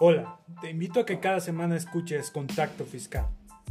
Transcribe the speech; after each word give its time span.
Hola, 0.00 0.38
te 0.60 0.70
invito 0.70 1.00
a 1.00 1.04
que 1.04 1.18
cada 1.18 1.40
semana 1.40 1.74
escuches 1.74 2.30
Contacto 2.30 2.84
Fiscal, 2.84 3.26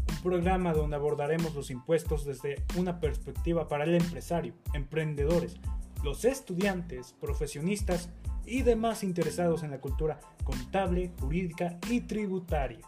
un 0.10 0.22
programa 0.22 0.74
donde 0.74 0.98
abordaremos 0.98 1.56
los 1.56 1.72
impuestos 1.72 2.26
desde 2.26 2.66
una 2.76 3.00
perspectiva 3.00 3.70
para 3.70 3.86
el 3.86 3.96
empresario, 3.96 4.54
emprendedores, 4.74 5.56
los 6.04 6.26
estudiantes, 6.26 7.16
profesionistas 7.22 8.10
y 8.46 8.64
demás 8.64 9.06
interesados 9.06 9.64
en 9.64 9.72
la 9.72 9.80
cultura 9.80 10.20
contable, 10.44 11.14
jurídica 11.18 11.78
y 11.90 12.02
tributaria. 12.02 12.86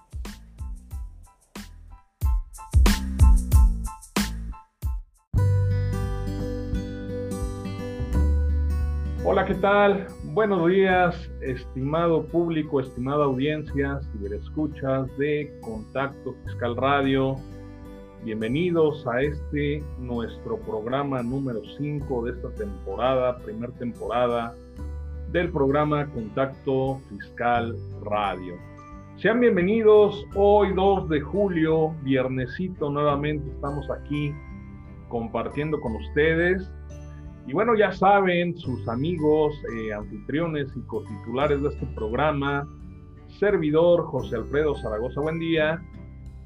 Hola, 9.23 9.45
¿qué 9.45 9.55
tal? 9.55 10.07
Buenos 10.39 10.69
días, 10.69 11.29
estimado 11.41 12.23
público, 12.27 12.79
estimada 12.79 13.25
audiencia, 13.25 13.99
ciberescuchas 14.13 15.05
de 15.17 15.53
Contacto 15.59 16.33
Fiscal 16.45 16.77
Radio. 16.77 17.35
Bienvenidos 18.23 19.05
a 19.05 19.21
este 19.21 19.83
nuestro 19.99 20.57
programa 20.59 21.21
número 21.23 21.59
5 21.77 22.23
de 22.23 22.31
esta 22.31 22.49
temporada, 22.51 23.37
primera 23.39 23.73
temporada 23.73 24.55
del 25.33 25.51
programa 25.51 26.07
Contacto 26.07 27.01
Fiscal 27.09 27.75
Radio. 28.05 28.55
Sean 29.17 29.41
bienvenidos 29.41 30.25
hoy 30.35 30.71
2 30.73 31.09
de 31.09 31.19
julio, 31.19 31.93
viernesito 32.03 32.89
nuevamente 32.89 33.51
estamos 33.51 33.91
aquí 33.91 34.33
compartiendo 35.09 35.81
con 35.81 35.97
ustedes 35.97 36.71
y 37.49 37.51
bueno, 37.51 37.73
ya 37.75 37.91
saben, 37.91 38.55
sus 38.55 38.87
amigos, 38.87 39.59
eh, 39.73 39.91
anfitriones 39.91 40.71
y 40.75 40.81
cotitulares 40.81 41.59
de 41.63 41.69
este 41.69 41.87
programa, 41.95 42.67
servidor 43.39 44.05
José 44.05 44.35
Alfredo 44.35 44.75
Zaragoza, 44.75 45.19
buen 45.19 45.39
día. 45.39 45.81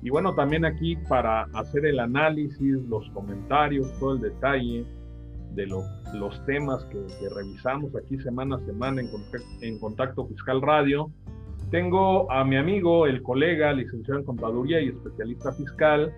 Y 0.01 0.09
bueno, 0.09 0.33
también 0.33 0.63
aquí 0.63 0.95
para 1.09 1.41
hacer 1.55 1.85
el 1.87 1.99
análisis, 1.99 2.77
los 2.87 3.09
comentarios, 3.09 3.85
todo 3.99 4.13
el 4.13 4.21
detalle 4.21 4.85
de 5.51 5.67
los 5.67 6.45
temas 6.45 6.85
que, 6.85 7.05
revisamos 7.35 7.93
aquí 7.97 8.17
semana 8.19 8.55
a 8.55 8.59
semana 8.61 9.01
en, 9.01 9.09
en 9.59 9.79
Contacto 9.79 10.25
Fiscal 10.27 10.61
Radio. 10.61 11.11
Tengo 11.69 12.31
a 12.31 12.45
mi 12.45 12.55
amigo, 12.55 13.07
el 13.07 13.21
colega, 13.23 13.73
licenciado 13.73 14.21
en 14.21 14.25
Contaduría 14.25 14.79
y 14.79 14.87
especialista 14.87 15.51
fiscal, 15.51 16.13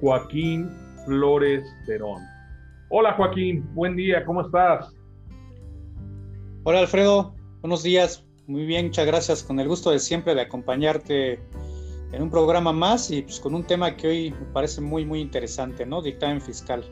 Joaquín 0.00 0.70
Flores 1.04 1.64
Cerón. 1.84 2.39
Hola 2.92 3.12
Joaquín, 3.12 3.64
buen 3.72 3.94
día, 3.94 4.24
¿cómo 4.24 4.40
estás? 4.40 4.92
Hola 6.64 6.80
Alfredo, 6.80 7.36
buenos 7.60 7.84
días, 7.84 8.26
muy 8.48 8.66
bien, 8.66 8.86
muchas 8.86 9.06
gracias, 9.06 9.44
con 9.44 9.60
el 9.60 9.68
gusto 9.68 9.92
de 9.92 10.00
siempre 10.00 10.34
de 10.34 10.40
acompañarte 10.40 11.38
en 12.10 12.20
un 12.20 12.28
programa 12.28 12.72
más 12.72 13.08
y 13.12 13.22
pues 13.22 13.38
con 13.38 13.54
un 13.54 13.62
tema 13.62 13.94
que 13.96 14.08
hoy 14.08 14.30
me 14.32 14.44
parece 14.46 14.80
muy 14.80 15.04
muy 15.04 15.20
interesante, 15.20 15.86
¿no? 15.86 16.02
Dictamen 16.02 16.40
fiscal. 16.40 16.84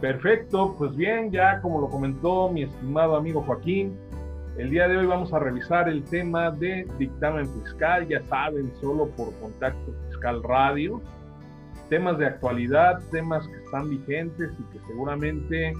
Perfecto, 0.00 0.76
pues 0.78 0.94
bien, 0.94 1.32
ya 1.32 1.60
como 1.60 1.80
lo 1.80 1.88
comentó 1.88 2.48
mi 2.48 2.62
estimado 2.62 3.16
amigo 3.16 3.42
Joaquín, 3.42 3.98
el 4.56 4.70
día 4.70 4.86
de 4.86 4.98
hoy 4.98 5.06
vamos 5.06 5.32
a 5.32 5.40
revisar 5.40 5.88
el 5.88 6.04
tema 6.04 6.52
de 6.52 6.86
dictamen 6.96 7.44
fiscal, 7.60 8.06
ya 8.06 8.22
saben, 8.28 8.70
solo 8.80 9.08
por 9.16 9.34
Contacto 9.40 9.92
Fiscal 10.06 10.44
Radio 10.44 11.02
temas 11.88 12.18
de 12.18 12.26
actualidad, 12.26 13.00
temas 13.10 13.46
que 13.48 13.56
están 13.64 13.88
vigentes 13.88 14.50
y 14.58 14.62
que 14.72 14.84
seguramente 14.86 15.72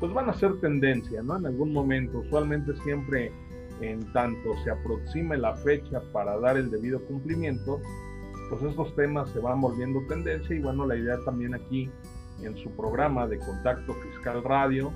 pues 0.00 0.12
van 0.12 0.28
a 0.28 0.34
ser 0.34 0.60
tendencia, 0.60 1.22
¿no? 1.22 1.38
En 1.38 1.46
algún 1.46 1.72
momento, 1.72 2.18
usualmente 2.18 2.74
siempre 2.82 3.32
en 3.80 4.00
tanto 4.12 4.56
se 4.64 4.70
aproxime 4.70 5.36
la 5.36 5.54
fecha 5.56 6.00
para 6.12 6.38
dar 6.38 6.56
el 6.56 6.70
debido 6.70 7.00
cumplimiento, 7.06 7.80
pues 8.50 8.62
estos 8.62 8.94
temas 8.94 9.30
se 9.30 9.38
van 9.38 9.60
volviendo 9.60 10.00
tendencia 10.08 10.54
y 10.54 10.60
bueno, 10.60 10.86
la 10.86 10.96
idea 10.96 11.18
también 11.24 11.54
aquí 11.54 11.90
en 12.42 12.56
su 12.58 12.70
programa 12.70 13.26
de 13.26 13.38
Contacto 13.38 13.94
Fiscal 13.94 14.42
Radio, 14.44 14.92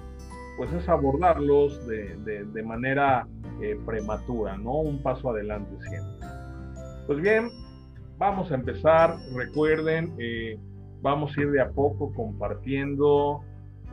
pues 0.57 0.73
es 0.73 0.89
abordarlos 0.89 1.87
de, 1.87 2.17
de, 2.17 2.63
manera 2.63 3.27
eh, 3.63 3.79
prematura, 3.87 4.59
¿no? 4.59 4.73
Un 4.73 5.03
paso 5.03 5.31
adelante 5.31 5.75
siempre. 5.89 6.29
Pues 7.07 7.21
bien, 7.21 7.51
vamos 8.21 8.53
a 8.53 8.55
empezar. 8.55 9.17
Recuerden, 9.35 10.15
eh, 10.19 10.57
vamos 11.01 11.37
a 11.37 11.41
ir 11.41 11.51
de 11.51 11.61
a 11.61 11.71
poco 11.71 12.13
compartiendo 12.15 13.41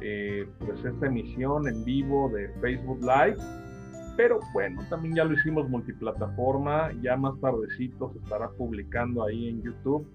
eh, 0.01 0.45
pues 0.59 0.83
esta 0.85 1.07
emisión 1.07 1.67
en 1.67 1.83
vivo 1.83 2.29
de 2.29 2.49
Facebook 2.61 2.99
Live. 3.01 3.37
Pero 4.17 4.39
bueno, 4.53 4.83
también 4.89 5.15
ya 5.15 5.23
lo 5.23 5.33
hicimos 5.33 5.69
multiplataforma, 5.69 6.91
ya 7.01 7.15
más 7.15 7.39
tardecito 7.39 8.11
se 8.11 8.19
estará 8.19 8.49
publicando 8.49 9.23
ahí 9.23 9.49
en 9.49 9.61
YouTube 9.63 10.07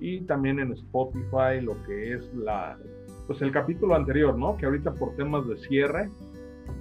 y 0.00 0.20
también 0.22 0.60
en 0.60 0.72
Spotify 0.72 1.60
lo 1.60 1.80
que 1.84 2.14
es 2.14 2.34
la 2.34 2.78
pues 3.26 3.42
el 3.42 3.52
capítulo 3.52 3.94
anterior, 3.94 4.38
¿no? 4.38 4.56
Que 4.56 4.64
ahorita 4.64 4.94
por 4.94 5.14
temas 5.16 5.46
de 5.46 5.58
cierre 5.58 6.08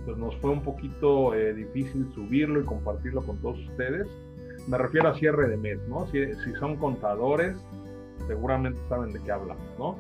pues 0.05 0.17
nos 0.17 0.37
fue 0.37 0.51
un 0.51 0.61
poquito 0.61 1.33
eh, 1.33 1.53
difícil 1.53 2.07
subirlo 2.13 2.61
y 2.61 2.63
compartirlo 2.63 3.25
con 3.25 3.37
todos 3.41 3.59
ustedes 3.69 4.07
me 4.67 4.77
refiero 4.77 5.09
a 5.09 5.15
cierre 5.15 5.47
de 5.47 5.57
mes, 5.57 5.79
¿no? 5.87 6.05
Si, 6.07 6.19
son 6.59 6.75
contadores, 6.75 7.55
seguramente 8.27 8.79
saben 8.89 9.13
de 9.13 9.19
qué 9.21 9.31
hablamos, 9.31 9.65
¿no? 9.79 9.97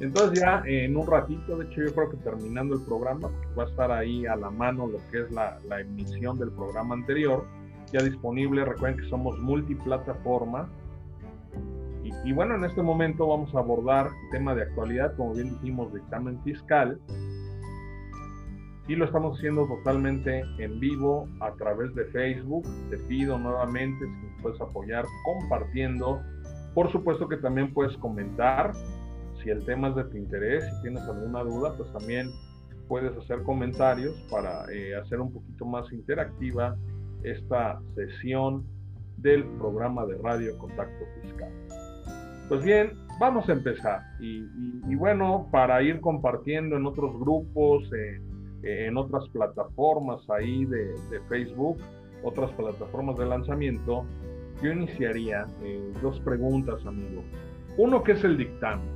Entonces 0.00 0.40
ya 0.40 0.62
en 0.66 0.96
un 0.96 1.06
ratito, 1.06 1.56
de 1.56 1.66
hecho 1.66 1.82
yo 1.82 1.94
creo 1.94 2.10
que 2.10 2.16
terminando 2.18 2.74
el 2.74 2.82
programa, 2.82 3.30
va 3.58 3.64
a 3.64 3.66
estar 3.66 3.90
ahí 3.90 4.26
a 4.26 4.36
la 4.36 4.50
mano 4.50 4.86
lo 4.86 4.98
que 5.10 5.22
es 5.22 5.30
la, 5.30 5.58
emisión 5.78 6.38
del 6.38 6.50
programa 6.50 6.94
anterior, 6.94 7.46
ya 7.92 8.02
disponible, 8.02 8.64
recuerden 8.64 9.00
que 9.00 9.08
somos 9.08 9.38
multiplataforma. 9.38 10.68
Y, 12.24 12.32
bueno, 12.32 12.54
en 12.54 12.64
este 12.64 12.82
momento 12.82 13.26
vamos 13.26 13.54
a 13.54 13.58
abordar 13.58 14.10
tema 14.30 14.54
de 14.54 14.62
actualidad, 14.62 15.16
como 15.16 15.34
bien 15.34 15.50
dijimos, 15.50 15.92
dictamen 15.92 16.40
fiscal, 16.42 17.00
y 18.88 18.94
lo 18.94 19.04
estamos 19.04 19.36
haciendo 19.38 19.66
totalmente 19.66 20.44
en 20.58 20.78
vivo 20.78 21.28
a 21.40 21.52
través 21.54 21.94
de 21.94 22.04
Facebook. 22.06 22.64
Te 22.90 22.98
pido 22.98 23.38
nuevamente 23.38 24.04
si 24.04 24.26
me 24.26 24.42
puedes 24.42 24.60
apoyar 24.60 25.04
compartiendo. 25.24 26.20
Por 26.74 26.90
supuesto 26.92 27.28
que 27.28 27.36
también 27.38 27.72
puedes 27.72 27.96
comentar 27.96 28.72
si 29.42 29.50
el 29.50 29.64
tema 29.64 29.88
es 29.88 29.96
de 29.96 30.04
tu 30.04 30.16
interés, 30.16 30.64
si 30.64 30.82
tienes 30.82 31.02
alguna 31.02 31.42
duda, 31.42 31.74
pues 31.76 31.92
también 31.92 32.30
puedes 32.88 33.16
hacer 33.16 33.42
comentarios 33.42 34.14
para 34.30 34.70
eh, 34.72 34.94
hacer 34.94 35.20
un 35.20 35.32
poquito 35.32 35.64
más 35.64 35.92
interactiva 35.92 36.76
esta 37.24 37.80
sesión 37.94 38.64
del 39.16 39.44
programa 39.58 40.06
de 40.06 40.16
radio 40.18 40.56
Contacto 40.58 41.04
Fiscal. 41.22 41.50
Pues 42.48 42.62
bien, 42.62 42.92
vamos 43.18 43.48
a 43.48 43.52
empezar. 43.52 44.02
Y, 44.20 44.94
bueno, 44.94 45.48
para 45.50 45.82
ir 45.82 46.00
compartiendo 46.00 46.76
en 46.76 46.86
otros 46.86 47.18
grupos, 47.18 47.90
eh, 47.92 48.20
en 48.66 48.96
otras 48.96 49.28
plataformas 49.28 50.28
ahí 50.28 50.64
de, 50.64 50.94
Facebook, 51.28 51.78
otras 52.22 52.50
plataformas 52.52 53.16
de 53.16 53.26
lanzamiento, 53.26 54.04
yo 54.62 54.72
iniciaría 54.72 55.46
eh, 55.62 55.92
dos 56.02 56.18
preguntas, 56.20 56.84
amigo. 56.84 57.22
Uno, 57.76 58.02
¿qué 58.02 58.12
es 58.12 58.24
el 58.24 58.36
dictamen? 58.36 58.88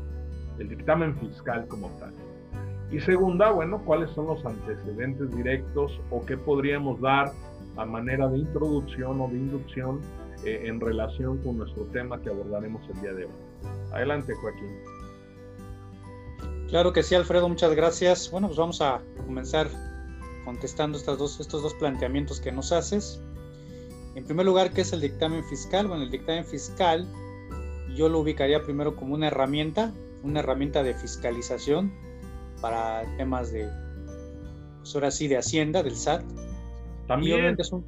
El 0.58 0.68
dictamen 0.68 1.16
fiscal 1.18 1.66
como 1.68 1.88
tal. 1.98 2.12
Y 2.90 2.98
segunda, 3.00 3.52
bueno, 3.52 3.82
¿cuáles 3.84 4.10
son 4.10 4.26
los 4.26 4.44
antecedentes 4.44 5.30
directos 5.36 6.00
o 6.10 6.24
qué 6.26 6.36
podríamos 6.36 7.00
dar 7.00 7.30
a 7.76 7.84
manera 7.84 8.28
de 8.28 8.38
introducción 8.38 9.20
o 9.20 9.28
de 9.28 9.36
inducción 9.36 10.00
eh, 10.44 10.62
en 10.64 10.80
relación 10.80 11.38
con 11.38 11.58
nuestro 11.58 11.84
tema 11.86 12.20
que 12.20 12.30
abordaremos 12.30 12.82
el 12.90 13.00
día 13.00 13.12
de 13.12 13.24
hoy? 13.26 13.32
Adelante, 13.92 14.34
Joaquín. 14.34 14.99
Claro 16.70 16.92
que 16.92 17.02
sí, 17.02 17.16
Alfredo, 17.16 17.48
muchas 17.48 17.74
gracias. 17.74 18.30
Bueno, 18.30 18.46
pues 18.46 18.58
vamos 18.58 18.80
a 18.80 19.02
comenzar 19.26 19.68
contestando 20.44 20.96
estas 20.96 21.18
dos, 21.18 21.40
estos 21.40 21.62
dos 21.62 21.74
planteamientos 21.74 22.40
que 22.40 22.52
nos 22.52 22.70
haces. 22.70 23.20
En 24.14 24.24
primer 24.24 24.46
lugar, 24.46 24.72
¿qué 24.72 24.82
es 24.82 24.92
el 24.92 25.00
dictamen 25.00 25.44
fiscal? 25.44 25.88
Bueno, 25.88 26.04
el 26.04 26.10
dictamen 26.10 26.44
fiscal 26.44 27.08
yo 27.96 28.08
lo 28.08 28.20
ubicaría 28.20 28.62
primero 28.62 28.94
como 28.94 29.14
una 29.14 29.26
herramienta, 29.26 29.92
una 30.22 30.40
herramienta 30.40 30.84
de 30.84 30.94
fiscalización 30.94 31.92
para 32.60 33.02
temas 33.16 33.50
de, 33.50 33.68
pues 34.78 34.94
ahora 34.94 35.10
sí, 35.10 35.26
de 35.26 35.38
Hacienda, 35.38 35.82
del 35.82 35.96
SAT. 35.96 36.22
También. 37.08 37.56
Es 37.58 37.72
un... 37.72 37.84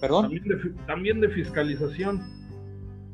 ¿Perdón? 0.00 0.30
También 0.86 1.20
de, 1.20 1.28
fiscalización. 1.28 2.22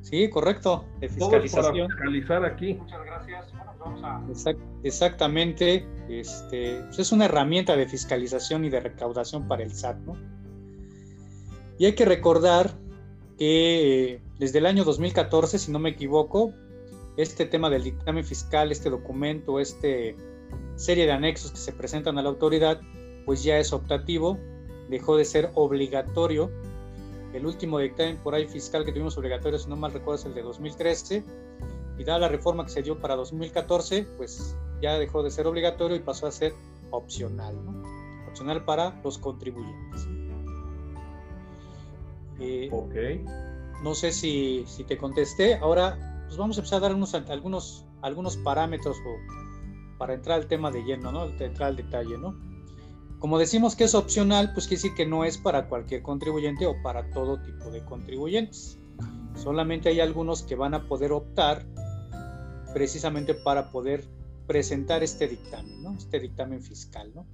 Sí, 0.03 0.29
correcto, 0.29 0.85
de 1.01 1.09
fiscalización. 1.09 1.89
para 1.89 2.11
fiscalizar 2.11 2.45
aquí. 2.45 2.75
Muchas 2.75 3.05
gracias 3.07 3.54
exactamente, 4.83 5.87
este, 6.09 6.81
pues 6.87 6.99
es 6.99 7.13
una 7.13 7.27
herramienta 7.27 7.77
de 7.77 7.89
fiscalización 7.89 8.65
y 8.65 8.71
de 8.71 8.81
recaudación 8.81 9.49
para 9.49 9.63
el 9.63 9.73
SAT, 9.73 9.99
¿no? 9.99 10.17
Y 11.79 11.87
hay 11.87 11.95
que 11.95 12.05
recordar 12.05 12.71
que 13.39 14.21
desde 14.39 14.59
el 14.59 14.67
año 14.67 14.85
2014, 14.85 15.59
si 15.59 15.73
no 15.73 15.79
me 15.79 15.91
equivoco, 15.91 16.53
este 17.17 17.47
tema 17.47 17.71
del 17.71 17.85
dictamen 17.85 18.25
fiscal, 18.25 18.71
este 18.73 18.91
documento, 18.91 19.61
esta 19.61 19.89
serie 20.77 21.07
de 21.07 21.13
anexos 21.13 21.53
que 21.53 21.59
se 21.59 21.73
presentan 21.73 22.19
a 22.19 22.23
la 22.23 22.29
autoridad, 22.29 22.81
pues 23.25 23.43
ya 23.43 23.59
es 23.59 23.73
optativo 23.73 24.39
dejó 24.89 25.17
de 25.17 25.25
ser 25.25 25.51
obligatorio. 25.55 26.51
El 27.33 27.47
último 27.47 27.79
dictamen 27.79 28.17
por 28.19 28.35
ahí 28.35 28.47
fiscal 28.47 28.85
que 28.85 28.93
tuvimos 28.93 29.17
obligatorio, 29.19 29.59
si 29.59 29.69
no 29.69 29.77
mal 29.77 29.93
recuerdo, 29.93 30.21
es 30.21 30.25
el 30.27 30.35
de 30.35 30.43
2013. 30.43 31.25
Y 31.99 32.05
dada 32.05 32.19
la 32.21 32.29
reforma 32.29 32.65
que 32.65 32.71
se 32.71 32.83
dio 32.83 32.99
para 32.99 33.15
2014, 33.17 34.07
pues 34.17 34.57
ya 34.83 34.99
dejó 34.99 35.23
de 35.23 35.31
ser 35.31 35.47
obligatorio 35.47 35.97
y 35.97 36.01
pasó 36.01 36.27
a 36.27 36.33
ser 36.33 36.53
opcional, 36.91 37.55
¿no? 37.65 37.83
Opcional 38.29 38.65
para 38.65 39.01
los 39.03 39.19
contribuyentes. 39.19 40.09
Eh, 42.41 42.69
ok. 42.73 43.83
No 43.83 43.95
sé 43.95 44.13
si, 44.13 44.65
si, 44.67 44.85
te 44.85 44.97
contesté. 44.97 45.55
Ahora, 45.55 46.25
pues 46.27 46.37
vamos 46.37 46.57
a 46.57 46.61
empezar 46.61 46.79
a 46.79 46.89
dar 46.89 46.95
unos, 46.95 47.15
algunos, 47.15 47.85
algunos 48.03 48.37
parámetros 48.39 48.97
para 49.99 50.15
entrar 50.15 50.41
al 50.41 50.47
tema 50.47 50.71
de 50.71 50.83
lleno, 50.83 51.13
¿no? 51.13 51.27
Entrar 51.27 51.71
al 51.71 51.77
detalle, 51.77 52.19
¿no? 52.19 52.35
Como 53.19 53.39
decimos 53.39 53.75
que 53.75 53.85
es 53.85 53.95
opcional, 53.95 54.53
pues 54.53 54.67
quiere 54.67 54.83
decir 54.83 54.95
que 54.95 55.07
no 55.07 55.25
es 55.25 55.39
para 55.39 55.69
cualquier 55.69 56.03
contribuyente 56.03 56.67
o 56.67 56.75
para 56.83 57.11
todo 57.11 57.41
tipo 57.41 57.71
de 57.71 57.85
contribuyentes. 57.85 58.79
Solamente 59.35 59.89
hay 59.89 60.01
algunos 60.01 60.43
que 60.43 60.57
van 60.57 60.75
a 60.75 60.87
poder 60.87 61.13
optar 61.13 61.65
precisamente 62.75 63.33
para 63.33 63.71
poder 63.71 64.05
presentar 64.47 65.03
este 65.03 65.29
dictamen. 65.29 65.97
Este 65.97 66.21
dictamen 66.21 66.63
fiscal, 66.63 67.11
¿no? 67.15 67.25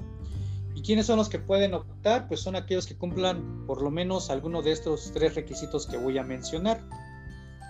¿Y 0.75 0.82
quiénes 0.82 1.06
son 1.06 1.16
los 1.16 1.28
que 1.28 1.38
pueden 1.38 1.75
optar? 1.75 2.28
Pues 2.28 2.40
son 2.40 2.54
aquellos 2.54 2.87
que 2.87 2.96
cumplan 2.96 3.66
por 3.66 3.82
lo 3.82 3.90
menos 3.90 4.31
alguno 4.31 4.62
de 4.62 4.72
estos 4.72 5.10
tres 5.12 5.34
requisitos 5.34 5.87
que 5.87 5.96
voy 5.96 6.19
a 6.19 6.22
mencionar. 6.22 6.87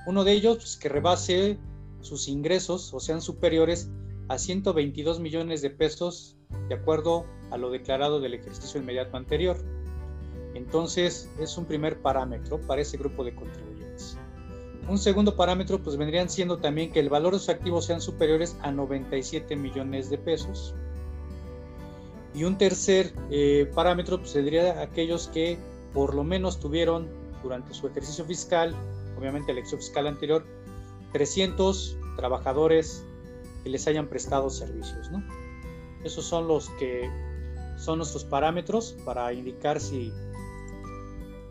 Uno 0.07 0.25
de 0.25 0.33
ellos, 0.33 0.59
pues, 0.59 0.77
que 0.77 0.89
rebase 0.89 1.59
sus 2.03 2.29
ingresos 2.29 2.93
o 2.93 3.01
sean 3.01 3.23
superiores 3.23 3.89
a 4.29 4.39
122 4.39 5.21
millones 5.21 5.63
de 5.63 5.71
pesos 5.71 6.37
de 6.69 6.75
acuerdo 6.75 7.25
a 7.51 7.57
lo 7.57 7.71
declarado 7.71 8.21
del 8.21 8.35
ejercicio 8.35 8.81
inmediato 8.81 9.17
anterior. 9.17 9.57
Entonces, 10.55 11.31
es 11.41 11.57
un 11.57 11.65
primer 11.65 12.01
parámetro 12.01 12.61
para 12.67 12.83
ese 12.83 12.97
grupo 12.97 13.25
de 13.25 13.35
contribuyentes. 13.35 13.70
Un 14.89 14.99
segundo 14.99 15.37
parámetro, 15.37 15.79
pues 15.79 15.97
vendrían 15.97 16.29
siendo 16.29 16.59
también 16.59 16.93
que 16.93 17.01
el 17.01 17.09
valor 17.09 17.33
de 17.35 17.39
sus 17.39 17.49
activos 17.49 17.85
sean 17.87 18.01
superiores 18.01 18.57
a 18.63 18.73
97 18.73 19.55
millones 19.57 20.11
de 20.11 20.19
pesos. 20.19 20.75
Y 22.35 22.45
un 22.45 22.59
tercer 22.59 23.13
eh, 23.31 23.71
parámetro 23.75 24.19
pues, 24.19 24.31
sería 24.31 24.81
aquellos 24.81 25.29
que 25.29 25.59
por 25.93 26.15
lo 26.15 26.25
menos 26.25 26.61
tuvieron 26.61 27.09
durante 27.43 27.75
su 27.75 27.87
ejercicio 27.89 28.25
fiscal, 28.25 28.75
obviamente 29.19 29.53
el 29.53 29.59
ejercicio 29.59 29.79
fiscal 29.79 30.07
anterior, 30.07 30.45
300 31.13 31.97
trabajadores 32.17 33.05
que 33.63 33.71
les 33.71 33.87
hayan 33.87 34.09
prestado 34.09 34.51
servicios. 34.51 35.11
Esos 36.05 36.25
son 36.25 36.49
los 36.49 36.69
que 36.71 37.11
son 37.77 37.99
nuestros 37.99 38.25
parámetros 38.25 38.95
para 39.05 39.33
indicar 39.33 39.81
si 39.81 40.13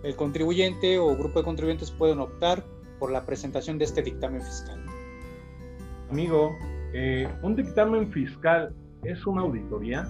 el 0.03 0.15
contribuyente 0.15 0.97
o 0.99 1.15
grupo 1.15 1.39
de 1.39 1.45
contribuyentes 1.45 1.91
pueden 1.91 2.19
optar 2.19 2.63
por 2.99 3.11
la 3.11 3.25
presentación 3.25 3.77
de 3.77 3.85
este 3.85 4.01
dictamen 4.01 4.41
fiscal. 4.41 4.85
Amigo, 6.09 6.55
eh, 6.93 7.27
¿un 7.41 7.55
dictamen 7.55 8.11
fiscal 8.11 8.73
es 9.03 9.25
una 9.25 9.41
auditoría? 9.41 10.07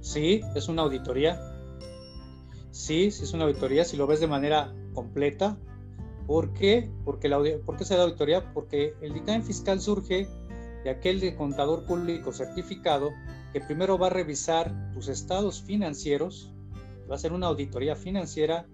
Sí, 0.00 0.40
es 0.54 0.68
una 0.68 0.82
auditoría. 0.82 1.38
Sí, 2.70 3.10
sí 3.10 3.24
es 3.24 3.32
una 3.34 3.44
auditoría 3.44 3.84
si 3.84 3.96
lo 3.96 4.06
ves 4.06 4.20
de 4.20 4.26
manera 4.26 4.72
completa. 4.94 5.58
¿Por 6.26 6.52
qué? 6.52 6.90
Porque 7.04 7.28
la, 7.28 7.38
¿Por 7.64 7.76
qué 7.76 7.84
se 7.84 7.96
da 7.96 8.04
auditoría? 8.04 8.52
Porque 8.52 8.94
el 9.00 9.12
dictamen 9.12 9.42
fiscal 9.42 9.80
surge 9.80 10.28
de 10.84 10.90
aquel 10.90 11.20
de 11.20 11.34
contador 11.36 11.84
público 11.84 12.32
certificado 12.32 13.10
que 13.52 13.60
primero 13.60 13.98
va 13.98 14.06
a 14.06 14.10
revisar 14.10 14.92
tus 14.92 15.08
estados 15.08 15.62
financieros, 15.62 16.52
va 17.08 17.14
a 17.14 17.16
hacer 17.16 17.32
una 17.32 17.48
auditoría 17.48 17.96
financiera 17.96 18.66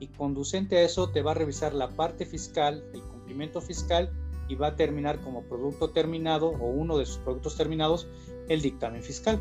y 0.00 0.08
conducente 0.08 0.78
a 0.78 0.82
eso 0.82 1.10
te 1.10 1.22
va 1.22 1.32
a 1.32 1.34
revisar 1.34 1.74
la 1.74 1.88
parte 1.88 2.24
fiscal, 2.26 2.84
el 2.92 3.02
cumplimiento 3.02 3.60
fiscal 3.60 4.10
y 4.48 4.54
va 4.54 4.68
a 4.68 4.76
terminar 4.76 5.20
como 5.20 5.42
producto 5.42 5.90
terminado 5.90 6.48
o 6.48 6.66
uno 6.66 6.98
de 6.98 7.06
sus 7.06 7.18
productos 7.18 7.56
terminados 7.56 8.08
el 8.48 8.62
dictamen 8.62 9.02
fiscal 9.02 9.40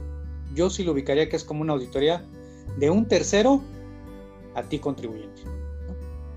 yo 0.54 0.69
sí 0.69 0.83
lo 0.83 0.92
ubicaría 0.94 1.30
que 1.30 1.36
es 1.36 1.44
como 1.44 1.62
una 1.62 1.74
auditoría 1.74 2.24
de 2.77 2.89
un 2.89 3.07
tercero 3.07 3.62
a 4.56 4.63
ti 4.63 4.80
contribuyente. 4.80 5.42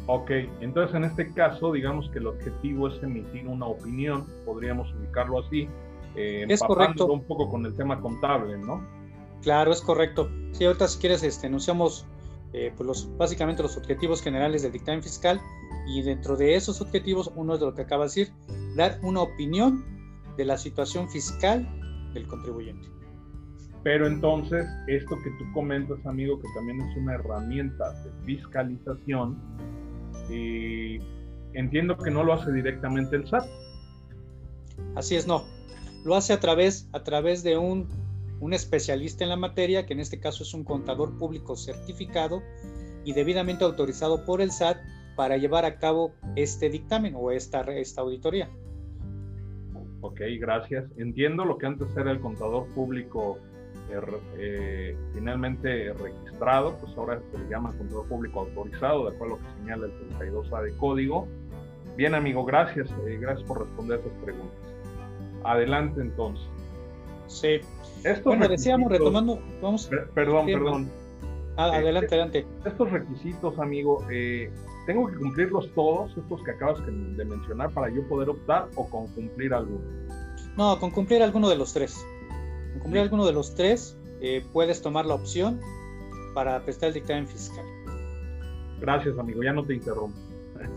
Ok, 0.06 0.30
entonces 0.60 0.94
en 0.96 1.04
este 1.04 1.32
caso, 1.32 1.72
digamos 1.72 2.10
que 2.10 2.18
el 2.18 2.26
objetivo 2.26 2.88
es 2.88 3.02
emitir 3.02 3.46
una 3.46 3.66
opinión, 3.66 4.26
podríamos 4.44 4.92
ubicarlo 4.94 5.40
así, 5.40 5.68
eh, 6.16 6.44
es 6.48 6.60
correcto. 6.60 7.06
un 7.06 7.22
poco 7.22 7.48
con 7.48 7.64
el 7.64 7.74
tema 7.76 8.00
contable, 8.00 8.58
¿no? 8.58 8.84
Claro, 9.42 9.72
es 9.72 9.80
correcto. 9.80 10.28
Sí, 10.52 10.64
ahorita 10.64 10.88
si 10.88 10.98
quieres 10.98 11.22
este, 11.22 11.46
enunciamos 11.46 12.06
eh, 12.52 12.72
pues 12.76 12.86
los, 12.86 13.16
básicamente 13.16 13.62
los 13.62 13.76
objetivos 13.76 14.22
generales 14.22 14.62
del 14.62 14.72
dictamen 14.72 15.02
fiscal 15.02 15.40
y 15.86 16.02
dentro 16.02 16.36
de 16.36 16.56
esos 16.56 16.80
objetivos, 16.80 17.30
uno 17.36 17.54
es 17.54 17.60
de 17.60 17.66
lo 17.66 17.74
que 17.74 17.82
acaba 17.82 18.04
de 18.04 18.08
decir, 18.08 18.32
dar 18.76 18.98
una 19.02 19.22
opinión 19.22 19.84
de 20.36 20.44
la 20.44 20.58
situación 20.58 21.08
fiscal 21.10 21.68
del 22.12 22.26
contribuyente. 22.26 22.88
Pero 23.82 24.06
entonces, 24.06 24.66
esto 24.88 25.16
que 25.22 25.30
tú 25.30 25.52
comentas, 25.54 26.04
amigo, 26.04 26.38
que 26.40 26.48
también 26.54 26.80
es 26.82 26.96
una 26.96 27.14
herramienta 27.14 27.92
de 28.02 28.10
fiscalización, 28.26 29.38
eh, 30.28 30.98
entiendo 31.54 31.96
que 31.96 32.10
no 32.10 32.22
lo 32.24 32.34
hace 32.34 32.52
directamente 32.52 33.16
el 33.16 33.26
SAT. 33.26 33.46
Así 34.96 35.16
es, 35.16 35.26
no. 35.26 35.44
Lo 36.04 36.14
hace 36.14 36.32
a 36.32 36.40
través, 36.40 36.88
a 36.92 37.02
través 37.04 37.42
de 37.42 37.56
un, 37.56 37.88
un 38.40 38.54
especialista 38.54 39.24
en 39.24 39.30
la 39.30 39.36
materia, 39.36 39.86
que 39.86 39.92
en 39.92 40.00
este 40.00 40.18
caso 40.18 40.42
es 40.42 40.54
un 40.54 40.64
contador 40.64 41.16
público 41.18 41.56
certificado 41.56 42.42
y 43.04 43.12
debidamente 43.12 43.64
autorizado 43.64 44.24
por 44.24 44.40
el 44.40 44.50
SAT 44.50 44.78
para 45.16 45.36
llevar 45.36 45.64
a 45.64 45.78
cabo 45.78 46.12
este 46.36 46.70
dictamen 46.70 47.14
o 47.16 47.30
esta, 47.30 47.60
esta 47.60 48.00
auditoría. 48.00 48.48
Ok, 50.00 50.20
gracias. 50.38 50.86
Entiendo 50.96 51.44
lo 51.44 51.58
que 51.58 51.66
antes 51.66 51.94
era 51.96 52.10
el 52.10 52.20
contador 52.20 52.66
público 52.68 53.38
eh, 54.38 54.96
finalmente 55.14 55.92
registrado, 55.94 56.76
pues 56.78 56.96
ahora 56.96 57.20
se 57.32 57.38
le 57.38 57.48
llama 57.48 57.72
control 57.76 58.06
público 58.06 58.40
autorizado, 58.40 59.10
de 59.10 59.16
acuerdo 59.16 59.34
a 59.34 59.38
lo 59.38 59.44
que 59.44 59.60
señala 59.60 59.86
el 59.86 60.32
32A 60.32 60.62
de 60.62 60.76
código. 60.76 61.26
Bien, 61.96 62.14
amigo, 62.14 62.44
gracias, 62.44 62.88
eh, 63.06 63.18
gracias 63.20 63.46
por 63.46 63.60
responder 63.60 63.98
esas 64.00 64.12
preguntas. 64.24 64.56
Adelante 65.44 66.00
entonces. 66.00 66.46
Sí. 67.30 67.60
bueno, 68.24 68.48
decíamos, 68.48 68.90
retomando, 68.90 69.40
vamos. 69.62 69.88
perdón, 70.14 70.46
perdón. 70.46 70.90
Ah, 71.56 71.66
adelante, 71.76 72.08
adelante. 72.08 72.46
Estos 72.64 72.90
requisitos, 72.90 73.58
amigo, 73.58 74.04
eh, 74.10 74.50
¿tengo 74.86 75.06
que 75.08 75.16
cumplirlos 75.16 75.72
todos, 75.74 76.16
estos 76.16 76.42
que 76.42 76.50
acabas 76.50 76.84
de 76.86 77.24
mencionar, 77.24 77.70
para 77.70 77.88
yo 77.90 78.06
poder 78.08 78.30
optar 78.30 78.68
o 78.76 78.88
con 78.88 79.08
cumplir 79.08 79.54
alguno? 79.54 79.84
No, 80.56 80.78
con 80.78 80.90
cumplir 80.90 81.22
alguno 81.22 81.48
de 81.48 81.56
los 81.56 81.72
tres 81.72 82.04
cumplir 82.78 83.02
alguno 83.02 83.26
de 83.26 83.32
los 83.32 83.54
tres, 83.54 83.96
eh, 84.20 84.44
puedes 84.52 84.80
tomar 84.82 85.06
la 85.06 85.14
opción 85.14 85.60
para 86.34 86.62
prestar 86.64 86.88
el 86.88 86.94
dictamen 86.94 87.26
fiscal. 87.26 87.64
Gracias, 88.80 89.18
amigo, 89.18 89.42
ya 89.42 89.52
no 89.52 89.64
te 89.64 89.74
interrumpo. 89.74 90.16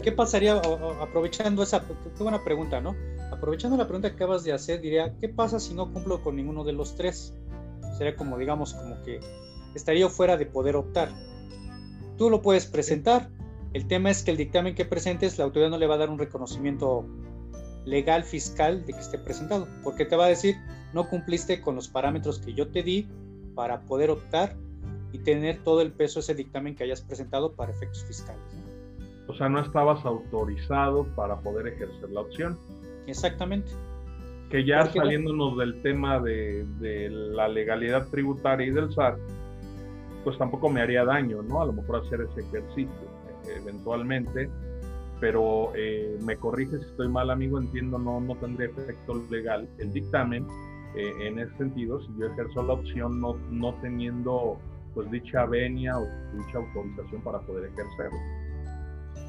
¿Qué 0.02 0.12
pasaría 0.12 0.62
aprovechando 1.02 1.62
esa, 1.62 1.86
qué 1.86 2.24
buena 2.24 2.44
pregunta, 2.44 2.80
¿no? 2.80 2.96
Aprovechando 3.34 3.78
la 3.78 3.86
pregunta 3.88 4.10
que 4.10 4.16
acabas 4.16 4.44
de 4.44 4.54
hacer, 4.54 4.80
diría, 4.80 5.18
¿qué 5.20 5.28
pasa 5.28 5.60
si 5.60 5.74
no 5.74 5.92
cumplo 5.92 6.22
con 6.22 6.36
ninguno 6.36 6.64
de 6.64 6.74
los 6.74 6.96
tres? 6.96 7.34
Sería 7.98 8.16
como, 8.16 8.38
digamos, 8.38 8.76
como 8.76 9.02
que 9.02 9.20
estaría 9.74 10.08
fuera 10.08 10.38
de 10.38 10.46
poder 10.46 10.76
optar. 10.76 11.10
Tú 12.18 12.30
lo 12.30 12.44
puedes 12.44 12.68
presentar. 12.68 13.30
El 13.74 13.88
tema 13.88 14.12
es 14.12 14.22
que 14.22 14.30
el 14.30 14.38
dictamen 14.38 14.76
que 14.76 14.86
presentes, 14.86 15.40
la 15.40 15.46
autoridad 15.46 15.72
no 15.72 15.80
le 15.80 15.88
va 15.88 15.96
a 15.96 15.98
dar 15.98 16.12
un 16.12 16.20
reconocimiento 16.20 17.06
legal 17.86 18.24
fiscal 18.24 18.86
de 18.86 18.94
que 18.94 19.00
esté 19.00 19.18
presentado, 19.18 19.68
porque 19.84 20.06
te 20.06 20.16
va 20.16 20.26
a 20.26 20.30
decir, 20.30 20.56
no 20.94 21.10
cumpliste 21.10 21.60
con 21.60 21.76
los 21.76 21.88
parámetros 21.88 22.38
que 22.38 22.54
yo 22.54 22.68
te 22.70 22.84
di 22.84 23.08
para 23.56 23.82
poder 23.82 24.12
optar 24.12 24.56
y 25.12 25.18
tener 25.18 25.64
todo 25.64 25.82
el 25.82 25.92
peso 25.92 26.20
ese 26.20 26.36
dictamen 26.36 26.76
que 26.76 26.84
hayas 26.84 27.02
presentado 27.02 27.54
para 27.54 27.72
efectos 27.72 28.06
fiscales. 28.06 28.44
O 29.28 29.34
sea, 29.34 29.50
no 29.50 29.60
estabas 29.60 30.06
autorizado 30.06 31.06
para 31.16 31.40
poder 31.40 31.68
ejercer 31.68 32.12
la 32.12 32.22
opción. 32.22 32.60
Exactamente. 33.08 33.72
Que 34.50 34.66
ya 34.66 34.86
saliéndonos 34.86 35.58
del 35.58 35.82
tema 35.82 36.20
de, 36.20 36.66
de, 36.80 37.10
la 37.10 37.48
legalidad 37.48 38.08
tributaria 38.10 38.68
y 38.68 38.72
del 38.72 38.94
SAT, 38.94 39.18
pues 40.24 40.38
tampoco 40.38 40.70
me 40.70 40.82
haría 40.82 41.04
daño, 41.04 41.42
¿no? 41.42 41.62
A 41.62 41.66
lo 41.66 41.74
mejor 41.74 42.06
hacer 42.06 42.22
ese 42.22 42.42
ejercicio 42.42 43.14
eventualmente 43.58 44.50
pero 45.24 45.72
eh, 45.74 46.18
me 46.22 46.36
corrige 46.36 46.78
si 46.80 46.84
estoy 46.84 47.08
mal, 47.08 47.30
amigo, 47.30 47.58
entiendo, 47.58 47.98
no, 47.98 48.20
no 48.20 48.36
tendría 48.36 48.68
efecto 48.68 49.24
legal 49.32 49.70
el 49.78 49.94
dictamen 49.94 50.46
eh, 50.98 51.14
en 51.22 51.40
ese 51.40 51.56
sentido 51.56 52.02
si 52.02 52.10
yo 52.20 52.26
ejerzo 52.28 52.62
la 52.62 52.74
opción 52.74 53.22
no, 53.22 53.38
no 53.50 53.74
teniendo 53.76 54.60
pues 54.94 55.10
dicha 55.12 55.46
venia 55.46 55.98
o 55.98 56.06
dicha 56.34 56.58
autorización 56.58 57.22
para 57.22 57.40
poder 57.40 57.72
ejercerlo. 57.72 58.18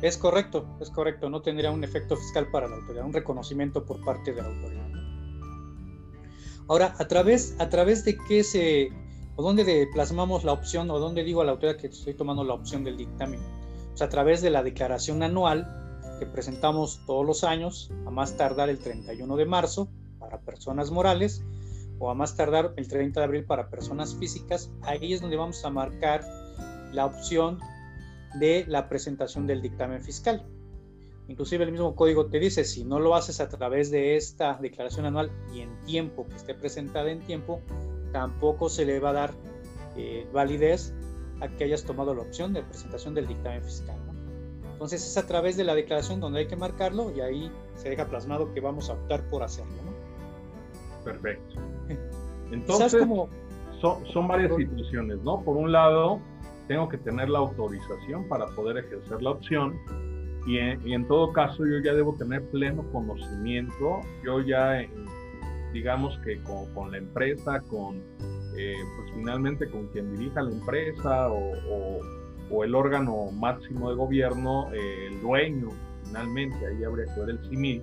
Es 0.04 0.18
correcto, 0.18 0.66
es 0.82 0.90
correcto, 0.90 1.30
no 1.30 1.40
tendría 1.40 1.70
un 1.70 1.82
efecto 1.82 2.14
fiscal 2.14 2.50
para 2.50 2.68
la 2.68 2.76
autoridad, 2.76 3.06
un 3.06 3.14
reconocimiento 3.14 3.86
por 3.86 4.04
parte 4.04 4.34
de 4.34 4.42
la 4.42 4.48
autoridad. 4.48 4.86
Ahora, 6.68 6.94
¿a 6.98 7.08
través, 7.08 7.56
a 7.58 7.70
través 7.70 8.04
de 8.04 8.18
qué 8.28 8.44
se, 8.44 8.90
o 9.36 9.42
dónde 9.42 9.88
plasmamos 9.94 10.44
la 10.44 10.52
opción 10.52 10.90
o 10.90 10.98
dónde 10.98 11.24
digo 11.24 11.40
a 11.40 11.46
la 11.46 11.52
autoridad 11.52 11.78
que 11.78 11.86
estoy 11.86 12.12
tomando 12.12 12.44
la 12.44 12.52
opción 12.52 12.84
del 12.84 12.98
dictamen. 12.98 13.40
Pues 13.92 14.02
a 14.02 14.10
través 14.10 14.42
de 14.42 14.50
la 14.50 14.62
declaración 14.62 15.22
anual 15.22 15.66
que 16.18 16.26
presentamos 16.26 17.00
todos 17.06 17.24
los 17.24 17.42
años, 17.42 17.90
a 18.06 18.10
más 18.10 18.36
tardar 18.36 18.68
el 18.68 18.80
31 18.80 19.36
de 19.36 19.46
marzo 19.46 19.88
para 20.18 20.38
personas 20.38 20.90
morales 20.90 21.42
o 21.98 22.10
a 22.10 22.14
más 22.14 22.36
tardar 22.36 22.74
el 22.76 22.88
30 22.88 23.20
de 23.20 23.24
abril 23.24 23.44
para 23.46 23.70
personas 23.70 24.14
físicas, 24.16 24.70
ahí 24.82 25.14
es 25.14 25.22
donde 25.22 25.38
vamos 25.38 25.64
a 25.64 25.70
marcar 25.70 26.26
la 26.92 27.06
opción 27.06 27.58
de 28.34 28.64
la 28.68 28.88
presentación 28.88 29.46
del 29.46 29.62
dictamen 29.62 30.02
fiscal. 30.02 30.44
Inclusive 31.28 31.64
el 31.64 31.72
mismo 31.72 31.94
código 31.94 32.26
te 32.26 32.38
dice, 32.38 32.64
si 32.64 32.84
no 32.84 33.00
lo 33.00 33.14
haces 33.14 33.40
a 33.40 33.48
través 33.48 33.90
de 33.90 34.16
esta 34.16 34.58
declaración 34.60 35.06
anual 35.06 35.30
y 35.54 35.60
en 35.60 35.78
tiempo, 35.86 36.26
que 36.28 36.36
esté 36.36 36.54
presentada 36.54 37.10
en 37.10 37.20
tiempo, 37.20 37.62
tampoco 38.12 38.68
se 38.68 38.84
le 38.84 39.00
va 39.00 39.10
a 39.10 39.12
dar 39.14 39.34
eh, 39.96 40.26
validez 40.32 40.92
a 41.40 41.48
que 41.48 41.64
hayas 41.64 41.84
tomado 41.84 42.14
la 42.14 42.22
opción 42.22 42.52
de 42.52 42.62
presentación 42.62 43.14
del 43.14 43.26
dictamen 43.26 43.62
fiscal. 43.62 43.96
Entonces 44.72 45.06
es 45.06 45.16
a 45.16 45.26
través 45.26 45.56
de 45.56 45.64
la 45.64 45.74
declaración 45.74 46.20
donde 46.20 46.40
hay 46.40 46.46
que 46.46 46.56
marcarlo 46.56 47.10
y 47.10 47.20
ahí 47.20 47.50
se 47.76 47.88
deja 47.88 48.06
plasmado 48.06 48.52
que 48.52 48.60
vamos 48.60 48.90
a 48.90 48.94
optar 48.94 49.22
por 49.30 49.42
hacerlo. 49.42 49.72
Perfecto. 51.04 51.54
Entonces, 52.52 53.06
son, 53.80 54.06
son 54.06 54.28
varias 54.28 54.54
situaciones, 54.54 55.18
¿no? 55.22 55.42
Por 55.42 55.56
un 55.56 55.72
lado, 55.72 56.20
tengo 56.68 56.88
que 56.88 56.98
tener 56.98 57.28
la 57.28 57.40
autorización 57.40 58.28
para 58.28 58.46
poder 58.54 58.78
ejercer 58.78 59.22
la 59.22 59.30
opción 59.30 59.78
y 60.46 60.58
en, 60.58 61.08
todo 61.08 61.32
caso 61.32 61.64
yo 61.64 61.78
ya 61.82 61.94
debo 61.94 62.14
tener 62.16 62.42
pleno 62.50 62.84
conocimiento, 62.92 64.00
yo 64.22 64.42
ya 64.42 64.82
digamos 65.72 66.18
que 66.18 66.38
con, 66.74 66.90
la 66.90 66.98
empresa, 66.98 67.60
con 67.62 67.96
eh, 68.56 68.74
pues 68.96 69.12
finalmente 69.14 69.70
con 69.70 69.88
quien 69.88 70.14
dirija 70.14 70.42
la 70.42 70.52
empresa 70.52 71.30
o, 71.30 72.00
el 72.62 72.74
órgano 72.74 73.32
máximo 73.32 73.90
de 73.90 73.96
gobierno, 73.96 74.72
eh, 74.72 75.08
el 75.10 75.20
dueño 75.22 75.70
finalmente, 76.04 76.56
ahí 76.66 76.84
habría 76.84 77.12
que 77.12 77.20
ver 77.20 77.30
el 77.30 77.38
CIMIL, 77.48 77.82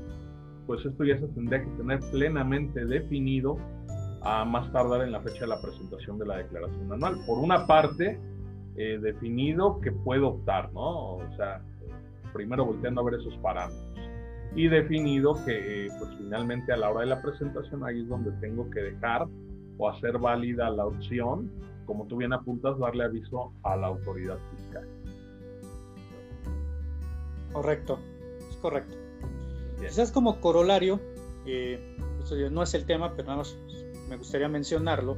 pues 0.65 0.85
esto 0.85 1.03
ya 1.03 1.19
se 1.19 1.27
tendría 1.29 1.61
que 1.61 1.69
tener 1.71 1.99
plenamente 2.11 2.85
definido 2.85 3.57
a 4.21 4.45
más 4.45 4.71
tardar 4.71 5.01
en 5.01 5.11
la 5.11 5.19
fecha 5.19 5.41
de 5.41 5.47
la 5.47 5.61
presentación 5.61 6.17
de 6.19 6.25
la 6.25 6.37
declaración 6.37 6.93
anual. 6.93 7.17
Por 7.25 7.39
una 7.39 7.65
parte, 7.65 8.19
eh, 8.75 8.99
definido 9.01 9.79
que 9.81 9.91
puedo 9.91 10.29
optar, 10.29 10.71
¿no? 10.73 11.15
O 11.17 11.35
sea, 11.35 11.61
primero 12.33 12.65
volteando 12.65 13.01
a 13.01 13.03
ver 13.05 13.15
esos 13.15 13.35
parámetros. 13.37 13.85
Y 14.55 14.67
definido 14.67 15.33
que, 15.45 15.87
pues 15.97 16.11
finalmente 16.17 16.73
a 16.73 16.77
la 16.77 16.89
hora 16.89 17.01
de 17.01 17.07
la 17.07 17.21
presentación, 17.21 17.83
ahí 17.85 18.01
es 18.01 18.07
donde 18.07 18.31
tengo 18.41 18.69
que 18.69 18.81
dejar 18.81 19.27
o 19.77 19.89
hacer 19.89 20.17
válida 20.17 20.69
la 20.69 20.85
opción, 20.85 21.49
como 21.85 22.05
tú 22.07 22.17
bien 22.17 22.33
apuntas, 22.33 22.77
darle 22.77 23.05
aviso 23.05 23.53
a 23.63 23.75
la 23.75 23.87
autoridad 23.87 24.37
fiscal. 24.55 24.87
Correcto, 27.53 27.99
es 28.49 28.55
correcto. 28.57 28.97
Quizás 29.79 30.11
como 30.11 30.39
corolario, 30.39 30.99
eh, 31.45 31.97
no 32.51 32.63
es 32.63 32.73
el 32.73 32.85
tema, 32.85 33.13
pero 33.15 33.27
nada 33.27 33.37
más 33.39 33.57
me 34.09 34.17
gustaría 34.17 34.47
mencionarlo, 34.47 35.17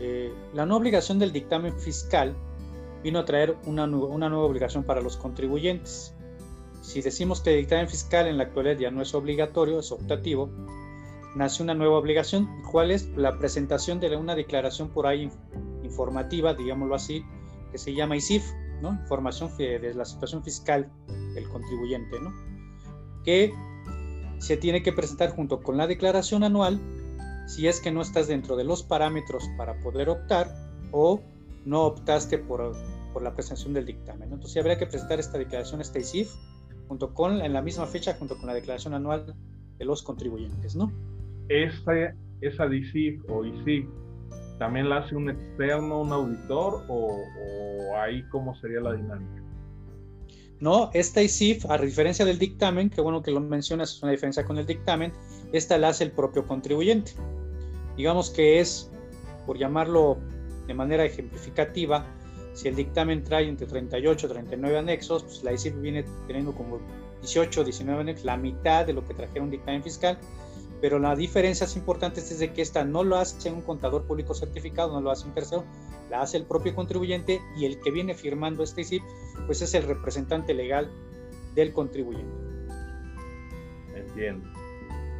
eh, 0.00 0.32
la 0.52 0.66
no 0.66 0.76
obligación 0.76 1.18
del 1.18 1.32
dictamen 1.32 1.72
fiscal 1.78 2.34
vino 3.04 3.18
a 3.20 3.24
traer 3.26 3.56
una, 3.66 3.84
una 3.84 4.28
nueva 4.30 4.44
obligación 4.44 4.82
para 4.82 5.02
los 5.02 5.18
contribuyentes. 5.18 6.14
Si 6.80 7.02
decimos 7.02 7.42
que 7.42 7.50
el 7.50 7.60
dictamen 7.60 7.88
fiscal 7.88 8.26
en 8.26 8.38
la 8.38 8.44
actualidad 8.44 8.78
ya 8.78 8.90
no 8.90 9.02
es 9.02 9.14
obligatorio, 9.14 9.78
es 9.78 9.92
optativo, 9.92 10.50
nace 11.36 11.62
una 11.62 11.74
nueva 11.74 11.98
obligación, 11.98 12.48
¿cuál 12.70 12.90
es? 12.90 13.08
La 13.16 13.38
presentación 13.38 14.00
de 14.00 14.16
una 14.16 14.34
declaración 14.34 14.88
por 14.88 15.06
ahí 15.06 15.30
informativa, 15.82 16.54
digámoslo 16.54 16.94
así, 16.94 17.22
que 17.70 17.78
se 17.78 17.94
llama 17.94 18.16
ICIF, 18.16 18.42
¿no? 18.80 18.92
Información 18.92 19.54
de 19.58 19.92
la 19.94 20.06
situación 20.06 20.42
fiscal 20.42 20.90
del 21.34 21.46
contribuyente, 21.48 22.18
¿no? 22.20 22.32
Que 23.22 23.52
se 24.38 24.56
tiene 24.56 24.82
que 24.82 24.92
presentar 24.92 25.30
junto 25.30 25.62
con 25.62 25.76
la 25.76 25.86
declaración 25.86 26.42
anual 26.42 26.80
si 27.46 27.68
es 27.68 27.80
que 27.80 27.90
no 27.90 28.00
estás 28.00 28.28
dentro 28.28 28.56
de 28.56 28.64
los 28.64 28.82
parámetros 28.82 29.44
para 29.58 29.78
poder 29.80 30.08
optar 30.08 30.54
o 30.90 31.20
no 31.64 31.82
optaste 31.82 32.38
por, 32.38 32.74
por 33.14 33.22
la 33.22 33.32
presentación 33.32 33.72
del 33.72 33.86
dictamen. 33.86 34.30
Entonces 34.30 34.58
habría 34.58 34.76
que 34.76 34.86
presentar 34.86 35.20
esta 35.20 35.38
declaración, 35.38 35.80
este 35.80 36.00
ICIF, 36.00 36.30
junto 36.88 37.14
con, 37.14 37.40
en 37.40 37.52
la 37.52 37.62
misma 37.62 37.86
fecha, 37.86 38.14
junto 38.14 38.36
con 38.36 38.46
la 38.46 38.54
declaración 38.54 38.92
anual 38.92 39.34
de 39.78 39.84
los 39.84 40.02
contribuyentes, 40.02 40.76
¿no? 40.76 40.92
Esa, 41.48 42.14
esa 42.40 42.66
DICIF 42.66 43.22
o 43.30 43.44
ICIF, 43.44 43.86
¿también 44.58 44.88
la 44.88 44.98
hace 44.98 45.16
un 45.16 45.30
externo, 45.30 46.02
un 46.02 46.12
auditor, 46.12 46.84
o, 46.88 47.96
ahí 47.96 48.22
cómo 48.30 48.54
sería 48.56 48.80
la 48.80 48.92
dinámica? 48.92 49.42
No, 50.60 50.90
esta 50.92 51.22
ICIF, 51.22 51.64
a 51.70 51.78
diferencia 51.78 52.24
del 52.24 52.38
dictamen, 52.38 52.90
que 52.90 53.00
bueno 53.00 53.22
que 53.22 53.30
lo 53.30 53.40
mencionas, 53.40 53.92
es 53.94 54.02
una 54.02 54.12
diferencia 54.12 54.44
con 54.44 54.58
el 54.58 54.66
dictamen, 54.66 55.12
esta 55.52 55.78
la 55.78 55.88
hace 55.88 56.04
el 56.04 56.10
propio 56.10 56.46
contribuyente. 56.46 57.12
Digamos 57.96 58.30
que 58.30 58.60
es, 58.60 58.90
por 59.46 59.56
llamarlo 59.56 60.18
de 60.66 60.74
manera 60.74 61.04
ejemplificativa, 61.04 62.06
si 62.54 62.68
el 62.68 62.76
dictamen 62.76 63.24
trae 63.24 63.48
entre 63.48 63.66
38 63.66 64.26
y 64.26 64.30
39 64.30 64.78
anexos, 64.78 65.24
pues 65.24 65.44
la 65.44 65.52
ICIF 65.52 65.78
viene 65.80 66.04
teniendo 66.26 66.52
como 66.52 66.80
18 67.20 67.60
o 67.60 67.64
19 67.64 68.00
anexos, 68.00 68.24
la 68.24 68.36
mitad 68.36 68.86
de 68.86 68.92
lo 68.92 69.04
que 69.06 69.12
trajera 69.12 69.42
un 69.42 69.50
dictamen 69.50 69.82
fiscal, 69.82 70.18
pero 70.80 70.98
la 70.98 71.16
diferencia 71.16 71.64
es 71.64 71.76
importante 71.76 72.20
es 72.20 72.38
de 72.38 72.52
que 72.52 72.62
esta 72.62 72.84
no 72.84 73.04
lo 73.04 73.16
hace 73.16 73.50
un 73.50 73.62
contador 73.62 74.06
público 74.06 74.34
certificado, 74.34 74.92
no 74.92 75.00
lo 75.00 75.10
hace 75.10 75.26
un 75.26 75.34
tercero, 75.34 75.64
la 76.10 76.22
hace 76.22 76.36
el 76.36 76.44
propio 76.44 76.74
contribuyente 76.74 77.40
y 77.56 77.64
el 77.64 77.80
que 77.80 77.90
viene 77.90 78.14
firmando 78.14 78.62
este 78.62 78.82
ICIF, 78.82 79.02
pues 79.46 79.62
es 79.62 79.74
el 79.74 79.84
representante 79.84 80.54
legal 80.54 80.90
del 81.54 81.72
contribuyente. 81.72 82.34
Entiendo. 83.96 84.48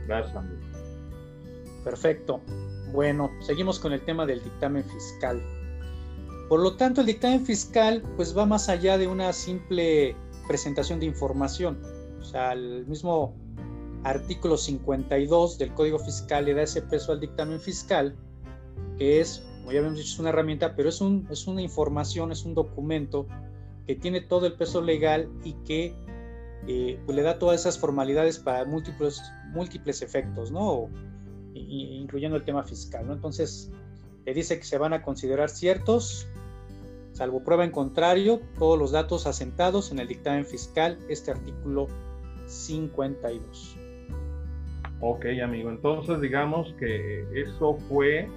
Gracias, 0.06 0.36
amigo. 0.36 0.60
Perfecto. 1.82 2.40
Bueno, 2.92 3.30
seguimos 3.40 3.80
con 3.80 3.92
el 3.92 4.02
tema 4.02 4.26
del 4.26 4.42
dictamen 4.42 4.84
fiscal. 4.84 5.42
Por 6.48 6.60
lo 6.60 6.76
tanto, 6.76 7.00
el 7.00 7.06
dictamen 7.06 7.44
fiscal 7.44 8.02
pues 8.16 8.36
va 8.36 8.46
más 8.46 8.68
allá 8.68 8.98
de 8.98 9.06
una 9.06 9.32
simple 9.32 10.14
presentación 10.46 11.00
de 11.00 11.06
información. 11.06 11.80
O 12.20 12.24
sea, 12.24 12.52
el 12.52 12.86
mismo 12.86 13.34
artículo 14.04 14.56
52 14.56 15.58
del 15.58 15.72
Código 15.72 15.98
Fiscal 15.98 16.44
le 16.44 16.54
da 16.54 16.62
ese 16.62 16.82
peso 16.82 17.12
al 17.12 17.20
dictamen 17.20 17.60
fiscal, 17.60 18.14
que 18.98 19.20
es, 19.20 19.42
como 19.60 19.72
ya 19.72 19.78
habíamos 19.78 19.98
dicho, 19.98 20.12
es 20.12 20.18
una 20.18 20.28
herramienta, 20.28 20.76
pero 20.76 20.90
es, 20.90 21.00
un, 21.00 21.26
es 21.30 21.46
una 21.46 21.62
información, 21.62 22.30
es 22.30 22.44
un 22.44 22.54
documento 22.54 23.26
que 23.86 23.94
tiene 23.94 24.20
todo 24.20 24.46
el 24.46 24.54
peso 24.54 24.82
legal 24.82 25.30
y 25.42 25.54
que 25.64 25.94
eh, 26.66 27.00
pues 27.04 27.16
le 27.16 27.22
da 27.22 27.38
todas 27.38 27.60
esas 27.60 27.78
formalidades 27.78 28.38
para 28.38 28.64
múltiples, 28.64 29.22
múltiples 29.52 30.02
efectos, 30.02 30.50
¿no? 30.50 30.88
incluyendo 31.54 32.36
el 32.36 32.44
tema 32.44 32.64
fiscal, 32.64 33.06
¿no? 33.06 33.12
Entonces, 33.12 33.70
le 34.24 34.34
dice 34.34 34.58
que 34.58 34.64
se 34.64 34.76
van 34.76 34.92
a 34.92 35.02
considerar 35.02 35.48
ciertos 35.48 36.26
salvo 37.14 37.42
prueba 37.42 37.64
en 37.64 37.70
contrario, 37.70 38.40
todos 38.58 38.78
los 38.78 38.92
datos 38.92 39.26
asentados 39.26 39.90
en 39.92 40.00
el 40.00 40.08
dictamen 40.08 40.44
fiscal, 40.44 40.98
este 41.08 41.30
artículo 41.30 41.86
52. 42.46 43.78
Ok, 45.00 45.26
amigo, 45.42 45.70
entonces 45.70 46.20
digamos 46.20 46.74
que 46.78 47.24
eso 47.34 47.76
fue, 47.88 48.28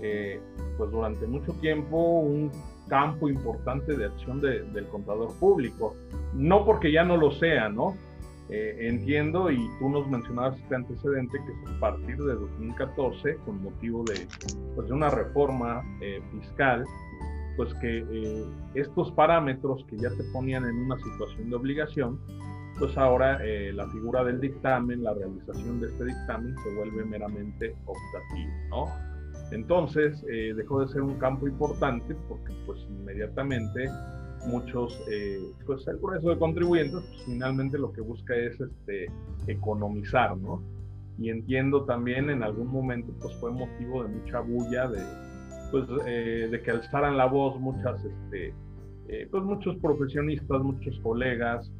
eh, 0.00 0.40
pues 0.78 0.90
durante 0.90 1.26
mucho 1.26 1.52
tiempo, 1.54 2.20
un 2.20 2.50
campo 2.88 3.28
importante 3.28 3.96
de 3.96 4.06
acción 4.06 4.40
del 4.40 4.86
contador 4.88 5.34
público. 5.38 5.96
No 6.34 6.64
porque 6.64 6.92
ya 6.92 7.04
no 7.04 7.16
lo 7.16 7.32
sea, 7.32 7.68
¿no? 7.68 7.96
Eh, 8.48 8.76
entiendo 8.88 9.50
y 9.50 9.58
tú 9.80 9.88
nos 9.88 10.06
mencionabas 10.06 10.56
este 10.60 10.76
antecedente 10.76 11.36
que 11.36 11.52
es 11.52 11.76
a 11.76 11.80
partir 11.80 12.16
de 12.16 12.34
2014, 12.34 13.36
con 13.44 13.60
motivo 13.60 14.04
de, 14.04 14.28
pues, 14.76 14.86
de 14.86 14.94
una 14.94 15.10
reforma 15.10 15.82
eh, 16.00 16.22
fiscal, 16.30 16.84
pues 17.56 17.72
que 17.74 17.98
eh, 17.98 18.44
estos 18.74 19.10
parámetros 19.12 19.84
que 19.88 19.96
ya 19.96 20.10
te 20.10 20.24
ponían 20.32 20.64
en 20.64 20.76
una 20.76 20.96
situación 20.98 21.50
de 21.50 21.56
obligación, 21.56 22.20
pues 22.78 22.96
ahora 22.98 23.38
eh, 23.42 23.72
la 23.72 23.88
figura 23.88 24.22
del 24.24 24.40
dictamen, 24.40 25.02
la 25.02 25.14
realización 25.14 25.80
de 25.80 25.88
este 25.88 26.04
dictamen 26.04 26.54
se 26.62 26.74
vuelve 26.74 27.04
meramente 27.04 27.74
optativo, 27.86 28.52
¿no? 28.70 28.86
Entonces 29.52 30.22
eh, 30.30 30.52
dejó 30.54 30.80
de 30.80 30.88
ser 30.88 31.02
un 31.02 31.18
campo 31.18 31.46
importante 31.46 32.14
porque 32.28 32.52
pues 32.66 32.80
inmediatamente 32.90 33.88
muchos, 34.46 35.00
pues 35.64 35.86
el 35.88 35.96
grueso 35.96 36.30
de 36.30 36.38
contribuyentes 36.38 37.00
pues, 37.00 37.22
finalmente 37.24 37.78
lo 37.78 37.92
que 37.92 38.00
busca 38.00 38.34
es 38.34 38.60
este, 38.60 39.06
economizar, 39.46 40.36
¿no? 40.36 40.62
Y 41.18 41.30
entiendo 41.30 41.84
también 41.84 42.28
en 42.28 42.42
algún 42.42 42.68
momento 42.68 43.12
pues 43.20 43.34
fue 43.36 43.50
motivo 43.50 44.02
de 44.02 44.10
mucha 44.10 44.40
bulla 44.40 44.88
de, 44.88 45.00
pues, 45.70 45.84
eh, 46.06 46.48
de 46.50 46.62
que 46.62 46.70
alzaran 46.70 47.16
la 47.16 47.26
voz 47.26 47.58
muchas, 47.58 48.04
este, 48.04 48.54
eh, 49.08 49.28
pues 49.30 49.42
muchos 49.42 49.76
profesionistas, 49.78 50.62
muchos 50.62 50.98
colegas, 51.00 51.70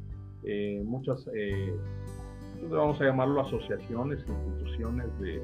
eh, 0.43 0.81
muchas, 0.85 1.23
pues, 1.25 2.71
vamos 2.71 2.99
a 3.01 3.05
llamarlo 3.05 3.41
asociaciones, 3.41 4.19
instituciones 4.27 5.19
de, 5.19 5.41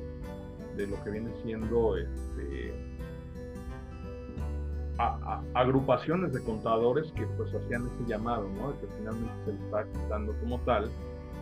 de 0.77 0.87
lo 0.87 1.03
que 1.03 1.11
viene 1.11 1.29
siendo 1.43 1.97
este, 1.97 2.73
agrupaciones 5.53 6.33
de 6.33 6.41
contadores 6.43 7.11
que 7.13 7.25
pues 7.37 7.53
hacían 7.53 7.87
ese 7.87 8.09
llamado, 8.09 8.47
¿no? 8.49 8.79
Que 8.79 8.87
finalmente 8.97 9.33
se 9.45 9.53
le 9.53 9.59
está 9.65 9.85
quitando 9.85 10.33
como 10.39 10.59
tal 10.61 10.89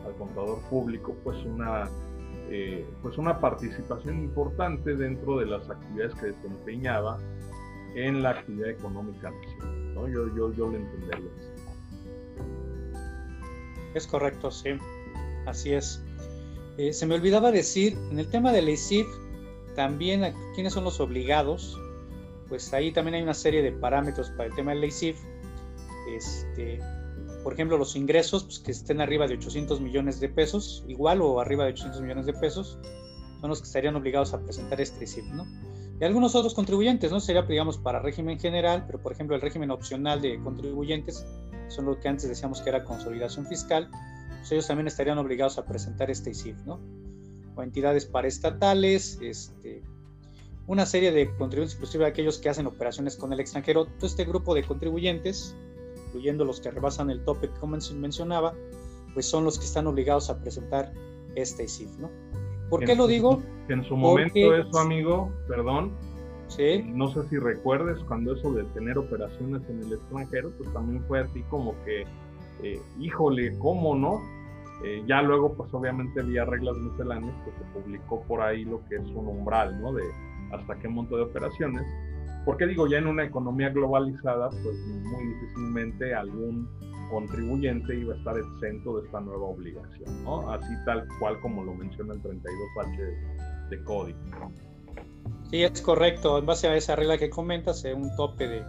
al 0.06 0.14
contador 0.16 0.60
público 0.70 1.16
pues 1.24 1.38
una, 1.46 1.84
eh, 2.54 2.86
pues 3.02 3.18
una 3.18 3.40
participación 3.40 4.20
importante 4.20 4.94
dentro 4.94 5.38
de 5.38 5.46
las 5.46 5.70
actividades 5.70 6.14
que 6.16 6.26
desempeñaba 6.28 7.18
en 7.96 8.22
la 8.22 8.32
actividad 8.32 8.72
económica 8.72 9.32
¿no? 9.94 10.06
Yo, 10.10 10.28
yo, 10.36 10.54
yo 10.54 10.68
lo 10.68 10.76
entendería 10.76 11.32
Es 13.94 14.06
correcto, 14.06 14.52
sí, 14.52 14.72
así 15.46 15.72
es. 15.72 16.04
Eh, 16.78 16.92
se 16.92 17.06
me 17.06 17.16
olvidaba 17.16 17.52
decir, 17.52 17.98
en 18.12 18.20
el 18.20 18.30
tema 18.30 18.52
de 18.52 18.62
la 18.62 18.72
ICIF, 18.72 19.08
también 19.78 20.34
quiénes 20.54 20.74
son 20.74 20.84
los 20.84 21.00
obligados, 21.00 21.80
pues 22.50 22.74
ahí 22.74 22.92
también 22.92 23.16
hay 23.16 23.22
una 23.22 23.34
serie 23.34 23.62
de 23.62 23.72
parámetros 23.72 24.30
para 24.32 24.50
el 24.50 24.56
tema 24.56 24.72
de 24.72 24.80
la 24.82 24.86
ICIF. 24.88 25.18
Este, 26.10 26.82
por 27.44 27.54
ejemplo, 27.54 27.78
los 27.78 27.96
ingresos 27.96 28.44
pues, 28.44 28.60
que 28.60 28.72
estén 28.72 29.02
arriba 29.02 29.28
de 29.28 29.36
800 29.36 29.82
millones 29.82 30.20
de 30.20 30.30
pesos, 30.30 30.84
igual 30.88 31.22
o 31.22 31.40
arriba 31.40 31.66
de 31.66 31.72
800 31.72 32.02
millones 32.02 32.26
de 32.26 32.34
pesos, 32.34 32.78
son 33.40 33.50
los 33.50 33.60
que 33.62 33.68
estarían 33.68 33.96
obligados 33.96 34.34
a 34.34 34.40
presentar 34.42 34.80
este 34.80 35.04
ICIF, 35.04 35.26
¿no? 35.26 35.46
Y 36.00 36.04
algunos 36.04 36.34
otros 36.36 36.54
contribuyentes, 36.54 37.12
¿no? 37.12 37.20
Sería, 37.20 37.44
digamos, 37.44 37.78
para 37.78 38.00
régimen 38.00 38.40
general, 38.40 38.86
pero 38.86 39.00
por 39.02 39.12
ejemplo 39.12 39.36
el 39.36 39.42
régimen 39.42 39.72
opcional 39.72 40.22
de 40.22 40.40
contribuyentes, 40.42 41.26
son 41.68 41.86
lo 41.86 42.00
que 42.00 42.08
antes 42.08 42.28
decíamos 42.28 42.62
que 42.62 42.70
era 42.70 42.84
consolidación 42.84 43.46
fiscal, 43.46 43.90
pues 44.40 44.52
ellos 44.52 44.68
también 44.68 44.88
estarían 44.88 45.18
obligados 45.18 45.58
a 45.58 45.66
presentar 45.66 46.10
este 46.10 46.32
ICIF, 46.32 46.58
¿no? 46.66 46.80
O 47.56 47.64
entidades 47.64 48.06
paraestatales, 48.06 49.20
este, 49.22 49.84
una 50.68 50.86
serie 50.86 51.12
de 51.12 51.36
contribuyentes, 51.36 51.76
inclusive 51.76 52.06
aquellos 52.06 52.38
que 52.40 52.50
hacen 52.50 52.68
operaciones 52.68 53.16
con 53.16 53.34
el 53.34 53.40
extranjero. 53.40 53.86
Todo 53.86 54.08
este 54.08 54.26
grupo 54.26 54.56
de 54.56 54.64
contribuyentes, 54.64 55.56
incluyendo 56.12 56.44
los 56.44 56.60
que 56.60 56.70
rebasan 56.70 57.10
el 57.10 57.24
tope 57.24 57.50
que 57.50 57.96
mencionaba, 57.96 58.54
pues 59.14 59.26
son 59.26 59.46
los 59.46 59.58
que 59.58 59.64
están 59.64 59.88
obligados 59.88 60.30
a 60.30 60.42
presentar 60.42 60.92
este 61.36 61.64
ICIF, 61.64 61.90
¿no? 62.00 62.10
¿Por 62.70 62.84
qué 62.84 62.96
lo 62.96 63.08
digo? 63.08 63.42
en 63.70 63.84
su 63.86 63.96
momento 63.96 64.54
eso, 64.54 64.80
amigo, 64.80 65.32
perdón, 65.48 65.94
¿Sí? 66.48 66.84
no 66.86 67.08
sé 67.08 67.24
si 67.30 67.38
recuerdes 67.38 67.98
cuando 68.04 68.34
eso 68.34 68.52
de 68.52 68.66
tener 68.66 68.98
operaciones 68.98 69.62
en 69.70 69.80
el 69.84 69.94
extranjero, 69.94 70.52
pues 70.58 70.72
también 70.74 71.02
fue 71.08 71.22
así 71.22 71.42
como 71.44 71.74
que, 71.86 72.06
eh, 72.64 72.82
híjole, 73.00 73.58
¿cómo 73.60 73.96
no? 73.96 74.22
Eh, 74.84 75.02
ya 75.08 75.22
luego, 75.22 75.54
pues 75.54 75.74
obviamente 75.74 76.20
había 76.20 76.44
reglas 76.44 76.76
misceláneas, 76.76 77.34
que 77.46 77.52
se 77.52 77.64
publicó 77.72 78.24
por 78.24 78.42
ahí 78.42 78.66
lo 78.66 78.84
que 78.90 78.96
es 78.96 79.06
un 79.06 79.28
umbral, 79.28 79.82
¿no? 79.82 79.94
De 79.94 80.04
hasta 80.52 80.78
qué 80.80 80.90
monto 80.90 81.16
de 81.16 81.24
operaciones. 81.24 81.84
Porque 82.46 82.66
digo, 82.66 82.88
ya 82.88 82.98
en 82.98 83.08
una 83.08 83.24
economía 83.24 83.70
globalizada, 83.70 84.50
pues 84.50 84.78
muy 84.88 85.26
difícilmente 85.26 86.14
algún 86.14 86.68
contribuyente 87.12 88.00
iba 88.00 88.14
a 88.14 88.18
estar 88.18 88.38
exento 88.38 88.98
de 88.98 89.06
esta 89.06 89.20
nueva 89.20 89.46
obligación, 89.46 90.24
¿no? 90.24 90.50
Así 90.50 90.74
tal 90.86 91.06
cual 91.20 91.40
como 91.42 91.64
lo 91.64 91.76
menciona 91.76 92.14
el 92.14 92.22
32H 92.24 93.70
de 93.70 93.84
código. 93.84 94.18
Sí, 95.52 95.64
es 95.64 95.82
correcto. 95.82 96.38
En 96.40 96.46
base 96.46 96.68
a 96.68 96.76
esa 96.76 96.96
regla 96.96 97.18
que 97.18 97.30
comentas, 97.30 97.84
eh, 97.86 97.94
un 97.94 98.16
tope 98.16 98.48
de 98.48 98.64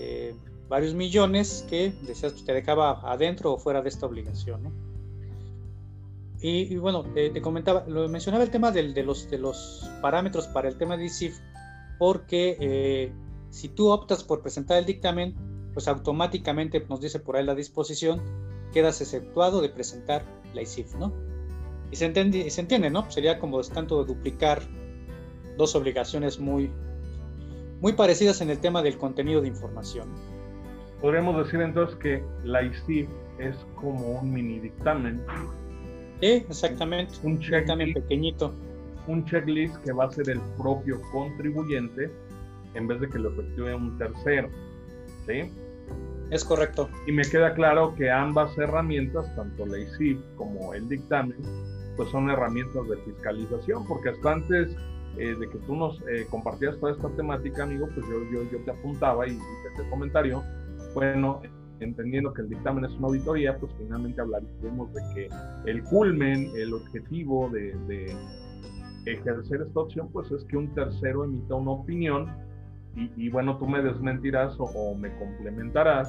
eh, 0.00 0.34
varios 0.68 0.94
millones 0.94 1.66
que 1.68 1.92
decías, 2.02 2.32
pues, 2.32 2.44
te 2.44 2.54
dejaba 2.54 3.00
adentro 3.02 3.52
o 3.52 3.58
fuera 3.58 3.82
de 3.82 3.90
esta 3.90 4.06
obligación, 4.06 4.64
¿no? 4.64 4.72
Y, 6.40 6.76
bueno, 6.76 7.04
te 7.04 7.40
comentaba, 7.40 7.84
lo 7.86 8.06
mencionaba 8.06 8.44
el 8.44 8.50
tema 8.50 8.70
de, 8.70 9.02
los, 9.02 9.30
de 9.30 9.38
los 9.38 9.90
parámetros 10.02 10.46
para 10.48 10.68
el 10.68 10.76
tema 10.76 10.94
de 10.94 11.06
ICIF, 11.06 11.38
porque 11.98 12.56
eh, 12.60 13.12
si 13.50 13.68
tú 13.68 13.90
optas 13.90 14.24
por 14.24 14.42
presentar 14.42 14.78
el 14.78 14.86
dictamen, 14.86 15.34
pues 15.72 15.88
automáticamente 15.88 16.84
nos 16.88 17.00
dice 17.00 17.20
por 17.20 17.36
ahí 17.36 17.44
la 17.44 17.54
disposición, 17.54 18.20
quedas 18.72 19.00
exceptuado 19.00 19.60
de 19.60 19.68
presentar 19.68 20.24
la 20.54 20.62
ICIF, 20.62 20.94
¿no? 20.96 21.12
Y 21.90 21.96
se, 21.96 22.06
entiende, 22.06 22.50
se 22.50 22.60
entiende, 22.60 22.90
¿no? 22.90 23.10
Sería 23.10 23.38
como 23.38 23.60
tanto 23.62 24.04
duplicar 24.04 24.62
dos 25.56 25.74
obligaciones 25.76 26.40
muy, 26.40 26.70
muy 27.80 27.92
parecidas 27.92 28.40
en 28.40 28.50
el 28.50 28.58
tema 28.58 28.82
del 28.82 28.98
contenido 28.98 29.40
de 29.40 29.48
información. 29.48 30.08
Podríamos 31.00 31.44
decir 31.44 31.60
entonces 31.60 31.96
que 31.98 32.24
la 32.44 32.62
ICIF 32.62 33.08
es 33.38 33.56
como 33.76 34.20
un 34.20 34.32
mini 34.32 34.58
dictamen. 34.60 35.22
Sí, 36.20 36.44
exactamente. 36.48 37.14
Un 37.22 37.38
dictamen 37.38 37.92
pequeñito. 37.92 38.52
Un 39.06 39.24
checklist 39.24 39.76
que 39.84 39.92
va 39.92 40.04
a 40.04 40.10
ser 40.10 40.30
el 40.30 40.40
propio 40.56 41.00
contribuyente 41.12 42.10
en 42.74 42.86
vez 42.86 43.00
de 43.00 43.08
que 43.08 43.18
lo 43.18 43.30
efectúe 43.30 43.76
un 43.76 43.96
tercero. 43.98 44.48
¿Sí? 45.26 45.50
Es 46.30 46.44
correcto. 46.44 46.88
Y 47.06 47.12
me 47.12 47.22
queda 47.22 47.54
claro 47.54 47.94
que 47.94 48.10
ambas 48.10 48.56
herramientas, 48.58 49.34
tanto 49.36 49.66
la 49.66 49.78
ICIF 49.78 50.18
como 50.36 50.74
el 50.74 50.88
dictamen, 50.88 51.36
pues 51.96 52.08
son 52.10 52.30
herramientas 52.30 52.88
de 52.88 52.96
fiscalización, 52.98 53.86
porque 53.86 54.08
hasta 54.10 54.32
antes 54.32 54.76
eh, 55.16 55.34
de 55.38 55.48
que 55.48 55.58
tú 55.58 55.76
nos 55.76 56.00
eh, 56.08 56.26
compartías 56.30 56.78
toda 56.80 56.92
esta 56.92 57.08
temática, 57.10 57.62
amigo, 57.62 57.86
pues 57.94 58.06
yo, 58.08 58.24
yo, 58.32 58.50
yo 58.50 58.58
te 58.64 58.70
apuntaba 58.70 59.26
y, 59.28 59.32
y 59.32 59.38
te 59.76 59.82
el 59.82 59.90
comentario, 59.90 60.42
bueno, 60.94 61.40
entendiendo 61.80 62.32
que 62.32 62.42
el 62.42 62.48
dictamen 62.48 62.84
es 62.84 62.92
una 62.92 63.08
auditoría, 63.08 63.56
pues 63.58 63.72
finalmente 63.78 64.20
hablaríamos 64.20 64.92
de 64.92 65.02
que 65.14 65.28
el 65.70 65.82
culmen, 65.84 66.50
el 66.56 66.72
objetivo 66.74 67.48
de, 67.50 67.74
de 67.86 68.16
ejercer 69.06 69.62
esta 69.62 69.80
opción, 69.80 70.08
pues 70.12 70.30
es 70.30 70.44
que 70.44 70.56
un 70.56 70.72
tercero 70.74 71.24
emita 71.24 71.54
una 71.54 71.72
opinión 71.72 72.30
y, 73.16 73.28
bueno, 73.28 73.58
tú 73.58 73.66
me 73.66 73.82
desmentirás 73.82 74.54
o, 74.58 74.94
me 74.94 75.12
complementarás 75.16 76.08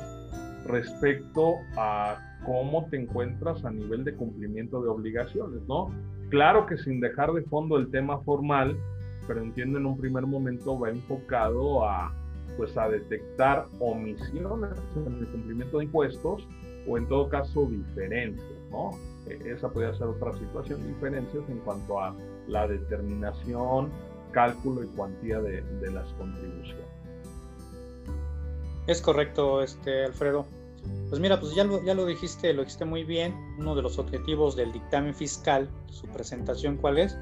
respecto 0.68 1.56
a 1.78 2.20
cómo 2.46 2.86
te 2.90 2.98
encuentras 2.98 3.66
a 3.66 3.72
nivel 3.72 4.04
de 4.04 4.14
cumplimiento 4.14 4.82
de 4.84 4.90
obligaciones, 4.90 5.62
¿no? 5.68 5.90
Claro 6.30 6.68
que 6.68 6.78
sin 6.78 7.00
dejar 7.00 7.34
de 7.34 7.42
fondo 7.44 7.78
el 7.78 7.90
tema 7.90 8.20
formal, 8.20 8.78
pero 9.28 9.42
entiendo 9.42 9.80
en 9.80 9.88
un 9.88 9.98
primer 9.98 10.28
momento 10.28 10.80
va 10.80 10.92
enfocado 10.92 11.88
a, 11.88 12.14
pues 12.58 12.78
a 12.78 12.88
detectar 12.88 13.66
omisiones 13.80 14.80
en 14.96 15.14
el 15.14 15.28
cumplimiento 15.28 15.80
de 15.80 15.86
impuestos 15.86 16.48
o 16.88 16.98
en 16.98 17.08
todo 17.08 17.30
caso 17.30 17.66
diferencias, 17.66 18.60
¿no? 18.72 18.92
E, 19.28 19.52
esa 19.52 19.70
podría 19.70 19.94
ser 19.94 20.08
otra 20.08 20.34
situación, 20.34 20.86
diferencias 20.88 21.44
en 21.50 21.60
cuanto 21.60 22.00
a 22.00 22.16
la 22.48 22.68
determinación 22.68 23.90
cálculo 24.32 24.84
y 24.84 24.88
cuantía 24.88 25.40
de, 25.40 25.64
las 25.92 26.12
contribuciones. 26.14 26.86
Es 28.86 29.02
correcto, 29.02 29.64
este, 29.64 30.04
Alfredo. 30.06 30.46
Pues 31.10 31.20
mira, 31.20 31.40
pues 31.40 31.56
ya 31.56 31.68
ya 31.84 31.96
lo 31.96 32.06
dijiste, 32.06 32.54
lo 32.54 32.62
dijiste 32.62 32.86
muy 32.86 33.04
bien. 33.04 33.34
Uno 33.58 33.76
de 33.76 33.82
los 33.82 33.98
objetivos 33.98 34.56
del 34.56 34.72
dictamen 34.72 35.16
fiscal, 35.16 35.70
su 35.90 36.06
presentación, 36.08 36.78
¿cuál 36.78 37.00
es? 37.00 37.18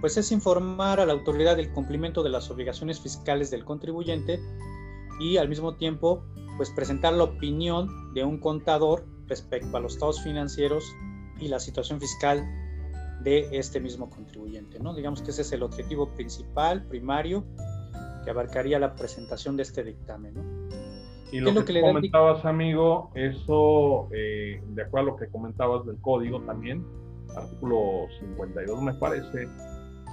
Pues 0.00 0.16
es 0.16 0.32
informar 0.32 0.98
a 0.98 1.06
la 1.06 1.12
autoridad 1.12 1.56
del 1.56 1.70
cumplimiento 1.70 2.22
de 2.22 2.30
las 2.30 2.50
obligaciones 2.50 2.98
fiscales 3.00 3.50
del 3.50 3.64
contribuyente 3.64 4.40
y 5.20 5.36
al 5.36 5.48
mismo 5.48 5.74
tiempo, 5.74 6.24
pues 6.58 6.70
presentar 6.70 7.14
la 7.14 7.24
opinión 7.24 8.12
de 8.12 8.24
un 8.24 8.38
contador 8.38 9.06
respecto 9.28 9.76
a 9.76 9.80
los 9.80 9.94
estados 9.94 10.22
financieros 10.22 10.84
y 11.40 11.48
la 11.48 11.60
situación 11.60 12.00
fiscal 12.00 12.44
de 13.22 13.48
este 13.52 13.80
mismo 13.80 14.10
contribuyente. 14.10 14.78
¿no? 14.80 14.92
Digamos 14.92 15.22
que 15.22 15.30
ese 15.30 15.42
es 15.42 15.52
el 15.52 15.62
objetivo 15.62 16.12
principal, 16.14 16.84
primario, 16.86 17.44
que 18.24 18.30
abarcaría 18.30 18.78
la 18.78 18.94
presentación 18.96 19.56
de 19.56 19.62
este 19.62 19.84
dictamen. 19.84 20.34
¿no? 20.34 20.42
Y 21.30 21.40
lo, 21.40 21.64
que, 21.64 21.80
comentabas, 21.80 22.44
amigo, 22.44 23.10
eso, 23.14 24.08
eh, 24.12 24.60
de 24.66 24.82
acuerdo 24.82 25.10
a 25.10 25.12
lo 25.12 25.16
que 25.16 25.28
comentabas 25.28 25.86
del 25.86 26.00
código 26.00 26.40
también, 26.42 26.84
artículo 27.36 28.06
52 28.18 28.82
me 28.82 28.94
parece, 28.94 29.46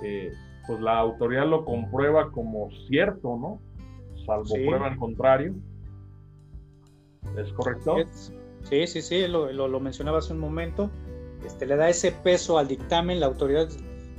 eh, 0.03 0.31
pues 0.67 0.79
la 0.81 0.99
autoridad 0.99 1.47
lo 1.47 1.65
comprueba 1.65 2.31
como 2.31 2.69
cierto, 2.87 3.37
¿no? 3.37 3.59
Salvo 4.25 4.53
prueba 4.53 4.89
en 4.89 4.97
contrario. 4.97 5.55
¿Es 7.37 7.51
correcto? 7.53 7.97
Sí, 8.69 8.87
sí, 8.87 9.01
sí, 9.01 9.27
lo, 9.27 9.51
lo, 9.51 9.79
mencionaba 9.79 10.19
hace 10.19 10.33
un 10.33 10.39
momento. 10.39 10.89
Este, 11.45 11.65
le 11.65 11.75
da 11.75 11.89
ese 11.89 12.11
peso 12.11 12.57
al 12.57 12.67
dictamen, 12.67 13.19
la 13.19 13.27
autoridad 13.27 13.69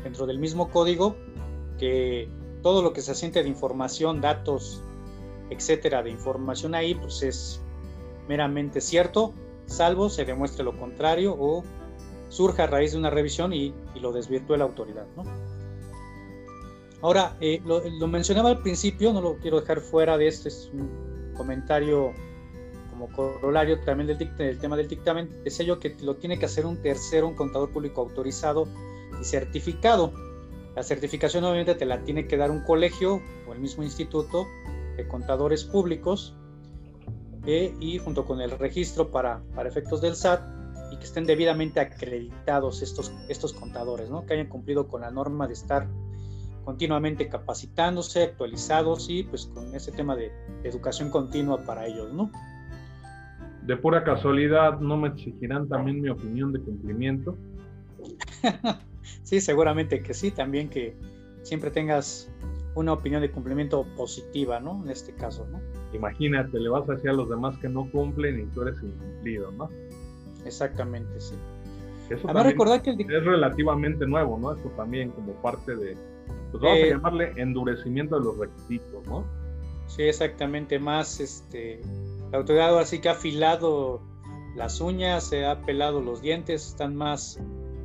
dentro 0.05 0.27
del 0.27 0.39
mismo 0.39 0.71
código, 0.71 1.17
que 1.79 2.29
todo 2.63 2.83
lo 2.83 2.93
que 2.93 3.01
se 3.01 3.11
asiente 3.11 3.43
de 3.43 3.49
información, 3.49 4.21
datos, 4.21 4.83
etcétera, 5.51 6.03
de 6.03 6.11
información 6.11 6.75
ahí, 6.75 6.95
pues 6.95 7.23
es 7.23 7.61
meramente 8.29 8.81
cierto, 8.81 9.35
salvo 9.67 10.09
se 10.09 10.25
demuestre 10.25 10.65
lo 10.65 10.79
contrario 10.79 11.37
o 11.39 11.65
surja 12.29 12.65
a 12.65 12.67
raíz 12.67 12.93
de 12.93 12.99
una 12.99 13.11
revisión 13.11 13.53
y, 13.53 13.75
lo 14.01 14.13
desvirtúe 14.13 14.57
la 14.57 14.65
autoridad. 14.65 15.07
Ahora, 17.03 17.37
eh, 17.41 17.61
lo, 17.65 17.83
lo, 17.89 18.07
mencionaba 18.07 18.51
al 18.51 18.63
principio, 18.63 19.13
no 19.13 19.21
lo 19.21 19.37
quiero 19.39 19.61
dejar 19.61 19.81
fuera 19.81 20.17
de 20.19 20.29
este, 20.29 20.49
es 20.49 20.71
un 20.73 21.33
comentario 21.37 22.13
como 22.97 23.13
corolario 23.13 23.79
también 23.81 24.17
del, 24.19 24.59
tema 24.59 24.77
del 24.77 24.89
dictamen, 24.89 25.29
es 25.45 25.61
ello 25.61 25.79
que 25.79 25.97
lo 26.01 26.17
tiene 26.17 26.39
que 26.39 26.47
hacer 26.47 26.65
un 26.65 26.81
tercero, 26.81 27.29
un 27.29 27.35
contador 27.35 27.71
público 27.71 28.01
autorizado 28.01 28.67
y 29.21 29.25
certificado. 29.25 30.13
La 30.75 30.83
certificación 30.83 31.45
obviamente 31.45 31.75
te 31.75 31.85
la 31.85 32.03
tiene 32.05 32.27
que 32.27 32.37
dar 32.37 32.51
un 32.51 32.63
colegio 32.63 33.21
o 33.49 33.53
el 33.53 33.61
mismo 33.61 33.83
instituto 33.83 34.47
de 34.97 35.07
contadores 35.07 35.65
públicos 35.65 36.35
eh, 37.47 37.75
y 37.81 37.99
junto 37.99 38.25
con 38.25 38.41
el 38.41 38.51
registro 38.51 39.11
para, 39.11 39.43
para 39.55 39.69
efectos 39.69 40.01
del 40.01 40.17
SAT 40.17 40.43
y 40.93 40.97
que 40.97 41.05
estén 41.05 41.25
debidamente 41.25 41.81
acreditados 41.81 42.83
estos, 42.83 43.13
estos 43.29 43.53
contadores, 43.53 44.11
¿no? 44.11 44.25
que 44.25 44.35
hayan 44.35 44.49
cumplido 44.49 44.89
con 44.89 45.03
la 45.03 45.11
norma 45.11 45.47
de 45.47 45.53
estar 45.53 45.87
continuamente 46.65 47.29
capacitándose, 47.29 48.25
actualizados 48.25 49.09
y 49.09 49.23
pues 49.23 49.47
con 49.47 49.75
ese 49.75 49.93
tema 49.93 50.17
de, 50.17 50.33
educación 50.65 51.11
continua 51.11 51.65
para 51.65 51.87
ellos, 51.87 52.13
¿no? 52.13 52.33
De 53.67 53.77
pura 53.77 54.05
casualidad, 54.05 54.79
¿no 54.81 54.97
me 54.97 55.09
exigirán 55.09 55.69
también 55.69 56.01
mi 56.01 56.09
opinión 56.09 56.53
de 56.53 56.61
cumplimiento? 56.61 57.37
sí, 59.23 59.41
seguramente 59.41 60.03
que 60.03 60.15
sí, 60.15 60.31
también 60.31 60.69
que 60.69 60.95
siempre 61.43 61.71
tengas 61.71 62.31
una 62.77 62.93
opinión 62.93 63.23
de 63.23 63.31
cumplimiento 63.31 63.85
positiva, 63.97 64.61
¿no? 64.61 64.83
En 64.85 64.91
este 64.91 65.13
caso, 65.15 65.47
¿no? 65.51 65.61
Imagínate, 65.95 66.61
le 66.61 66.69
vas 66.69 66.89
a 66.89 66.93
decir 66.93 67.11
a 67.11 67.15
los 67.15 67.29
demás 67.29 67.57
que 67.59 67.69
no 67.69 67.91
cumplen 67.91 68.39
y 68.41 68.47
tú 68.47 68.63
eres 68.63 68.77
incumplido, 68.83 69.51
¿no? 69.53 69.69
Exactamente, 70.45 71.21
sí. 71.21 71.35
Eso 72.11 72.29
recordar 72.29 72.83
que 72.83 72.91
es 72.91 73.25
relativamente 73.25 74.07
nuevo, 74.07 74.39
¿no? 74.39 74.53
Esto 74.53 74.69
también 74.77 75.11
como 75.11 75.33
parte 75.43 75.75
de, 75.75 75.97
pues 76.53 76.63
vamos 76.63 76.79
a 76.79 76.87
eh, 76.87 76.91
llamarle 76.91 77.33
endurecimiento 77.37 78.19
de 78.19 78.25
los 78.27 78.39
requisitos, 78.39 79.05
¿no? 79.09 79.25
Sí, 79.89 80.03
exactamente, 80.03 80.79
más 80.79 81.19
este, 81.19 81.81
la 82.33 82.39
autoridad 82.39 82.71
ahora 82.71 82.87
sí 82.87 83.01
que 83.01 83.09
ha 83.09 83.13
afilado 83.13 84.03
las 84.55 84.81
uñas, 84.81 85.29
se 85.29 85.45
ha 85.45 85.61
pelado 85.63 86.01
los 86.01 86.23
dientes, 86.23 86.67
están 86.69 86.97
más, 86.97 87.41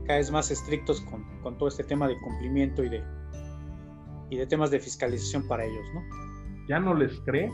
cada 0.06 0.20
vez 0.20 0.32
más 0.32 0.52
estrictos 0.52 1.02
con, 1.02 1.24
con 1.42 1.58
todo 1.58 1.70
este 1.70 1.84
tema 1.84 2.08
de 2.08 2.20
cumplimiento 2.20 2.84
y 2.84 2.90
de, 2.90 3.04
y 4.30 4.38
de 4.38 4.48
temas 4.48 4.72
de 4.72 4.80
fiscalización 4.80 5.48
para 5.48 5.66
ellos, 5.66 5.86
¿no? 5.94 6.02
¿Ya 6.68 6.80
no 6.80 6.94
les 6.94 7.20
cree? 7.22 7.52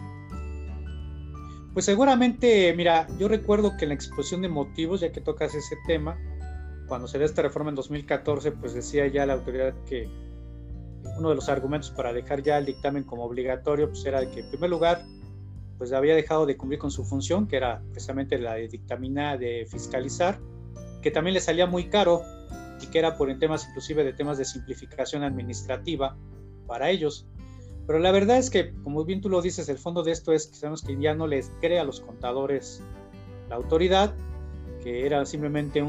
Pues 1.74 1.86
seguramente, 1.86 2.74
mira, 2.76 3.08
yo 3.20 3.28
recuerdo 3.28 3.78
que 3.78 3.86
en 3.86 3.90
la 3.90 3.96
exposición 3.96 4.42
de 4.42 4.50
motivos, 4.50 5.02
ya 5.02 5.12
que 5.12 5.22
tocas 5.22 5.54
ese 5.54 5.76
tema, 5.86 6.18
cuando 6.88 7.08
se 7.08 7.18
dio 7.18 7.26
esta 7.26 7.42
reforma 7.42 7.70
en 7.70 7.76
2014, 7.76 8.52
pues 8.54 8.74
decía 8.74 9.08
ya 9.08 9.26
la 9.26 9.34
autoridad 9.34 9.74
que 9.86 10.10
uno 11.18 11.30
de 11.30 11.36
los 11.36 11.50
argumentos 11.50 11.92
para 11.92 12.14
dejar 12.14 12.42
ya 12.44 12.58
el 12.58 12.66
dictamen 12.66 13.04
como 13.04 13.24
obligatorio, 13.24 13.90
pues 13.90 14.06
era 14.06 14.30
que 14.30 14.42
en 14.42 14.50
primer 14.50 14.70
lugar, 14.70 15.04
pues 15.78 15.94
había 15.94 16.16
dejado 16.16 16.46
de 16.46 16.58
cumplir 16.58 16.80
con 16.80 16.92
su 16.92 17.06
función, 17.06 17.48
que 17.48 17.58
era 17.58 17.82
precisamente 17.92 18.38
la 18.38 18.56
de 18.56 18.68
dictaminar, 18.68 19.38
de 19.38 19.68
fiscalizar, 19.70 20.40
que 21.02 21.12
también 21.12 21.36
le 21.36 21.40
salía 21.40 21.68
muy 21.68 21.90
caro 21.90 22.24
y 22.82 22.88
que 22.88 23.00
era 23.00 23.18
por 23.18 23.30
en 23.30 23.40
temas 23.40 23.68
inclusive 23.68 24.04
de 24.04 24.14
temas 24.14 24.38
de 24.38 24.46
simplificación 24.46 25.24
administrativa 25.24 26.18
para 26.66 26.90
ellos. 26.90 27.28
Pero 27.86 28.00
la 28.00 28.12
verdad 28.12 28.38
es 28.38 28.50
que, 28.50 28.74
como 28.84 29.06
bien 29.06 29.22
tú 29.22 29.30
lo 29.30 29.42
dices, 29.42 29.70
el 29.70 29.78
fondo 29.78 30.04
de 30.04 30.12
esto 30.12 30.34
es 30.34 30.48
que 30.48 30.56
sabemos 30.56 30.82
que 30.82 30.98
ya 31.00 31.16
no 31.16 31.26
les 31.26 31.52
crea 31.62 31.82
a 31.82 31.86
los 31.86 32.02
contadores 32.02 32.82
la 33.50 33.56
autoridad, 33.56 34.14
que 34.84 35.06
era 35.06 35.26
simplemente 35.26 35.82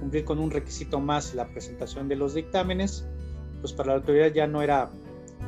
cumplir 0.00 0.24
con 0.24 0.38
un 0.38 0.50
requisito 0.50 1.00
más 1.00 1.34
la 1.34 1.48
presentación 1.48 2.08
de 2.08 2.16
los 2.16 2.34
dictámenes, 2.34 3.06
pues 3.60 3.72
para 3.72 3.88
la 3.88 3.94
autoridad 3.96 4.32
ya 4.32 4.46
no 4.46 4.62
era, 4.62 4.90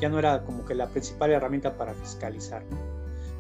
ya 0.01 0.09
no 0.09 0.19
era 0.19 0.43
como 0.43 0.65
que 0.65 0.75
la 0.75 0.89
principal 0.89 1.31
herramienta 1.31 1.77
para 1.77 1.95
fiscalizar. 1.95 2.65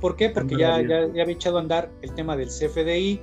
¿Por 0.00 0.16
qué? 0.16 0.30
Porque 0.30 0.56
ya, 0.56 0.80
ya, 0.82 1.04
había 1.04 1.24
echado 1.24 1.58
a 1.58 1.60
andar 1.60 1.90
el 2.02 2.12
tema 2.14 2.36
del 2.36 2.48
CFDI, 2.48 3.20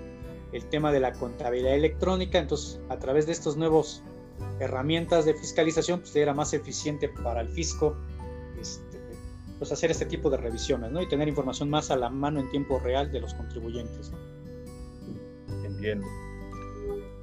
el 0.52 0.66
tema 0.66 0.92
de 0.92 1.00
la 1.00 1.14
contabilidad 1.14 1.76
electrónica, 1.76 2.40
entonces 2.40 2.80
a 2.90 2.98
través 2.98 3.26
de 3.26 3.32
estos 3.32 3.58
nuevos 3.58 4.04
herramientas 4.60 5.26
de 5.26 5.34
fiscalización, 5.34 6.00
pues 6.00 6.16
era 6.16 6.34
más 6.34 6.54
eficiente 6.54 7.10
para 7.10 7.42
el 7.42 7.50
fisco 7.50 7.96
este, 8.60 9.00
pues 9.60 9.72
hacer 9.72 9.92
este 9.92 10.06
tipo 10.06 10.30
de 10.30 10.38
revisiones 10.38 10.92
¿no? 10.92 11.02
y 11.02 11.08
tener 11.08 11.28
información 11.28 11.70
más 11.70 11.92
a 11.92 11.96
la 11.96 12.10
mano 12.10 12.40
en 12.40 12.50
tiempo 12.50 12.80
real 12.80 13.12
de 13.12 13.22
los 13.22 13.34
contribuyentes. 13.34 14.12
Entiendo. 15.64 16.08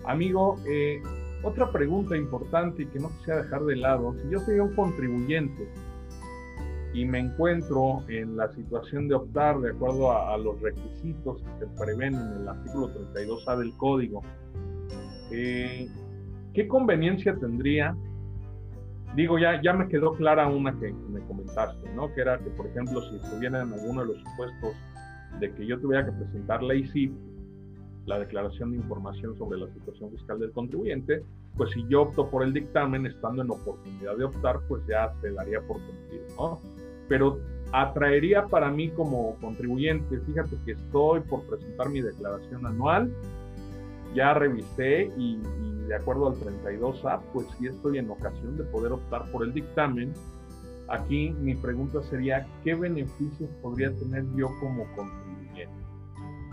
Amigo, 0.04 0.58
eh, 0.66 1.02
otra 1.42 1.70
pregunta 1.70 2.16
importante 2.16 2.82
y 2.82 2.86
que 2.86 2.98
no 2.98 3.10
quisiera 3.18 3.42
dejar 3.42 3.64
de 3.64 3.76
lado, 3.76 4.14
si 4.22 4.30
yo 4.30 4.40
soy 4.40 4.58
un 4.58 4.74
contribuyente 4.74 5.68
y 6.92 7.04
me 7.04 7.20
encuentro 7.20 8.02
en 8.08 8.36
la 8.36 8.52
situación 8.52 9.08
de 9.08 9.14
optar 9.14 9.60
de 9.60 9.70
acuerdo 9.70 10.12
a, 10.12 10.36
los 10.36 10.60
requisitos 10.60 11.40
que 11.42 11.58
se 11.60 11.66
prevén 11.78 12.14
en 12.14 12.42
el 12.42 12.48
artículo 12.48 12.88
32A 12.88 13.58
del 13.58 13.76
código, 13.76 14.22
eh, 15.30 15.88
¿qué 16.52 16.66
conveniencia 16.66 17.34
tendría? 17.36 17.96
Digo, 19.14 19.38
ya, 19.38 19.60
ya 19.62 19.72
me 19.72 19.88
quedó 19.88 20.14
clara 20.14 20.48
una 20.48 20.72
que, 20.78 20.92
me 20.92 21.20
comentaste, 21.20 21.88
¿no? 21.94 22.12
Que 22.12 22.22
era 22.22 22.38
que, 22.38 22.50
por 22.50 22.66
ejemplo, 22.66 23.00
si 23.02 23.16
estuviera 23.16 23.62
en 23.62 23.72
alguno 23.72 24.02
de 24.02 24.06
los 24.08 24.18
supuestos 24.18 24.74
de 25.38 25.52
que 25.54 25.66
yo 25.66 25.78
tuviera 25.80 26.04
que 26.04 26.12
presentar 26.12 26.62
la 26.62 26.74
ICIP, 26.74 27.12
la 28.06 28.18
declaración 28.18 28.72
de 28.72 28.78
información 28.78 29.36
sobre 29.36 29.58
la 29.58 29.68
situación 29.72 30.10
fiscal 30.10 30.40
del 30.40 30.52
contribuyente, 30.52 31.22
pues 31.56 31.70
si 31.70 31.84
yo 31.88 32.02
opto 32.02 32.28
por 32.28 32.42
el 32.42 32.52
dictamen, 32.52 33.06
estando 33.06 33.42
en 33.42 33.50
oportunidad 33.50 34.16
de 34.16 34.24
optar, 34.24 34.60
pues 34.68 34.82
ya 34.88 35.12
se 35.20 35.30
daría 35.30 35.60
por 35.60 35.78
cumplido, 35.80 36.24
¿no? 36.36 36.79
Pero 37.10 37.40
atraería 37.72 38.46
para 38.46 38.70
mí 38.70 38.88
como 38.90 39.34
contribuyente, 39.40 40.20
fíjate 40.20 40.56
que 40.64 40.72
estoy 40.72 41.20
por 41.22 41.42
presentar 41.42 41.88
mi 41.88 42.00
declaración 42.00 42.64
anual, 42.66 43.12
ya 44.14 44.32
revisé 44.34 45.10
y, 45.16 45.40
de 45.88 45.96
acuerdo 45.96 46.28
al 46.28 46.34
32A, 46.36 47.20
pues 47.32 47.48
sí 47.58 47.66
estoy 47.66 47.98
en 47.98 48.08
ocasión 48.10 48.56
de 48.56 48.62
poder 48.62 48.92
optar 48.92 49.28
por 49.32 49.42
el 49.42 49.52
dictamen. 49.52 50.12
Aquí 50.88 51.30
mi 51.30 51.56
pregunta 51.56 52.00
sería, 52.04 52.46
¿qué 52.62 52.74
beneficios 52.76 53.50
podría 53.60 53.92
tener 53.96 54.24
yo 54.36 54.48
como 54.60 54.84
contribuyente? 54.94 55.30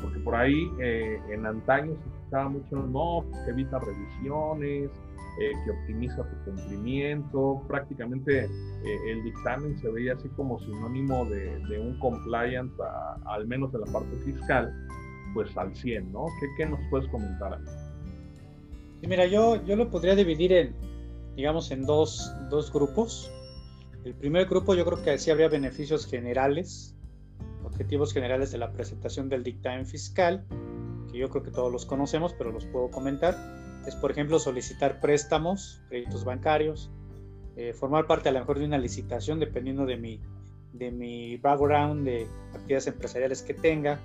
porque 0.02 0.20
por 0.20 0.36
ahí 0.36 0.72
eh, 0.80 1.20
en 1.30 1.46
antaño 1.46 1.93
se 1.96 2.10
escuchaba 2.10 2.50
mucho, 2.50 2.76
no, 2.76 3.26
que 3.43 3.52
evita 3.52 3.80
revisiones, 3.80 4.91
eh, 5.39 5.52
que 5.63 5.71
optimiza 5.71 6.23
tu 6.23 6.52
cumplimiento, 6.52 7.63
prácticamente 7.67 8.45
eh, 8.45 8.97
el 9.08 9.23
dictamen 9.23 9.78
se 9.78 9.89
veía 9.89 10.13
así 10.13 10.30
como 10.30 10.60
sinónimo 10.60 11.26
de, 11.26 11.80
un 11.80 12.00
compliance, 12.00 12.73
al 13.26 13.47
menos 13.47 13.73
en 13.73 13.82
la 13.82 13.88
parte 13.88 14.15
fiscal, 14.26 14.73
pues 15.34 15.56
al 15.58 15.76
100, 15.76 16.12
¿no? 16.12 16.26
¿Qué, 16.39 16.47
qué 16.58 16.65
nos 16.65 16.80
puedes 16.89 17.08
comentar? 17.10 17.60
Sí, 19.02 19.08
mira, 19.08 19.28
yo, 19.28 19.63
yo 19.63 19.76
lo 19.76 19.91
podría 19.91 20.15
dividir 20.15 20.52
en, 20.54 20.76
digamos, 21.36 21.69
en 21.69 21.86
dos, 21.86 22.34
dos 22.50 22.73
grupos. 22.73 23.32
El 24.04 24.15
primer 24.15 24.47
grupo 24.47 24.73
yo 24.73 24.84
creo 24.86 25.04
que 25.04 25.17
sí 25.19 25.30
habría 25.30 25.50
beneficios 25.50 26.08
generales, 26.08 26.95
objetivos 27.63 28.12
generales 28.12 28.52
de 28.52 28.58
la 28.58 28.71
presentación 28.71 29.30
del 29.30 29.43
dictamen 29.43 29.86
fiscal, 29.86 30.47
que 31.12 31.19
yo 31.19 31.30
creo 31.30 31.43
que 31.43 31.52
todos 31.52 31.71
los 31.71 31.86
conocemos, 31.86 32.34
pero 32.34 32.52
los 32.52 32.65
puedo 32.65 32.89
comentar, 32.89 33.36
es 33.88 33.95
por 33.95 34.12
ejemplo 34.12 34.38
solicitar 34.38 35.00
préstamos, 35.00 35.82
créditos 35.89 36.26
bancarios, 36.26 36.91
eh, 37.56 37.73
formar 37.73 38.06
parte 38.06 38.30
a 38.30 38.32
lo 38.34 38.39
mejor 38.39 38.60
de 38.60 38.65
una 38.65 38.78
licitación 38.78 39.39
dependiendo 39.39 39.86
de 39.86 39.97
mi, 39.97 40.19
de 40.73 40.91
mi 40.91 41.38
background 41.38 42.06
de 42.06 42.28
actividades 42.54 42.88
empresariales 42.88 43.41
que 43.41 43.54
tenga, 43.54 44.00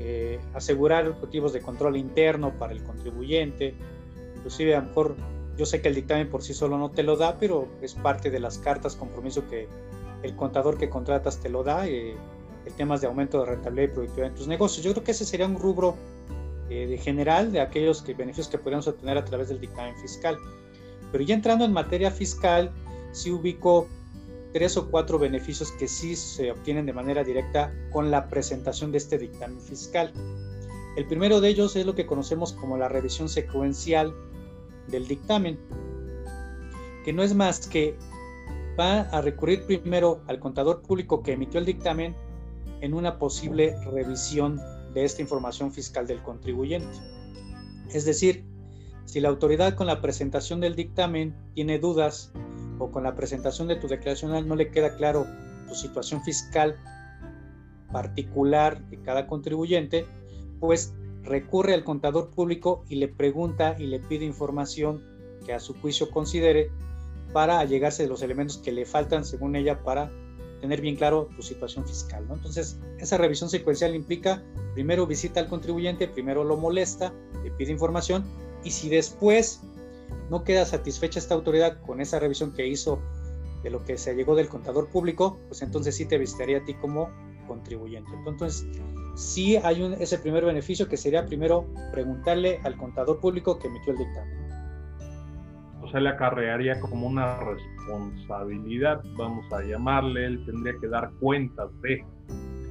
eh, 0.00 0.40
asegurar 0.54 1.06
objetivos 1.06 1.52
de 1.52 1.60
control 1.60 1.96
interno 1.96 2.58
para 2.58 2.72
el 2.72 2.82
contribuyente, 2.82 3.74
inclusive 4.36 4.74
a 4.74 4.80
lo 4.80 4.88
mejor 4.88 5.16
yo 5.56 5.66
sé 5.66 5.82
que 5.82 5.88
el 5.88 5.94
dictamen 5.94 6.30
por 6.30 6.42
sí 6.42 6.54
solo 6.54 6.78
no 6.78 6.90
te 6.90 7.02
lo 7.02 7.16
da, 7.16 7.38
pero 7.38 7.68
es 7.82 7.94
parte 7.94 8.30
de 8.30 8.40
las 8.40 8.58
cartas 8.58 8.96
compromiso 8.96 9.46
que 9.48 9.68
el 10.22 10.34
contador 10.34 10.78
que 10.78 10.88
contratas 10.88 11.38
te 11.40 11.50
lo 11.50 11.62
da. 11.62 11.86
Eh, 11.86 12.16
el 12.64 12.72
temas 12.74 13.00
de 13.00 13.06
aumento 13.08 13.40
de 13.40 13.46
rentabilidad 13.46 13.88
y 13.88 13.92
productividad 13.92 14.28
en 14.28 14.34
tus 14.34 14.46
negocios. 14.46 14.84
Yo 14.84 14.92
creo 14.92 15.04
que 15.04 15.10
ese 15.10 15.24
sería 15.24 15.46
un 15.46 15.58
rubro 15.58 15.96
eh, 16.72 16.86
de 16.86 16.96
general 16.96 17.52
de 17.52 17.60
aquellos 17.60 18.00
que, 18.00 18.14
beneficios 18.14 18.48
que 18.48 18.56
podríamos 18.56 18.88
obtener 18.88 19.18
a 19.18 19.24
través 19.26 19.50
del 19.50 19.60
dictamen 19.60 19.94
fiscal. 19.98 20.38
Pero 21.10 21.22
ya 21.22 21.34
entrando 21.34 21.66
en 21.66 21.72
materia 21.72 22.10
fiscal, 22.10 22.70
sí 23.12 23.30
ubico 23.30 23.88
tres 24.54 24.78
o 24.78 24.90
cuatro 24.90 25.18
beneficios 25.18 25.70
que 25.72 25.86
sí 25.86 26.16
se 26.16 26.50
obtienen 26.50 26.86
de 26.86 26.94
manera 26.94 27.24
directa 27.24 27.70
con 27.90 28.10
la 28.10 28.26
presentación 28.26 28.90
de 28.90 28.98
este 28.98 29.18
dictamen 29.18 29.60
fiscal. 29.60 30.14
El 30.96 31.06
primero 31.06 31.42
de 31.42 31.50
ellos 31.50 31.76
es 31.76 31.84
lo 31.84 31.94
que 31.94 32.06
conocemos 32.06 32.54
como 32.54 32.78
la 32.78 32.88
revisión 32.88 33.28
secuencial 33.28 34.14
del 34.88 35.06
dictamen, 35.06 35.58
que 37.04 37.12
no 37.12 37.22
es 37.22 37.34
más 37.34 37.66
que 37.66 37.98
va 38.80 39.00
a 39.00 39.20
recurrir 39.20 39.66
primero 39.66 40.22
al 40.26 40.38
contador 40.38 40.80
público 40.80 41.22
que 41.22 41.32
emitió 41.32 41.60
el 41.60 41.66
dictamen 41.66 42.16
en 42.80 42.94
una 42.94 43.18
posible 43.18 43.76
revisión 43.90 44.58
de 44.94 45.04
esta 45.04 45.22
información 45.22 45.72
fiscal 45.72 46.06
del 46.06 46.22
contribuyente. 46.22 46.96
Es 47.92 48.04
decir, 48.04 48.44
si 49.04 49.20
la 49.20 49.28
autoridad 49.28 49.74
con 49.74 49.86
la 49.86 50.00
presentación 50.00 50.60
del 50.60 50.76
dictamen 50.76 51.34
tiene 51.54 51.78
dudas 51.78 52.32
o 52.78 52.90
con 52.90 53.02
la 53.02 53.14
presentación 53.14 53.68
de 53.68 53.76
tu 53.76 53.88
declaración 53.88 54.48
no 54.48 54.56
le 54.56 54.70
queda 54.70 54.96
claro 54.96 55.26
tu 55.68 55.74
situación 55.74 56.22
fiscal 56.22 56.76
particular 57.92 58.80
de 58.88 59.00
cada 59.02 59.26
contribuyente, 59.26 60.06
pues 60.60 60.94
recurre 61.22 61.74
al 61.74 61.84
contador 61.84 62.30
público 62.30 62.84
y 62.88 62.96
le 62.96 63.08
pregunta 63.08 63.76
y 63.78 63.86
le 63.86 64.00
pide 64.00 64.24
información 64.24 65.02
que 65.44 65.52
a 65.52 65.60
su 65.60 65.74
juicio 65.74 66.10
considere 66.10 66.70
para 67.32 67.60
allegarse 67.60 68.02
de 68.02 68.08
los 68.08 68.22
elementos 68.22 68.58
que 68.58 68.72
le 68.72 68.86
faltan 68.86 69.24
según 69.24 69.56
ella 69.56 69.82
para 69.82 70.10
tener 70.62 70.80
bien 70.80 70.96
claro 70.96 71.28
tu 71.36 71.42
situación 71.42 71.84
fiscal. 71.84 72.24
Entonces, 72.30 72.78
esa 72.98 73.18
revisión 73.18 73.50
secuencial 73.50 73.94
implica 73.96 74.42
primero 74.74 75.06
visita 75.06 75.40
al 75.40 75.48
contribuyente, 75.48 76.06
primero 76.06 76.44
lo 76.44 76.56
molesta, 76.56 77.12
le 77.42 77.50
pide 77.50 77.72
información 77.72 78.24
y 78.62 78.70
si 78.70 78.88
después 78.88 79.60
no 80.30 80.44
queda 80.44 80.64
satisfecha 80.64 81.18
esta 81.18 81.34
autoridad 81.34 81.80
con 81.82 82.00
esa 82.00 82.20
revisión 82.20 82.52
que 82.54 82.68
hizo 82.68 83.00
de 83.64 83.70
lo 83.70 83.84
que 83.84 83.98
se 83.98 84.14
llegó 84.14 84.36
del 84.36 84.48
contador 84.48 84.88
público, 84.88 85.36
pues 85.48 85.62
entonces 85.62 85.96
sí 85.96 86.06
te 86.06 86.16
visitaría 86.16 86.58
a 86.58 86.64
ti 86.64 86.74
como 86.74 87.10
contribuyente. 87.48 88.10
Entonces, 88.24 88.64
sí 89.16 89.56
hay 89.56 89.82
un, 89.82 89.94
ese 89.94 90.16
primer 90.18 90.44
beneficio 90.44 90.88
que 90.88 90.96
sería 90.96 91.26
primero 91.26 91.66
preguntarle 91.90 92.60
al 92.62 92.76
contador 92.76 93.18
público 93.18 93.58
que 93.58 93.66
emitió 93.66 93.92
el 93.92 93.98
dictamen. 93.98 94.41
Sea, 95.92 96.00
le 96.00 96.08
acarrearía 96.08 96.80
como 96.80 97.06
una 97.06 97.38
responsabilidad, 97.40 99.02
vamos 99.14 99.44
a 99.52 99.62
llamarle, 99.62 100.24
él 100.24 100.44
tendría 100.46 100.72
que 100.80 100.88
dar 100.88 101.10
cuentas 101.20 101.68
de. 101.82 102.02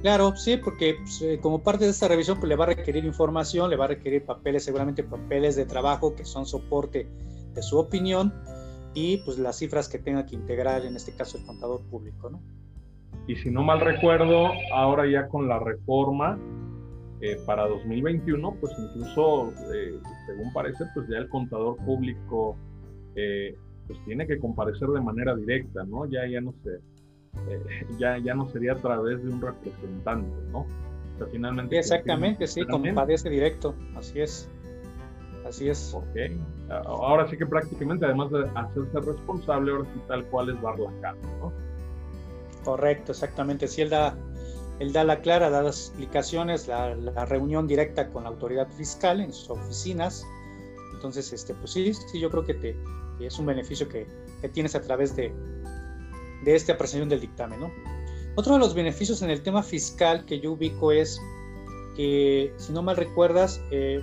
Claro, 0.02 0.34
sí, 0.34 0.56
porque 0.56 0.96
pues, 0.98 1.22
eh, 1.22 1.38
como 1.40 1.62
parte 1.62 1.84
de 1.84 1.92
esta 1.92 2.08
revisión 2.08 2.38
pues, 2.38 2.48
le 2.48 2.56
va 2.56 2.64
a 2.64 2.68
requerir 2.68 3.04
información, 3.04 3.70
le 3.70 3.76
va 3.76 3.84
a 3.84 3.88
requerir 3.88 4.24
papeles, 4.24 4.64
seguramente 4.64 5.04
papeles 5.04 5.54
de 5.54 5.66
trabajo 5.66 6.16
que 6.16 6.24
son 6.24 6.46
soporte 6.46 7.06
de 7.54 7.62
su 7.62 7.78
opinión 7.78 8.34
y 8.92 9.18
pues 9.18 9.38
las 9.38 9.56
cifras 9.58 9.88
que 9.88 9.98
tenga 9.98 10.26
que 10.26 10.34
integrar 10.34 10.84
en 10.84 10.96
este 10.96 11.14
caso 11.14 11.38
el 11.38 11.46
contador 11.46 11.80
público, 11.82 12.28
¿no? 12.28 12.42
Y 13.28 13.36
si 13.36 13.50
no 13.52 13.62
mal 13.62 13.80
recuerdo, 13.80 14.50
ahora 14.74 15.08
ya 15.08 15.28
con 15.28 15.48
la 15.48 15.60
reforma 15.60 16.36
eh, 17.20 17.36
para 17.46 17.68
2021, 17.68 18.56
pues 18.60 18.72
incluso, 18.76 19.52
eh, 19.72 19.96
según 20.26 20.52
parece, 20.52 20.84
pues 20.92 21.06
ya 21.08 21.18
el 21.18 21.28
contador 21.28 21.76
público 21.76 22.56
eh, 23.16 23.56
pues 23.86 23.98
tiene 24.04 24.26
que 24.26 24.38
comparecer 24.38 24.88
de 24.88 25.00
manera 25.00 25.34
directa, 25.34 25.84
¿no? 25.84 26.06
Ya, 26.06 26.26
ya 26.26 26.40
no 26.40 26.54
sé, 26.62 26.78
ya, 27.98 28.18
ya 28.18 28.34
no 28.34 28.48
sería 28.50 28.72
a 28.72 28.76
través 28.76 29.22
de 29.22 29.28
un 29.28 29.40
representante, 29.40 30.36
¿no? 30.50 30.60
O 30.60 31.18
sea, 31.18 31.26
finalmente. 31.30 31.78
exactamente, 31.78 32.46
sí, 32.46 32.64
comparece 32.66 33.28
directo, 33.30 33.74
así 33.96 34.20
es. 34.20 34.48
Así 35.46 35.68
es. 35.68 35.92
Ok. 35.92 36.06
Ahora 36.86 37.28
sí 37.28 37.36
que 37.36 37.44
prácticamente, 37.46 38.06
además 38.06 38.30
de 38.30 38.48
hacerse 38.54 39.00
responsable, 39.00 39.72
ahora 39.72 39.84
sí 39.92 40.00
tal 40.08 40.24
cual 40.26 40.50
es 40.50 40.62
dar 40.62 40.78
la 40.78 40.90
cara, 41.00 41.18
¿no? 41.40 41.52
Correcto, 42.64 43.12
exactamente. 43.12 43.66
Si 43.66 43.82
él 43.82 43.90
da, 43.90 44.16
él 44.78 44.92
da 44.92 45.04
la 45.04 45.20
clara, 45.20 45.50
da 45.50 45.62
las 45.62 45.88
explicaciones, 45.88 46.68
la, 46.68 46.94
reunión 47.26 47.66
directa 47.66 48.08
con 48.08 48.24
la 48.24 48.30
autoridad 48.30 48.68
fiscal 48.68 49.20
en 49.20 49.32
sus 49.32 49.50
oficinas. 49.50 50.24
Entonces, 50.94 51.32
este, 51.32 51.54
pues 51.54 51.72
sí, 51.72 51.92
sí, 51.92 52.20
yo 52.20 52.30
creo 52.30 52.44
que, 52.44 52.54
te, 52.54 52.76
es 53.20 53.38
un 53.38 53.46
beneficio 53.46 53.88
que, 53.88 54.06
que, 54.40 54.48
tienes 54.48 54.74
a 54.74 54.80
través 54.80 55.14
de, 55.14 55.32
de 56.44 56.54
esta 56.54 56.72
apreciación 56.72 57.08
del 57.08 57.20
dictamen, 57.20 57.60
¿no? 57.60 57.70
Otro 58.34 58.54
de 58.54 58.58
los 58.58 58.74
beneficios 58.74 59.22
en 59.22 59.30
el 59.30 59.42
tema 59.42 59.62
fiscal 59.62 60.24
que 60.24 60.40
yo 60.40 60.52
ubico 60.52 60.90
es 60.90 61.20
que, 61.96 62.52
si 62.56 62.72
no 62.72 62.82
mal 62.82 62.96
recuerdas, 62.96 63.60
eh, 63.70 64.02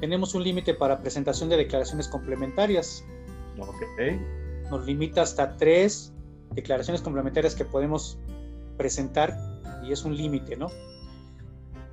tenemos 0.00 0.34
un 0.34 0.42
límite 0.42 0.74
para 0.74 1.00
presentación 1.00 1.48
de 1.48 1.56
declaraciones 1.56 2.08
complementarias. 2.08 3.04
Okay. 3.56 4.20
Nos 4.70 4.84
limita 4.84 5.22
hasta 5.22 5.56
tres 5.56 6.12
declaraciones 6.54 7.00
complementarias 7.02 7.54
que 7.54 7.64
podemos 7.64 8.18
presentar 8.76 9.36
y 9.84 9.92
es 9.92 10.04
un 10.04 10.16
límite, 10.16 10.56
¿no? 10.56 10.68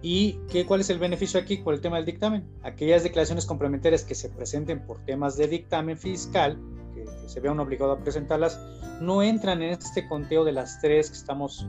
¿Y 0.05 0.33
qué, 0.51 0.65
cuál 0.65 0.81
es 0.81 0.89
el 0.89 0.99
beneficio 0.99 1.39
aquí 1.39 1.57
por 1.57 1.73
el 1.73 1.79
tema 1.79 1.95
del 1.95 2.05
dictamen? 2.05 2.45
Aquellas 2.61 3.03
declaraciones 3.03 3.45
complementarias 3.45 4.03
que 4.03 4.15
se 4.15 4.27
presenten 4.27 4.85
por 4.85 4.99
temas 5.05 5.37
de 5.37 5.47
dictamen 5.47 5.97
fiscal, 5.97 6.59
que, 6.93 7.05
se 7.25 7.39
vean 7.39 7.57
obligados 7.61 7.97
a 7.97 8.03
presentarlas, 8.03 8.59
no 8.99 9.23
entran 9.23 9.63
en 9.63 9.69
este 9.69 10.05
conteo 10.05 10.43
de 10.43 10.51
las 10.51 10.81
tres 10.81 11.09
que 11.09 11.15
estamos 11.15 11.65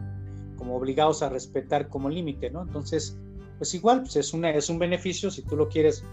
como 0.56 0.76
obligados 0.76 1.22
a 1.22 1.28
respetar 1.28 1.88
como 1.88 2.08
límite, 2.08 2.50
¿no? 2.50 2.62
Entonces, 2.62 3.16
pues 3.56 3.72
igual, 3.72 4.00
pues 4.00 4.16
es, 4.16 4.34
un 4.34 4.78
beneficio 4.80 5.30
si 5.30 5.42
tú 5.42 5.56
lo 5.56 5.68
quieres 5.68 6.04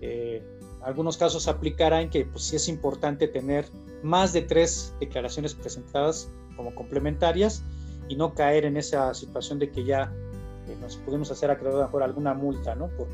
eh, 0.00 0.42
algunos 0.84 1.16
casos 1.16 1.48
aplicará 1.48 2.02
en 2.02 2.10
que 2.10 2.26
pues 2.26 2.44
sí 2.44 2.56
es 2.56 2.68
importante 2.68 3.26
tener 3.26 3.66
más 4.02 4.32
de 4.32 4.42
tres 4.42 4.94
declaraciones 5.00 5.54
presentadas 5.54 6.30
como 6.56 6.74
complementarias 6.74 7.64
y 8.08 8.16
no 8.16 8.34
caer 8.34 8.66
en 8.66 8.76
esa 8.76 9.14
situación 9.14 9.58
de 9.58 9.70
que 9.70 9.84
ya 9.84 10.12
eh, 10.68 10.76
nos 10.80 10.96
pudimos 10.96 11.30
hacer 11.30 11.50
acreedor 11.50 11.90
por 11.90 12.02
alguna 12.02 12.34
multa, 12.34 12.74
¿no? 12.74 12.88
Por, 12.88 13.06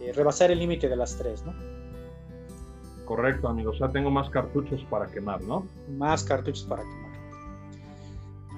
eh, 0.00 0.12
rebasar 0.12 0.50
el 0.50 0.58
límite 0.58 0.88
de 0.88 0.96
las 0.96 1.16
tres, 1.16 1.44
¿no? 1.44 1.52
Correcto, 3.04 3.48
amigo. 3.48 3.72
O 3.72 3.74
sea, 3.74 3.88
tengo 3.88 4.10
más 4.10 4.30
cartuchos 4.30 4.84
para 4.90 5.06
quemar, 5.06 5.40
¿no? 5.42 5.66
Más 5.96 6.22
cartuchos 6.22 6.64
para 6.64 6.82
quemar. 6.82 7.08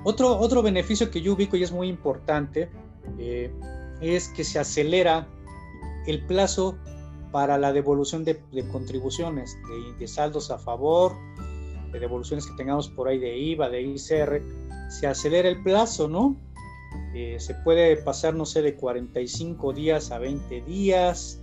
Otro, 0.04 0.38
otro 0.38 0.62
beneficio 0.62 1.10
que 1.10 1.20
yo 1.20 1.34
ubico 1.34 1.56
y 1.56 1.62
es 1.62 1.72
muy 1.72 1.88
importante 1.88 2.70
eh, 3.18 3.52
es 4.00 4.28
que 4.28 4.44
se 4.44 4.58
acelera 4.58 5.26
el 6.06 6.24
plazo 6.26 6.76
para 7.32 7.58
la 7.58 7.72
devolución 7.72 8.24
de, 8.24 8.40
contribuciones, 8.72 9.56
de, 9.98 10.08
saldos 10.08 10.50
a 10.50 10.58
favor, 10.58 11.14
de 11.92 12.00
devoluciones 12.00 12.46
que 12.46 12.56
tengamos 12.56 12.88
por 12.88 13.08
ahí 13.08 13.18
de 13.18 13.36
IVA, 13.36 13.68
de 13.68 13.82
ICR, 13.82 14.42
se 14.88 15.06
acelera 15.06 15.48
el 15.48 15.62
plazo, 15.62 16.08
¿no? 16.08 16.36
Eh, 17.14 17.36
se 17.38 17.54
puede 17.54 17.96
pasar, 17.96 18.34
no 18.34 18.46
sé, 18.46 18.62
de 18.62 18.76
45 18.76 19.72
días 19.72 20.10
a 20.10 20.18
20 20.18 20.62
días. 20.62 21.42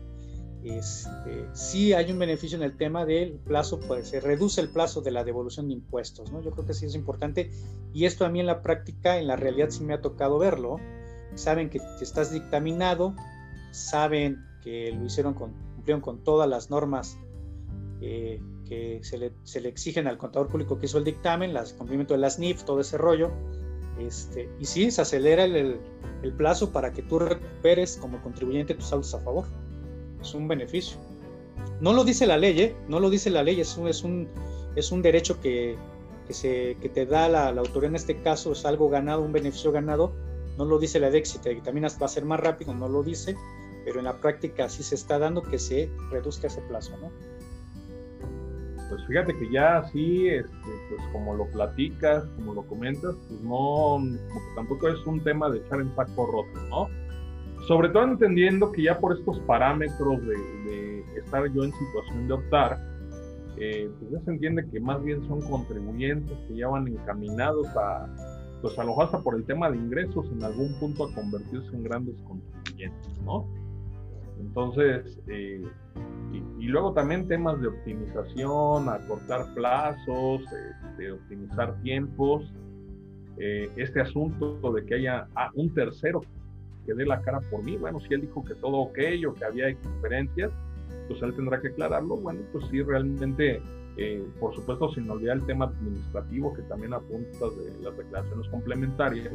Este, 0.64 1.46
sí 1.54 1.94
hay 1.94 2.12
un 2.12 2.20
beneficio 2.20 2.58
en 2.58 2.64
el 2.64 2.76
tema 2.76 3.06
del 3.06 3.34
plazo, 3.34 3.80
pues 3.80 4.10
se 4.10 4.20
reduce 4.20 4.60
el 4.60 4.70
plazo 4.70 5.02
de 5.02 5.12
la 5.12 5.24
devolución 5.24 5.68
de 5.68 5.74
impuestos, 5.74 6.32
¿no? 6.32 6.42
Yo 6.42 6.52
creo 6.52 6.66
que 6.66 6.74
sí 6.74 6.86
es 6.86 6.96
importante 6.96 7.52
y 7.94 8.06
esto 8.06 8.26
a 8.26 8.30
mí 8.30 8.40
en 8.40 8.48
la 8.48 8.62
práctica, 8.62 9.18
en 9.18 9.28
la 9.28 9.36
realidad 9.36 9.70
sí 9.70 9.84
me 9.84 9.94
ha 9.94 10.02
tocado 10.02 10.40
verlo. 10.40 10.78
Saben 11.36 11.70
que 11.70 11.80
estás 12.02 12.32
dictaminado, 12.32 13.16
saben 13.72 14.44
que 14.62 14.92
lo 14.92 15.06
hicieron 15.06 15.36
con 15.36 15.68
con 16.02 16.24
todas 16.24 16.50
las 16.50 16.70
normas 16.70 17.18
eh, 18.02 18.42
que 18.68 19.00
se 19.04 19.18
le, 19.18 19.32
se 19.44 19.62
le, 19.62 19.70
exigen 19.70 20.08
al 20.08 20.18
contador 20.18 20.50
público 20.50 20.78
que 20.78 20.86
hizo 20.86 20.98
el 20.98 21.06
dictamen, 21.06 21.56
el 21.56 21.74
cumplimiento 21.78 22.14
de 22.14 22.20
las 22.20 22.38
NIF, 22.38 22.64
todo 22.64 22.82
ese 22.82 22.98
rollo. 22.98 23.32
Este, 24.00 24.50
y 24.60 24.66
sí, 24.66 24.92
se 24.92 25.02
acelera 25.02 25.46
el, 25.46 25.80
plazo 26.38 26.72
para 26.72 26.92
que 26.92 27.02
tú 27.04 27.20
recuperes 27.20 27.98
como 27.98 28.22
contribuyente 28.22 28.74
tus 28.76 28.88
saldos 28.88 29.14
a 29.14 29.20
favor. 29.20 29.46
Es 30.22 30.34
un 30.34 30.48
beneficio. 30.48 30.98
No 31.80 31.94
lo 31.94 32.04
dice 32.04 32.28
la 32.28 32.38
ley, 32.38 32.60
¿eh? 32.60 32.76
no 32.90 33.00
lo 33.00 33.10
dice 33.10 33.30
la 33.30 33.44
ley, 33.44 33.62
es 33.62 33.78
un, 33.78 33.88
es 33.88 34.04
un, 34.04 34.28
es 34.76 34.92
un 34.92 35.02
derecho 35.02 35.40
que, 35.40 35.78
que, 36.28 36.34
se, 36.34 36.76
que 36.82 36.90
te 36.90 37.06
da 37.06 37.30
la, 37.30 37.52
la, 37.54 37.62
autoridad 37.62 37.92
en 37.92 37.96
este 37.96 38.22
caso, 38.22 38.52
es 38.52 38.66
algo 38.66 38.90
ganado, 38.90 39.22
un 39.22 39.32
beneficio 39.32 39.72
ganado. 39.72 40.14
No 40.58 40.66
lo 40.66 40.80
dice 40.80 41.00
la 41.00 41.10
ley, 41.10 41.24
si 41.24 41.38
te 41.40 41.56
va 41.56 42.06
a 42.06 42.10
ser 42.10 42.26
más 42.26 42.40
rápido, 42.40 42.74
no 42.74 42.90
lo 42.90 43.04
dice, 43.04 43.36
pero 43.86 44.00
en 44.00 44.06
la 44.06 44.20
práctica 44.20 44.68
sí 44.68 44.84
se 44.84 44.96
está 44.96 45.18
dando 45.20 45.44
que 45.44 45.60
se 45.60 45.90
reduzca 46.12 46.48
ese 46.48 46.62
plazo, 46.62 46.98
¿no? 46.98 47.12
Pues 48.90 49.06
fíjate 49.06 49.38
que 49.38 49.50
ya 49.52 49.80
así, 49.80 50.28
este, 50.30 50.50
pues 50.90 51.02
como 51.12 51.36
lo 51.36 51.46
platicas, 51.48 52.24
como 52.36 52.54
lo 52.54 52.64
comentas, 52.64 53.16
pues 53.28 53.42
no, 53.42 53.98
tampoco 54.56 54.88
es 54.88 55.06
un 55.06 55.24
tema 55.24 55.50
de 55.50 55.60
echar 55.60 55.82
en 55.82 55.94
saco 55.96 56.26
roto, 56.26 56.62
¿no? 56.70 56.88
Sobre 57.68 57.90
todo 57.90 58.04
entendiendo 58.04 58.72
que 58.72 58.84
ya 58.84 59.00
por 59.00 59.18
estos 59.18 59.40
parámetros 59.42 60.26
de, 60.26 61.04
estar 61.18 61.46
yo 61.52 61.64
en 61.64 61.74
situación 61.74 62.28
de 62.28 62.34
optar, 62.34 62.80
eh, 63.58 63.90
pues 64.00 64.12
ya 64.12 64.20
se 64.22 64.32
entiende 64.32 64.66
que 64.70 64.80
más 64.80 65.04
bien 65.04 65.28
son 65.28 65.42
contribuyentes 65.42 66.38
que 66.48 66.56
ya 66.56 66.68
van 66.68 66.88
encaminados 66.88 67.68
a, 67.76 68.08
pues 68.62 68.78
a 68.78 68.84
lo 68.84 69.02
hasta 69.02 69.20
por 69.22 69.36
el 69.36 69.44
tema 69.46 69.70
de 69.70 69.78
ingresos 69.78 70.32
en 70.32 70.44
algún 70.44 70.74
punto 70.80 71.06
a 71.06 71.14
convertirse 71.14 71.76
en 71.76 71.84
grandes 71.84 72.16
contribuyentes, 72.22 73.22
¿no? 73.26 73.48
Entonces, 74.40 75.20
eh, 75.28 75.64
y, 76.60 76.68
luego 76.68 76.94
también 76.94 77.28
temas 77.28 77.62
de 77.62 77.68
optimización, 77.68 78.90
acortar 78.90 79.54
plazos, 79.54 80.42
de 80.98 81.12
optimizar 81.14 81.80
tiempos. 81.82 82.54
Eh, 83.38 83.70
este 83.78 84.02
asunto 84.02 84.60
de 84.74 84.86
que 84.86 84.96
haya 84.96 85.28
ah, 85.36 85.52
un 85.54 85.74
tercero 85.74 86.22
que 86.86 86.94
dé 86.94 87.06
la 87.06 87.22
cara 87.22 87.40
por 87.52 87.64
mí, 87.64 87.78
bueno, 87.78 88.00
si 88.00 88.14
él 88.14 88.22
dijo 88.22 88.44
que 88.44 88.56
todo 88.56 88.78
ok 88.78 88.98
o 89.28 89.34
que 89.34 89.46
había 89.46 89.68
diferencias, 89.68 90.52
pues 91.08 91.22
él 91.22 91.36
tendrá 91.36 91.62
que 91.62 91.68
aclararlo. 91.70 92.18
Bueno, 92.18 92.42
pues 92.52 92.66
sí, 92.68 92.82
realmente, 92.82 93.62
eh, 93.98 94.26
por 94.40 94.56
supuesto, 94.56 94.92
sin 94.94 95.10
olvidar 95.10 95.38
el 95.38 95.46
tema 95.46 95.66
administrativo 95.66 96.54
que 96.54 96.62
también 96.64 96.94
apunta 96.94 97.46
de 97.50 97.84
las 97.84 97.98
declaraciones 97.98 98.48
complementarias, 98.50 99.34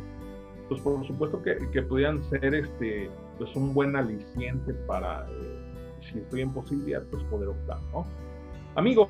pues 0.73 0.97
por 0.97 1.07
supuesto 1.07 1.43
que, 1.43 1.57
que 1.71 1.83
pudieran 1.83 2.23
ser 2.31 2.55
este, 2.55 3.11
pues 3.39 3.55
un 3.57 3.75
buen 3.75 3.97
aliciente 3.97 4.73
para, 4.87 5.27
eh, 5.29 6.01
si 6.11 6.19
estoy 6.19 6.43
en 6.43 6.53
posibilidad, 6.53 7.03
pues 7.11 7.23
poder 7.25 7.49
optar, 7.49 7.79
¿no? 7.93 8.07
Amigo, 8.75 9.09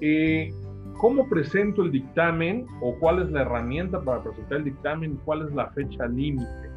eh, 0.00 0.52
¿cómo 0.98 1.28
presento 1.28 1.82
el 1.82 1.92
dictamen 1.92 2.66
o 2.82 2.94
cuál 2.98 3.22
es 3.22 3.30
la 3.30 3.42
herramienta 3.42 4.02
para 4.02 4.22
presentar 4.22 4.58
el 4.58 4.64
dictamen 4.64 5.14
y 5.14 5.16
cuál 5.24 5.46
es 5.48 5.54
la 5.54 5.68
fecha 5.70 6.06
límite? 6.06 6.68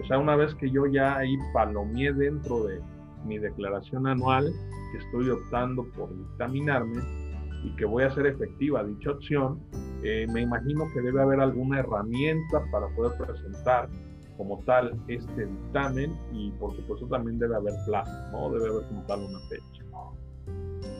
O 0.00 0.06
sea, 0.06 0.18
una 0.18 0.36
vez 0.36 0.54
que 0.54 0.70
yo 0.70 0.86
ya 0.86 1.16
ahí 1.16 1.36
palomeé 1.52 2.12
dentro 2.12 2.64
de 2.64 2.80
mi 3.26 3.38
declaración 3.38 4.06
anual, 4.06 4.50
que 4.92 4.98
estoy 4.98 5.30
optando 5.30 5.84
por 5.96 6.16
dictaminarme 6.16 7.29
y 7.64 7.70
que 7.76 7.84
voy 7.84 8.04
a 8.04 8.08
hacer 8.08 8.26
efectiva 8.26 8.82
dicha 8.84 9.10
opción, 9.10 9.60
eh, 10.02 10.26
me 10.30 10.42
imagino 10.42 10.84
que 10.92 11.00
debe 11.00 11.20
haber 11.22 11.40
alguna 11.40 11.80
herramienta 11.80 12.64
para 12.70 12.88
poder 12.94 13.18
presentar 13.18 13.88
como 14.36 14.58
tal 14.64 14.98
este 15.08 15.46
dictamen 15.46 16.18
y 16.32 16.50
por 16.52 16.74
supuesto 16.74 17.06
también 17.06 17.38
debe 17.38 17.56
haber 17.56 17.74
plazo, 17.84 18.10
¿no? 18.32 18.50
Debe 18.50 18.70
haber 18.70 18.86
como 18.86 19.02
tal 19.02 19.20
una 19.20 19.38
fecha. 19.40 19.84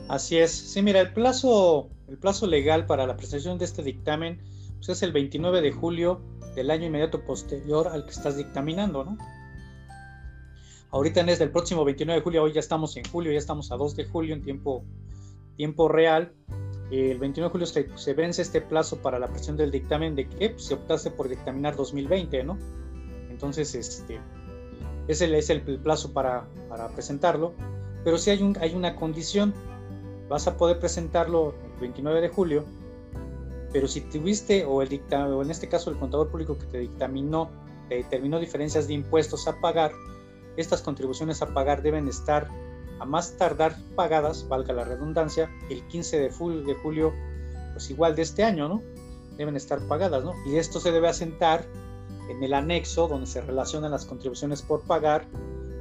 Así 0.09 0.37
es. 0.37 0.51
Sí, 0.51 0.81
mira, 0.81 0.99
el 0.99 1.13
plazo, 1.13 1.89
el 2.09 2.17
plazo 2.17 2.45
legal 2.45 2.85
para 2.85 3.07
la 3.07 3.15
presentación 3.15 3.57
de 3.57 3.65
este 3.65 3.81
dictamen 3.81 4.39
pues 4.75 4.89
es 4.89 5.03
el 5.03 5.11
29 5.11 5.61
de 5.61 5.71
julio 5.71 6.21
del 6.55 6.71
año 6.71 6.87
inmediato 6.87 7.23
posterior 7.23 7.87
al 7.87 8.03
que 8.03 8.11
estás 8.11 8.35
dictaminando, 8.35 9.05
¿no? 9.05 9.17
Ahorita 10.89 11.21
es 11.21 11.39
el 11.39 11.51
próximo 11.51 11.85
29 11.85 12.19
de 12.19 12.23
julio, 12.23 12.43
hoy 12.43 12.51
ya 12.51 12.59
estamos 12.59 12.97
en 12.97 13.05
julio, 13.05 13.31
ya 13.31 13.37
estamos 13.37 13.71
a 13.71 13.77
2 13.77 13.95
de 13.95 14.05
julio 14.05 14.33
en 14.33 14.41
tiempo, 14.41 14.83
tiempo 15.61 15.87
real. 15.87 16.33
El 16.89 17.19
29 17.19 17.43
de 17.43 17.51
julio 17.51 17.67
se, 17.95 18.13
vence 18.15 18.41
este 18.41 18.61
plazo 18.61 18.97
para 18.97 19.19
la 19.19 19.27
presión 19.27 19.57
del 19.57 19.69
dictamen 19.69 20.15
de 20.15 20.27
que 20.27 20.49
pues, 20.49 20.65
se 20.65 20.73
optase 20.73 21.11
por 21.11 21.29
dictaminar 21.29 21.75
2020, 21.75 22.43
¿no? 22.43 22.57
Entonces, 23.29 23.75
este, 23.75 24.19
ese 25.07 25.37
es 25.37 25.49
el 25.51 25.61
plazo 25.61 26.13
para, 26.13 26.47
para 26.67 26.89
presentarlo. 26.89 27.53
Pero 28.03 28.17
si 28.17 28.31
hay, 28.31 28.41
un, 28.41 28.57
hay 28.59 28.73
una 28.73 28.95
condición, 28.95 29.53
vas 30.29 30.47
a 30.47 30.57
poder 30.57 30.79
presentarlo 30.79 31.53
el 31.75 31.79
29 31.79 32.21
de 32.21 32.29
julio, 32.29 32.65
pero 33.71 33.87
si 33.87 34.01
tuviste 34.01 34.65
o 34.65 34.81
el 34.81 34.89
dictamen, 34.89 35.31
o 35.31 35.43
en 35.43 35.51
este 35.51 35.69
caso 35.69 35.91
el 35.91 35.97
contador 35.97 36.31
público 36.31 36.57
que 36.57 36.65
te 36.65 36.79
dictaminó, 36.79 37.51
te 37.87 37.97
determinó 37.97 38.39
diferencias 38.39 38.87
de 38.87 38.95
impuestos 38.95 39.47
a 39.47 39.61
pagar, 39.61 39.91
estas 40.57 40.81
contribuciones 40.81 41.43
a 41.43 41.53
pagar 41.53 41.83
deben 41.83 42.07
estar 42.07 42.47
a 43.01 43.05
más 43.05 43.35
tardar 43.35 43.75
pagadas, 43.95 44.47
valga 44.47 44.73
la 44.73 44.83
redundancia, 44.83 45.49
el 45.71 45.81
15 45.87 46.19
de, 46.19 46.29
julio, 46.29 47.13
pues 47.73 47.89
igual 47.89 48.15
de 48.15 48.21
este 48.21 48.43
año, 48.43 48.69
¿no? 48.69 48.83
Deben 49.37 49.55
estar 49.55 49.79
pagadas, 49.87 50.23
¿no? 50.23 50.35
Y 50.45 50.57
esto 50.57 50.79
se 50.79 50.91
debe 50.91 51.07
asentar 51.07 51.65
en 52.29 52.43
el 52.43 52.53
anexo 52.53 53.07
donde 53.07 53.25
se 53.25 53.41
relacionan 53.41 53.89
las 53.89 54.05
contribuciones 54.05 54.61
por 54.61 54.81
pagar 54.83 55.25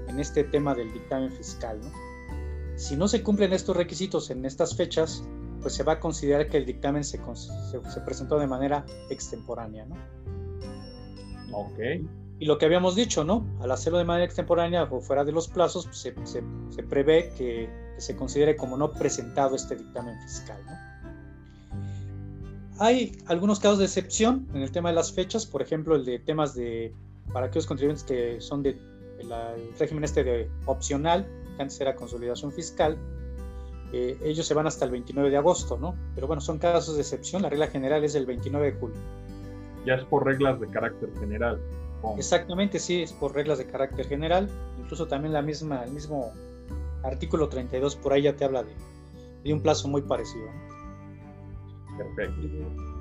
en 0.08 0.18
este 0.18 0.44
tema 0.44 0.74
del 0.74 0.90
dictamen 0.94 1.30
fiscal, 1.30 1.78
¿no? 1.82 1.92
Si 2.76 2.96
no 2.96 3.06
se 3.06 3.22
cumplen 3.22 3.52
estos 3.52 3.76
requisitos 3.76 4.30
en 4.30 4.46
estas 4.46 4.74
fechas, 4.74 5.22
pues 5.60 5.74
se 5.74 5.82
va 5.82 5.94
a 5.94 6.00
considerar 6.00 6.48
que 6.48 6.56
el 6.56 6.64
dictamen 6.64 7.04
se, 7.04 7.20
se, 7.70 8.00
presentó 8.00 8.38
de 8.38 8.46
manera 8.46 8.86
extemporánea, 9.10 9.84
¿no? 9.84 9.96
Ok. 11.52 11.78
Y 12.40 12.46
lo 12.46 12.56
que 12.56 12.64
habíamos 12.64 12.96
dicho, 12.96 13.22
¿no? 13.22 13.46
Al 13.60 13.70
hacerlo 13.70 13.98
de 13.98 14.04
manera 14.06 14.24
extemporánea 14.24 14.84
o 14.84 15.02
fuera 15.02 15.24
de 15.24 15.30
los 15.30 15.46
plazos, 15.46 15.84
pues 15.84 16.08
se, 16.24 16.82
prevé 16.82 17.34
que, 17.36 17.68
se 17.98 18.16
considere 18.16 18.56
como 18.56 18.78
no 18.78 18.92
presentado 18.92 19.54
este 19.54 19.76
dictamen 19.76 20.18
fiscal, 20.22 20.58
¿no? 20.64 20.72
Hay 22.78 23.12
algunos 23.26 23.60
casos 23.60 23.78
de 23.78 23.84
excepción 23.84 24.48
en 24.54 24.62
el 24.62 24.72
tema 24.72 24.88
de 24.88 24.94
las 24.94 25.12
fechas, 25.12 25.44
por 25.44 25.60
ejemplo, 25.60 25.94
el 25.94 26.06
de 26.06 26.18
temas 26.18 26.54
de, 26.54 26.94
para 27.30 27.46
aquellos 27.46 27.66
contribuyentes 27.66 28.04
que 28.04 28.40
son 28.40 28.62
de, 28.62 28.70
el 29.18 29.78
régimen 29.78 30.04
este 30.04 30.24
de 30.24 30.50
opcional, 30.64 31.28
que 31.56 31.62
antes 31.62 31.78
era 31.78 31.94
consolidación 31.94 32.52
fiscal, 32.52 32.96
eh, 33.92 34.16
ellos 34.24 34.46
se 34.46 34.54
van 34.54 34.66
hasta 34.66 34.86
el 34.86 34.92
29 34.92 35.28
de 35.28 35.36
agosto, 35.36 35.76
¿no? 35.76 35.94
Pero 36.14 36.26
bueno, 36.26 36.40
son 36.40 36.56
casos 36.56 36.94
de 36.94 37.02
excepción, 37.02 37.42
la 37.42 37.50
regla 37.50 37.66
general 37.66 38.02
es 38.02 38.14
del 38.14 38.24
29 38.24 38.72
de 38.72 38.78
julio. 38.78 38.96
Ya 39.84 39.96
es 39.96 40.04
por 40.04 40.24
reglas 40.24 40.58
de 40.58 40.68
carácter 40.68 41.10
general. 41.18 41.60
Exactamente, 42.16 42.78
sí, 42.78 43.02
es 43.02 43.12
por 43.12 43.34
reglas 43.34 43.58
de 43.58 43.66
carácter 43.66 44.06
general. 44.06 44.48
Incluso 44.78 45.06
también 45.06 45.32
la 45.32 45.42
misma, 45.42 45.84
el 45.84 45.92
mismo 45.92 46.32
artículo 47.02 47.48
32 47.48 47.96
por 47.96 48.12
ahí 48.12 48.22
ya 48.22 48.34
te 48.34 48.44
habla 48.44 48.62
de, 48.62 48.72
de 49.44 49.52
un 49.52 49.60
plazo 49.60 49.88
muy 49.88 50.02
parecido. 50.02 50.46
Perfecto. 51.96 52.40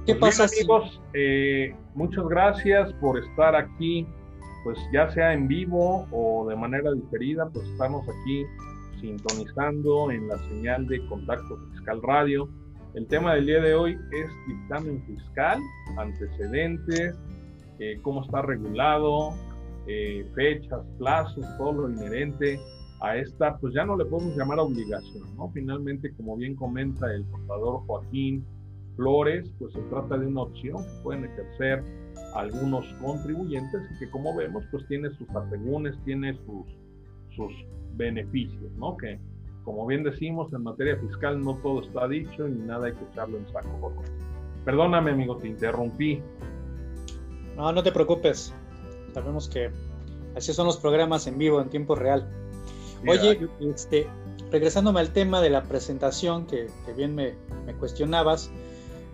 ¿Qué 0.05 0.15
pues 0.15 0.37
pasa, 0.37 0.53
amigos? 0.55 1.01
Eh, 1.13 1.75
muchas 1.93 2.25
gracias 2.27 2.91
por 2.93 3.19
estar 3.19 3.55
aquí, 3.55 4.07
pues 4.63 4.77
ya 4.91 5.09
sea 5.11 5.33
en 5.33 5.47
vivo 5.47 6.07
o 6.11 6.47
de 6.49 6.55
manera 6.55 6.91
diferida, 6.91 7.47
pues 7.49 7.67
estamos 7.69 8.05
aquí 8.09 8.45
sintonizando 8.99 10.11
en 10.11 10.27
la 10.27 10.37
señal 10.49 10.87
de 10.87 11.05
Contacto 11.07 11.57
Fiscal 11.71 12.01
Radio. 12.01 12.49
El 12.95 13.07
tema 13.07 13.35
del 13.35 13.45
día 13.45 13.61
de 13.61 13.75
hoy 13.75 13.93
es 13.93 14.29
dictamen 14.47 15.03
fiscal, 15.05 15.59
antecedentes, 15.97 17.15
eh, 17.79 17.99
cómo 18.01 18.23
está 18.23 18.41
regulado, 18.41 19.33
eh, 19.87 20.25
fechas, 20.35 20.81
plazos, 20.97 21.45
todo 21.57 21.73
lo 21.73 21.89
inherente 21.89 22.59
a 23.01 23.15
esta, 23.15 23.57
pues 23.57 23.73
ya 23.73 23.85
no 23.85 23.97
le 23.97 24.05
podemos 24.05 24.35
llamar 24.35 24.59
obligación, 24.59 25.35
¿no? 25.37 25.49
Finalmente, 25.51 26.13
como 26.15 26.35
bien 26.35 26.55
comenta 26.55 27.11
el 27.13 27.25
contador 27.29 27.81
Joaquín 27.87 28.45
Flores, 28.95 29.49
pues 29.57 29.73
se 29.73 29.81
trata 29.83 30.17
de 30.17 30.27
una 30.27 30.41
opción 30.41 30.83
que 30.83 31.03
pueden 31.03 31.25
ejercer 31.25 31.83
algunos 32.35 32.85
contribuyentes 33.01 33.81
y 33.95 33.99
que 33.99 34.09
como 34.11 34.35
vemos, 34.35 34.63
pues 34.71 34.85
tiene 34.87 35.09
sus 35.11 35.29
asegúnes, 35.29 35.97
tiene 36.03 36.33
sus, 36.45 36.65
sus 37.35 37.51
beneficios, 37.95 38.71
¿no? 38.77 38.97
Que 38.97 39.19
como 39.63 39.85
bien 39.85 40.03
decimos, 40.03 40.51
en 40.53 40.63
materia 40.63 40.97
fiscal 40.97 41.39
no 41.41 41.55
todo 41.57 41.81
está 41.83 42.07
dicho 42.07 42.47
y 42.47 42.51
nada 42.51 42.87
hay 42.87 42.93
que 42.93 43.03
echarlo 43.11 43.37
en 43.37 43.47
saco. 43.49 43.93
Perdóname, 44.65 45.11
amigo, 45.11 45.37
te 45.37 45.47
interrumpí. 45.47 46.21
No, 47.59 47.73
no 47.73 47.83
te 47.83 47.91
preocupes. 47.91 48.53
Sabemos 49.13 49.49
que 49.49 49.69
así 50.33 50.53
son 50.53 50.65
los 50.65 50.77
programas 50.77 51.27
en 51.27 51.37
vivo, 51.37 51.59
en 51.61 51.69
tiempo 51.69 51.93
real. 51.93 52.25
Oye, 53.05 53.49
este, 53.59 54.07
regresándome 54.49 55.01
al 55.01 55.11
tema 55.11 55.41
de 55.41 55.49
la 55.49 55.63
presentación 55.63 56.47
que, 56.47 56.69
bien 56.95 57.15
me, 57.15 57.35
me 57.65 57.73
cuestionabas, 57.73 58.49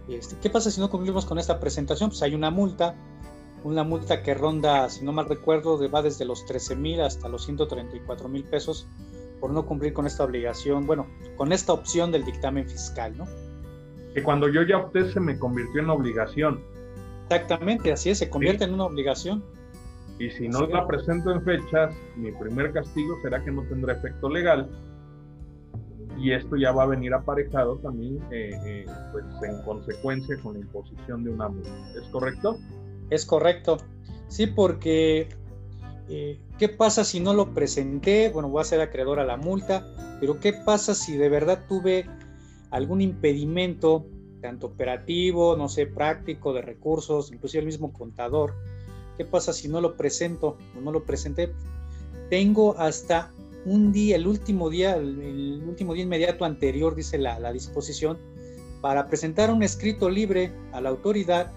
este, 0.08 0.36
¿Qué 0.40 0.52
pasa 0.52 0.70
si 0.70 0.80
no 0.80 0.92
cumplimos 0.92 1.26
con 1.26 1.40
esta 1.40 1.60
presentación? 1.60 2.12
Pues 2.12 2.22
hay 2.22 2.36
una 2.36 2.52
multa, 2.52 2.94
una 3.64 3.84
multa 3.84 4.22
que 4.22 4.36
ronda, 4.36 4.88
si 4.92 5.04
no 5.04 5.12
mal 5.12 5.28
recuerdo, 5.28 5.80
va 5.90 6.04
desde 6.04 6.26
los 6.26 6.46
13 6.46 6.76
mil 6.76 7.02
hasta 7.02 7.28
los 7.28 7.46
134 7.46 8.30
mil 8.30 8.44
pesos 8.44 8.88
por 9.40 9.50
no 9.50 9.66
cumplir 9.66 9.94
con 9.94 10.06
esta 10.06 10.24
obligación, 10.24 10.86
bueno, 10.86 11.08
con 11.36 11.52
esta 11.52 11.74
opción 11.74 12.12
del 12.12 12.24
dictamen 12.24 12.70
fiscal, 12.70 13.18
¿no? 13.18 13.26
Que 14.14 14.22
cuando 14.22 14.48
yo 14.50 14.62
ya 14.62 14.78
opté 14.78 15.12
se 15.12 15.20
me 15.20 15.40
convirtió 15.40 15.82
en 15.82 15.90
obligación. 15.90 16.75
Exactamente, 17.30 17.92
así 17.92 18.10
es, 18.10 18.20
se 18.20 18.30
convierte 18.30 18.64
en 18.64 18.74
una 18.74 18.86
obligación. 18.86 19.44
Y 20.20 20.30
si 20.30 20.48
no 20.48 20.66
la 20.68 20.88
presento 20.88 21.32
en 21.32 21.44
fechas, 21.44 21.94
mi 22.16 22.32
primer 22.32 22.72
castigo 22.72 23.16
será 23.22 23.44
que 23.44 23.52
no 23.52 23.64
tendrá 23.64 23.94
efecto 23.94 24.30
legal 24.30 24.70
y 26.18 26.32
esto 26.32 26.56
ya 26.56 26.72
va 26.72 26.84
a 26.84 26.88
venir 26.88 27.14
aparejado 27.14 27.78
también 27.78 28.20
eh, 28.32 28.52
eh, 28.66 28.86
pues 29.12 29.26
en 29.44 29.62
consecuencia 29.64 30.38
con 30.42 30.54
la 30.54 30.60
imposición 30.60 31.24
de 31.24 31.32
una 31.32 31.50
multa. 31.50 31.70
¿Es 31.96 32.08
correcto? 32.10 32.58
Es 33.10 33.26
correcto. 33.26 33.78
Sí, 34.28 34.48
porque 34.48 35.30
eh, 36.10 36.40
¿qué 36.58 36.70
pasa 36.70 37.04
si 37.04 37.20
no 37.20 37.34
lo 37.34 37.54
presenté? 37.54 38.30
Bueno, 38.30 38.50
voy 38.50 38.62
a 38.62 38.66
ser 38.66 38.82
acreedor 38.82 39.20
a 39.20 39.26
la 39.26 39.38
multa, 39.38 39.86
pero 40.20 40.40
¿qué 40.40 40.54
pasa 40.54 40.96
si 40.96 41.18
de 41.18 41.30
verdad 41.30 41.66
tuve 41.68 42.06
algún 42.72 43.02
impedimento, 43.02 44.06
tanto 44.46 44.68
operativo, 44.68 45.58
no 45.58 45.68
sé, 45.70 45.88
práctico, 45.88 46.54
de 46.54 46.62
recursos, 46.62 47.32
inclusive 47.32 47.62
el 47.62 47.66
mismo 47.66 47.92
contador? 47.92 48.54
¿Qué 49.18 49.26
pasa 49.26 49.54
si 49.54 49.68
no 49.68 49.82
lo 49.82 49.98
presento 49.98 50.58
o 50.78 50.82
no 50.82 50.92
lo 50.92 51.04
presenté? 51.04 51.52
Tengo 52.30 52.78
hasta 52.78 53.32
un 53.66 53.92
día, 53.92 54.18
el 54.18 54.28
último 54.28 54.70
día, 54.70 54.98
el, 54.98 55.64
último 55.68 55.96
día 55.96 56.04
inmediato 56.04 56.46
anterior, 56.46 56.94
dice 56.94 57.18
la, 57.18 57.52
disposición, 57.52 58.20
para 58.82 59.08
presentar 59.08 59.50
un 59.50 59.64
escrito 59.64 60.10
libre 60.12 60.52
a 60.74 60.80
la 60.80 60.90
autoridad 60.90 61.52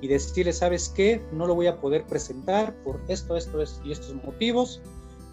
y 0.00 0.08
decirle, 0.08 0.54
¿sabes 0.54 0.88
qué? 0.88 1.20
No 1.32 1.46
lo 1.46 1.54
voy 1.54 1.66
a 1.66 1.78
poder 1.78 2.06
presentar 2.06 2.74
por 2.84 3.00
esto, 3.08 3.36
esto, 3.36 3.60
esto 3.60 3.82
y 3.84 3.92
estos 3.92 4.14
motivos. 4.24 4.80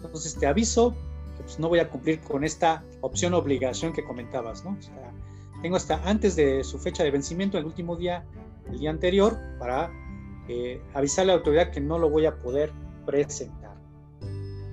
Entonces 0.04 0.34
te 0.34 0.46
aviso 0.46 0.94
que 1.38 1.42
pues, 1.42 1.58
no 1.58 1.70
voy 1.70 1.78
a 1.78 1.88
cumplir 1.88 2.20
con 2.20 2.44
esta 2.44 2.84
opción 3.00 3.32
obligación 3.32 3.94
que 3.94 4.04
comentabas, 4.04 4.62
¿no? 4.62 4.76
O 4.78 4.82
sea, 4.82 5.10
tengo 5.62 5.76
hasta 5.76 6.02
antes 6.08 6.36
de 6.36 6.62
su 6.64 6.78
fecha 6.78 7.02
de 7.02 7.10
vencimiento, 7.10 7.58
el 7.58 7.64
último 7.64 7.96
día, 7.96 8.24
el 8.70 8.78
día 8.78 8.90
anterior, 8.90 9.36
para 9.58 9.90
eh, 10.48 10.80
avisarle 10.94 11.32
a 11.32 11.34
la 11.34 11.38
autoridad 11.40 11.70
que 11.70 11.80
no 11.80 11.98
lo 11.98 12.08
voy 12.10 12.26
a 12.26 12.36
poder 12.36 12.72
presentar. 13.06 13.76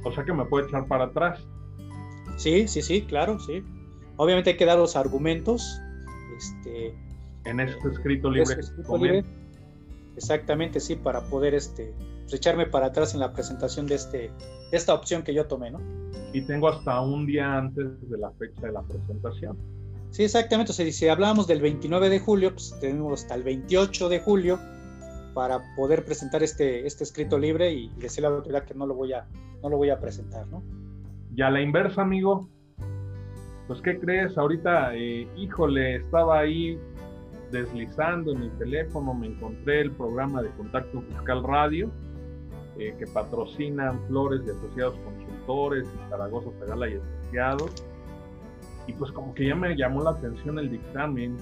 O 0.03 0.11
sea 0.11 0.23
que 0.23 0.33
me 0.33 0.45
puede 0.45 0.67
echar 0.67 0.87
para 0.87 1.05
atrás. 1.05 1.39
Sí, 2.37 2.67
sí, 2.67 2.81
sí, 2.81 3.01
claro, 3.01 3.39
sí. 3.39 3.63
Obviamente 4.17 4.51
hay 4.51 4.57
que 4.57 4.65
dar 4.65 4.77
los 4.77 4.95
argumentos. 4.95 5.81
Este, 6.37 6.95
en 7.45 7.59
este 7.59 7.87
escrito 7.89 8.29
libre. 8.29 8.57
libre 8.99 9.25
exactamente, 10.15 10.79
sí, 10.79 10.95
para 10.95 11.21
poder 11.21 11.53
este, 11.53 11.93
pues, 12.21 12.33
echarme 12.33 12.65
para 12.65 12.87
atrás 12.87 13.13
en 13.13 13.19
la 13.19 13.33
presentación 13.33 13.87
de, 13.87 13.95
este, 13.95 14.17
de 14.71 14.77
esta 14.77 14.93
opción 14.93 15.23
que 15.23 15.33
yo 15.33 15.45
tomé, 15.45 15.71
¿no? 15.71 15.79
Y 16.33 16.41
tengo 16.41 16.67
hasta 16.67 16.99
un 17.01 17.25
día 17.25 17.57
antes 17.57 18.09
de 18.09 18.17
la 18.17 18.31
fecha 18.31 18.67
de 18.67 18.73
la 18.73 18.81
presentación. 18.83 19.57
Sí, 20.15 20.23
exactamente. 20.23 20.71
O 20.71 20.73
sea, 20.73 20.89
si 20.93 21.09
hablábamos 21.09 21.45
del 21.45 21.59
29 21.59 22.07
de 22.07 22.19
julio, 22.21 22.51
pues 22.51 22.73
tenemos 22.79 23.21
hasta 23.21 23.35
el 23.35 23.43
28 23.43 24.07
de 24.07 24.21
julio 24.21 24.57
para 25.33 25.59
poder 25.75 26.05
presentar 26.05 26.41
este, 26.41 26.87
este 26.87 27.03
escrito 27.03 27.37
libre 27.37 27.73
y, 27.73 27.89
decirle 27.97 28.27
a 28.27 28.29
la 28.29 28.37
autoridad 28.37 28.63
que 28.63 28.73
no 28.75 28.87
lo 28.87 28.93
voy 28.93 29.11
a, 29.11 29.27
no 29.61 29.67
lo 29.67 29.75
voy 29.75 29.89
a 29.89 29.99
presentar, 29.99 30.47
¿no? 30.47 30.63
Y 31.35 31.41
a 31.41 31.49
la 31.49 31.59
inversa, 31.59 32.03
amigo, 32.03 32.47
pues 33.67 33.81
¿qué 33.81 33.99
crees? 33.99 34.37
Ahorita, 34.37 34.95
eh, 34.95 35.27
híjole, 35.35 35.97
estaba 35.97 36.39
ahí 36.39 36.79
deslizando 37.51 38.31
en 38.31 38.39
mi 38.39 38.49
teléfono 38.51 39.13
me 39.13 39.27
encontré 39.27 39.81
el 39.81 39.91
programa 39.91 40.41
de 40.41 40.49
Contacto 40.51 41.01
Fiscal 41.01 41.43
Radio, 41.43 41.91
eh, 42.79 42.95
que 42.97 43.05
patrocinan 43.07 43.99
Flores 44.07 44.45
de 44.45 44.53
Asociados 44.53 44.95
Consultores 44.95 45.85
y 45.93 46.09
Zaragoza 46.09 46.51
Pegala 46.57 46.87
y 46.87 46.93
Asociados. 46.93 47.85
Y 48.87 48.93
pues 48.93 49.11
como 49.11 49.33
que 49.33 49.47
ya 49.47 49.55
me 49.55 49.75
llamó 49.75 50.03
la 50.03 50.11
atención 50.11 50.59
el 50.59 50.69
dictamen 50.69 51.37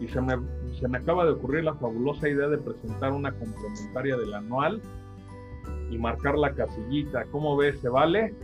y 0.00 0.08
se 0.08 0.20
me, 0.20 0.36
se 0.78 0.88
me 0.88 0.98
acaba 0.98 1.24
de 1.24 1.32
ocurrir 1.32 1.64
la 1.64 1.74
fabulosa 1.74 2.28
idea 2.28 2.48
de 2.48 2.58
presentar 2.58 3.12
una 3.12 3.32
complementaria 3.32 4.16
del 4.16 4.34
anual 4.34 4.80
y 5.90 5.98
marcar 5.98 6.36
la 6.36 6.52
casillita. 6.52 7.24
¿Cómo 7.30 7.56
ves? 7.56 7.78
¿Se 7.80 7.88
vale? 7.88 8.34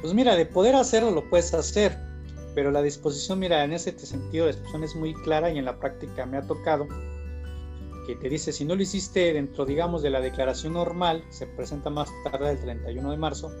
Pues 0.00 0.14
mira, 0.14 0.36
de 0.36 0.46
poder 0.46 0.76
hacerlo 0.76 1.10
lo 1.10 1.28
puedes 1.28 1.52
hacer, 1.52 1.96
pero 2.54 2.70
la 2.70 2.82
disposición, 2.82 3.40
mira, 3.40 3.64
en 3.64 3.72
ese 3.72 3.98
sentido 3.98 4.46
la 4.46 4.52
disposición 4.52 4.84
es 4.84 4.96
muy 4.96 5.14
clara 5.14 5.50
y 5.50 5.58
en 5.58 5.64
la 5.64 5.78
práctica 5.78 6.24
me 6.24 6.38
ha 6.38 6.42
tocado 6.42 6.86
que 8.08 8.16
te 8.16 8.30
dice, 8.30 8.52
si 8.52 8.64
no 8.64 8.74
lo 8.74 8.80
hiciste 8.80 9.34
dentro, 9.34 9.66
digamos, 9.66 10.00
de 10.00 10.08
la 10.08 10.22
declaración 10.22 10.72
normal, 10.72 11.22
se 11.28 11.46
presenta 11.46 11.90
más 11.90 12.08
tarde 12.24 12.52
el 12.52 12.58
31 12.58 13.10
de 13.10 13.16
marzo, 13.18 13.52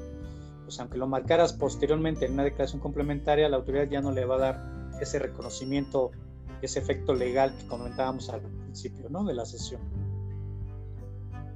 pues 0.68 0.78
aunque 0.80 0.98
lo 0.98 1.06
marcaras 1.06 1.54
posteriormente 1.54 2.26
en 2.26 2.34
una 2.34 2.44
declaración 2.44 2.82
complementaria, 2.82 3.48
la 3.48 3.56
autoridad 3.56 3.88
ya 3.88 4.02
no 4.02 4.12
le 4.12 4.26
va 4.26 4.34
a 4.34 4.38
dar 4.38 4.92
ese 5.00 5.18
reconocimiento, 5.18 6.10
ese 6.60 6.78
efecto 6.78 7.14
legal 7.14 7.54
que 7.58 7.66
comentábamos 7.66 8.28
al 8.28 8.42
principio, 8.42 9.08
¿no? 9.08 9.24
De 9.24 9.32
la 9.32 9.46
sesión. 9.46 9.80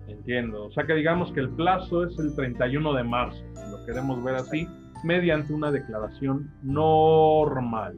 Entiendo. 0.09 0.65
O 0.65 0.73
sea 0.73 0.87
que 0.87 0.95
digamos 0.95 1.31
que 1.35 1.41
el 1.41 1.51
plazo 1.51 2.05
es 2.05 2.19
el 2.19 2.35
31 2.35 2.95
de 2.95 3.05
marzo, 3.05 3.45
lo 3.71 3.85
queremos 3.85 4.25
ver 4.25 4.37
así, 4.37 4.67
mediante 5.05 5.53
una 5.53 5.71
declaración 5.71 6.51
normal. 6.63 7.95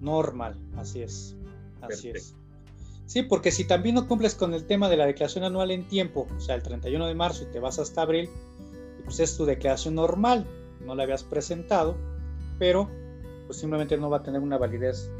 Normal, 0.00 0.56
así 0.76 1.02
es. 1.02 1.36
Así 1.82 2.10
es. 2.10 2.36
Sí, 3.06 3.24
porque 3.24 3.50
si 3.50 3.66
también 3.66 3.96
no 3.96 4.06
cumples 4.06 4.36
con 4.36 4.54
el 4.54 4.66
tema 4.66 4.88
de 4.88 4.98
la 4.98 5.06
declaración 5.06 5.42
anual 5.42 5.72
en 5.72 5.88
tiempo, 5.88 6.28
o 6.36 6.38
sea, 6.38 6.54
el 6.54 6.62
31 6.62 7.08
de 7.08 7.14
marzo 7.16 7.42
y 7.42 7.50
te 7.50 7.58
vas 7.58 7.80
hasta 7.80 8.02
abril, 8.02 8.28
pues 9.08 9.20
es 9.20 9.36
tu 9.36 9.44
declaración 9.44 9.94
normal, 9.94 10.46
no 10.84 10.94
la 10.94 11.02
habías 11.02 11.24
presentado, 11.24 11.96
pero 12.58 12.88
pues 13.46 13.58
simplemente 13.58 13.96
no 13.96 14.08
va 14.10 14.18
a 14.18 14.22
tener 14.22 14.40
una 14.40 14.58
validez 14.58 15.10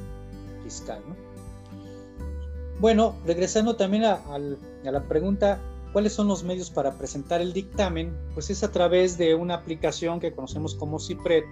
fiscal, 0.62 1.03
¿no? 1.09 1.16
Bueno, 2.80 3.16
regresando 3.26 3.74
también 3.74 4.05
a 4.05 4.39
la 4.84 5.03
pregunta, 5.09 5.61
¿Cuáles 5.93 6.12
son 6.12 6.28
los 6.28 6.45
medios 6.45 6.70
para 6.70 6.99
presentar 6.99 7.41
el 7.41 7.55
dictamen? 7.55 8.14
Pues 8.34 8.51
es 8.51 8.62
a 8.62 8.70
través 8.70 9.16
de 9.16 9.34
una 9.34 9.55
aplicación 9.55 10.20
que 10.20 10.32
conocemos 10.32 10.74
como 10.74 11.01
CIPRED, 11.01 11.45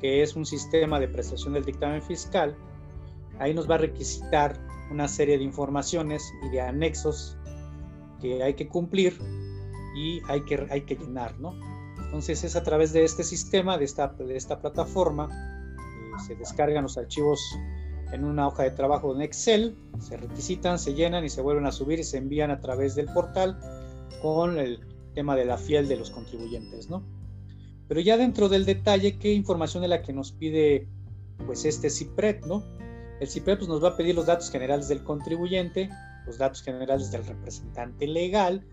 que 0.00 0.22
es 0.22 0.36
un 0.36 0.44
sistema 0.44 1.00
de 1.00 1.08
prestación 1.08 1.54
del 1.54 1.64
dictamen 1.64 2.02
fiscal. 2.02 2.54
Ahí 3.38 3.54
nos 3.54 3.68
va 3.68 3.76
a 3.76 3.78
requisitar 3.78 4.60
una 4.90 5.08
serie 5.08 5.38
de 5.38 5.44
informaciones 5.44 6.30
y 6.44 6.50
de 6.50 6.60
anexos 6.60 7.38
que 8.20 8.42
hay 8.42 8.52
que 8.54 8.68
cumplir 8.68 9.18
y 9.98 10.22
hay 10.28 10.42
que, 10.42 10.66
hay 10.70 10.82
que 10.82 10.94
llenar, 10.94 11.38
¿no? 11.40 11.54
Entonces 12.04 12.44
es 12.44 12.54
a 12.54 12.62
través 12.62 12.92
de 12.92 13.04
este 13.04 13.24
sistema, 13.24 13.76
de 13.76 13.84
esta, 13.84 14.08
de 14.08 14.36
esta 14.36 14.60
plataforma, 14.60 15.28
eh, 15.76 16.20
se 16.24 16.36
descargan 16.36 16.84
los 16.84 16.96
archivos 16.96 17.40
en 18.12 18.24
una 18.24 18.46
hoja 18.46 18.62
de 18.62 18.70
trabajo 18.70 19.14
en 19.14 19.22
Excel, 19.22 19.76
se 19.98 20.16
requisitan, 20.16 20.78
se 20.78 20.94
llenan 20.94 21.24
y 21.24 21.28
se 21.28 21.42
vuelven 21.42 21.66
a 21.66 21.72
subir 21.72 21.98
y 21.98 22.04
se 22.04 22.16
envían 22.16 22.50
a 22.50 22.60
través 22.60 22.94
del 22.94 23.06
portal 23.06 23.58
con 24.22 24.58
el 24.58 24.80
tema 25.14 25.34
de 25.36 25.44
la 25.44 25.58
fiel 25.58 25.88
de 25.88 25.96
los 25.96 26.10
contribuyentes, 26.10 26.88
¿no? 26.88 27.02
Pero 27.88 28.00
ya 28.00 28.16
dentro 28.16 28.48
del 28.48 28.64
detalle, 28.64 29.18
¿qué 29.18 29.32
información 29.32 29.82
es 29.82 29.90
la 29.90 30.02
que 30.02 30.12
nos 30.12 30.32
pide 30.32 30.86
pues 31.44 31.64
este 31.64 31.90
CIPRED, 31.90 32.44
¿no? 32.46 32.62
El 33.20 33.28
CIPRED 33.28 33.58
pues, 33.58 33.68
nos 33.68 33.82
va 33.82 33.88
a 33.90 33.96
pedir 33.96 34.14
los 34.14 34.26
datos 34.26 34.50
generales 34.50 34.88
del 34.88 35.02
contribuyente, 35.02 35.90
los 36.26 36.38
datos 36.38 36.62
generales 36.62 37.10
del 37.10 37.26
representante 37.26 38.06
legal 38.06 38.64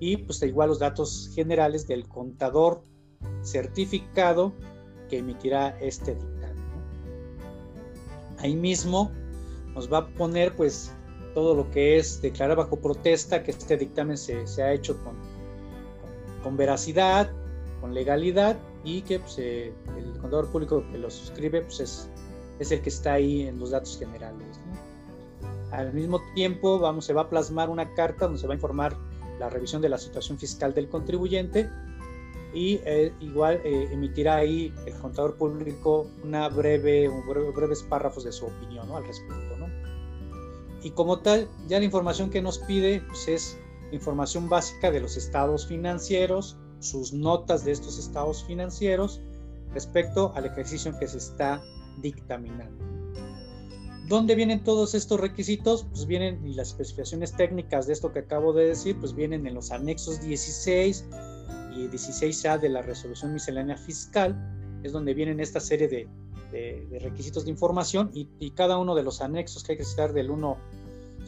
y 0.00 0.16
pues 0.16 0.42
igual 0.42 0.70
los 0.70 0.78
datos 0.78 1.30
generales 1.34 1.86
del 1.86 2.08
contador 2.08 2.82
certificado 3.42 4.52
que 5.08 5.18
emitirá 5.18 5.78
este 5.80 6.14
dictamen. 6.14 6.64
Ahí 8.38 8.56
mismo 8.56 9.12
nos 9.74 9.92
va 9.92 9.98
a 9.98 10.08
poner 10.08 10.56
pues 10.56 10.92
todo 11.34 11.54
lo 11.54 11.70
que 11.70 11.98
es 11.98 12.20
declarar 12.22 12.56
bajo 12.56 12.76
protesta, 12.76 13.42
que 13.42 13.50
este 13.50 13.76
dictamen 13.76 14.16
se, 14.16 14.62
ha 14.62 14.72
hecho 14.72 14.96
con, 15.04 15.14
con, 16.42 16.56
veracidad, 16.56 17.30
con 17.80 17.94
legalidad 17.94 18.58
y 18.82 19.02
que 19.02 19.20
pues, 19.20 19.38
eh, 19.38 19.72
el 19.96 20.12
contador 20.18 20.50
público 20.50 20.82
que 20.90 20.98
lo 20.98 21.10
suscribe 21.10 21.60
pues, 21.60 21.80
es, 21.80 22.10
es, 22.58 22.72
el 22.72 22.80
que 22.80 22.88
está 22.88 23.14
ahí 23.14 23.42
en 23.42 23.60
los 23.60 23.70
datos 23.70 23.98
generales. 23.98 24.60
Al 25.70 25.92
mismo 25.92 26.20
tiempo 26.34 26.78
vamos, 26.78 27.04
se 27.04 27.12
va 27.12 27.22
a 27.22 27.28
plasmar 27.28 27.68
una 27.68 27.92
carta 27.94 28.24
donde 28.24 28.40
se 28.40 28.46
va 28.46 28.54
a 28.54 28.56
informar 28.56 28.96
la 29.40 29.48
revisión 29.48 29.80
de 29.82 29.88
la 29.88 29.98
situación 29.98 30.38
fiscal 30.38 30.74
del 30.74 30.88
contribuyente 30.88 31.68
y 32.52 32.80
eh, 32.84 33.12
igual 33.20 33.60
eh, 33.64 33.88
emitirá 33.90 34.36
ahí 34.36 34.72
el 34.86 34.94
contador 34.94 35.36
público 35.36 36.06
una 36.22 36.48
breve, 36.48 37.08
un 37.08 37.26
breves 37.54 37.82
párrafos 37.84 38.24
de 38.24 38.32
su 38.32 38.46
opinión 38.46 38.90
al 38.92 39.04
respecto. 39.06 39.56
¿no? 39.56 39.66
Y 40.82 40.90
como 40.90 41.20
tal, 41.20 41.48
ya 41.68 41.78
la 41.78 41.84
información 41.86 42.28
que 42.28 42.42
nos 42.42 42.58
pide 42.58 43.02
pues, 43.08 43.28
es 43.28 43.58
información 43.92 44.48
básica 44.48 44.90
de 44.90 45.00
los 45.00 45.16
estados 45.16 45.66
financieros, 45.66 46.58
sus 46.80 47.12
notas 47.12 47.64
de 47.64 47.72
estos 47.72 47.98
estados 47.98 48.44
financieros 48.44 49.20
respecto 49.72 50.32
al 50.34 50.44
ejercicio 50.44 50.90
en 50.90 50.98
que 50.98 51.08
se 51.08 51.18
está 51.18 51.62
dictaminando. 51.98 52.99
¿Dónde 54.10 54.34
vienen 54.34 54.64
todos 54.64 54.96
estos 54.96 55.20
requisitos? 55.20 55.86
Pues 55.88 56.04
vienen, 56.04 56.44
y 56.44 56.54
las 56.54 56.70
especificaciones 56.70 57.32
técnicas 57.32 57.86
de 57.86 57.92
esto 57.92 58.10
que 58.12 58.18
acabo 58.18 58.52
de 58.52 58.66
decir, 58.66 58.96
pues 58.98 59.14
vienen 59.14 59.46
en 59.46 59.54
los 59.54 59.70
anexos 59.70 60.20
16, 60.20 61.04
y 61.76 61.86
16A 61.86 62.58
de 62.58 62.70
la 62.70 62.82
resolución 62.82 63.32
miscelánea 63.32 63.76
fiscal, 63.76 64.36
es 64.82 64.90
donde 64.90 65.14
vienen 65.14 65.38
esta 65.38 65.60
serie 65.60 65.86
de, 65.86 66.08
requisitos 67.00 67.44
de 67.44 67.52
información 67.52 68.10
y, 68.12 68.50
cada 68.50 68.78
uno 68.78 68.96
de 68.96 69.04
los 69.04 69.20
anexos 69.20 69.62
que 69.62 69.72
hay 69.72 69.76
que 69.78 69.84
estar 69.84 70.12
del 70.12 70.32
1, 70.32 70.56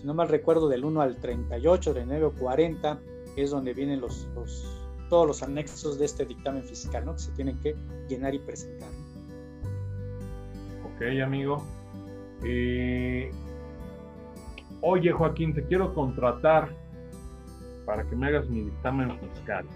si 0.01 0.05
no 0.05 0.13
mal 0.15 0.29
recuerdo, 0.29 0.69
del 0.69 0.85
1 0.85 1.03
al 1.03 1.21
38, 1.21 1.95
de 1.95 2.05
9 2.05 2.33
40, 2.37 3.01
es 3.37 3.53
donde 3.53 3.75
vienen 3.75 4.01
los, 4.01 4.27
todos 5.09 5.25
los 5.29 5.41
anexos 5.45 6.01
de 6.01 6.07
este 6.07 6.27
dictamen 6.27 6.65
fiscal, 6.65 7.05
¿no? 7.05 7.13
que 7.13 7.21
se 7.21 7.31
tienen 7.31 7.61
que 7.61 7.77
llenar 8.09 8.35
y 8.35 8.41
presentar. 8.41 8.91
Ok, 10.85 11.21
amigo. 11.23 11.65
Eh, 12.45 13.31
oye, 14.81 15.13
Joaquín, 15.13 15.55
te 15.55 15.65
quiero 15.65 15.95
contratar 15.95 16.69
para 17.87 18.05
que 18.05 18.17
me 18.17 18.29
hagas 18.29 18.49
mi 18.49 18.63
dictamen 18.63 19.19
fiscal 19.19 19.67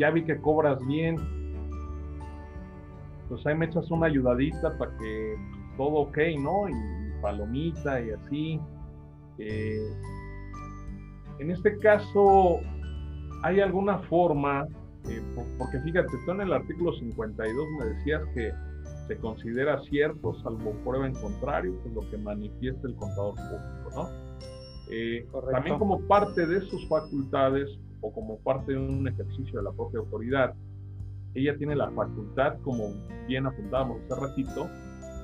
ya 0.00 0.10
vi 0.10 0.24
que 0.24 0.40
cobras 0.40 0.84
bien, 0.86 1.16
pues 3.28 3.46
ahí 3.46 3.54
me 3.54 3.66
echas 3.66 3.90
una 3.90 4.06
ayudadita 4.06 4.76
para 4.78 4.96
que 4.96 5.36
todo 5.76 6.08
ok, 6.08 6.18
¿no? 6.40 6.68
Y, 6.68 7.00
palomita 7.20 8.00
y 8.00 8.10
así. 8.12 8.60
Eh, 9.36 9.92
en 11.38 11.50
este 11.50 11.76
caso, 11.80 12.60
¿hay 13.42 13.60
alguna 13.60 13.98
forma? 13.98 14.66
Eh, 15.06 15.20
porque 15.58 15.78
fíjate, 15.80 16.08
tú 16.24 16.30
en 16.30 16.40
el 16.40 16.52
artículo 16.54 16.94
52 16.94 17.66
me 17.78 17.84
decías 17.84 18.22
que 18.34 18.50
se 19.10 19.16
considera 19.18 19.82
cierto, 19.90 20.34
salvo 20.40 20.72
prueba 20.84 21.04
en 21.04 21.14
contrario, 21.14 21.74
pues 21.82 21.92
lo 21.92 22.08
que 22.10 22.16
manifiesta 22.16 22.86
el 22.86 22.94
contador 22.94 23.34
público, 23.34 23.90
¿no? 23.96 24.08
Eh, 24.88 25.26
también 25.50 25.78
como 25.80 26.00
parte 26.06 26.46
de 26.46 26.60
sus 26.60 26.88
facultades, 26.88 27.68
o 28.02 28.12
como 28.12 28.38
parte 28.38 28.72
de 28.72 28.78
un 28.78 29.08
ejercicio 29.08 29.58
de 29.58 29.64
la 29.64 29.72
propia 29.72 29.98
autoridad, 29.98 30.54
ella 31.34 31.56
tiene 31.56 31.74
la 31.74 31.90
facultad, 31.90 32.58
como 32.62 32.92
bien 33.26 33.46
apuntábamos 33.46 34.00
hace 34.04 34.20
ratito, 34.20 34.68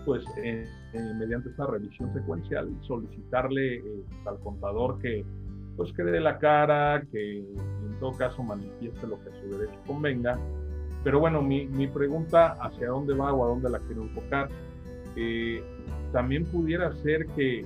pues 0.05 0.25
eh, 0.37 0.65
eh, 0.93 1.15
mediante 1.15 1.51
esta 1.51 1.67
revisión 1.67 2.13
secuencial 2.13 2.69
solicitarle 2.83 3.77
eh, 3.77 4.05
al 4.27 4.39
contador 4.41 4.99
que 4.99 5.25
pues 5.77 5.93
que 5.93 6.03
dé 6.03 6.21
la 6.21 6.39
cara, 6.39 7.03
que 7.13 7.39
en 7.39 8.01
todo 8.01 8.13
caso 8.17 8.43
manifieste 8.43 9.07
lo 9.07 9.23
que 9.23 9.29
a 9.29 9.41
su 9.43 9.59
derecho 9.59 9.79
convenga. 9.87 10.37
Pero 11.07 11.21
bueno, 11.21 11.41
mi, 11.41 11.69
mi 11.69 11.87
pregunta 11.87 12.57
hacia 12.61 12.89
dónde 12.89 13.15
va 13.15 13.33
o 13.33 13.45
a 13.45 13.49
dónde 13.51 13.71
la 13.71 13.79
quiero 13.79 14.03
enfocar, 14.03 14.49
también 16.11 16.45
pudiera 16.47 16.93
ser 16.97 17.29
que 17.29 17.65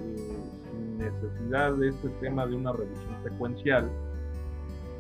sin 0.71 0.99
necesidad 0.99 1.73
de 1.73 1.89
este 1.89 2.11
tema 2.21 2.47
de 2.47 2.55
una 2.55 2.75
revisión 2.75 3.17
secuencial, 3.25 3.91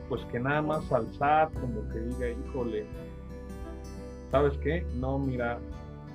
pues 0.08 0.24
que 0.32 0.40
nada 0.40 0.62
más 0.62 0.90
al 0.90 1.12
SAT 1.12 1.52
como 1.60 1.86
que 1.90 1.98
diga, 1.98 2.30
híjole, 2.30 2.86
¿sabes 4.30 4.56
qué? 4.62 4.86
No, 4.94 5.18
mira, 5.18 5.58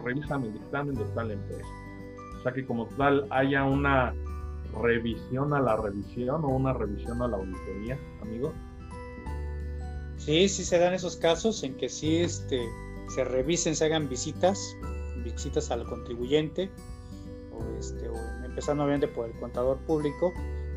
revisa 0.03 0.39
mi 0.39 0.49
dictamen 0.49 0.95
de 0.95 1.05
tal 1.13 1.30
empresa. 1.30 1.69
O 2.39 2.41
sea 2.41 2.53
que 2.53 2.65
como 2.65 2.88
tal 2.97 3.28
haya 3.30 3.65
una 3.65 4.15
revisión 4.82 5.53
a 5.53 5.59
la 5.59 5.76
revisión 5.76 6.43
o 6.43 6.47
una 6.47 6.73
revisión 6.73 7.21
a 7.21 7.28
la 7.28 7.38
auditoría, 7.38 7.99
amigo. 8.23 8.51
Sí, 10.26 10.49
sí 10.49 10.63
se 10.63 10.80
dan 10.80 10.93
esos 10.93 11.17
casos 11.17 11.63
en 11.63 11.76
que 11.76 11.88
sí, 11.88 12.17
este, 12.17 12.61
se, 13.13 13.23
revisen, 13.23 13.76
se 13.76 13.86
hagan 13.86 14.09
visitas, 14.09 14.76
visitas 15.23 15.69
al 15.71 15.86
contribuyente 15.86 16.69
este, 17.80 18.09
empezando 18.45 18.84
obviamente 18.84 19.07
por 19.07 19.28
el 19.28 19.34
contador 19.39 19.78
público, 19.80 20.34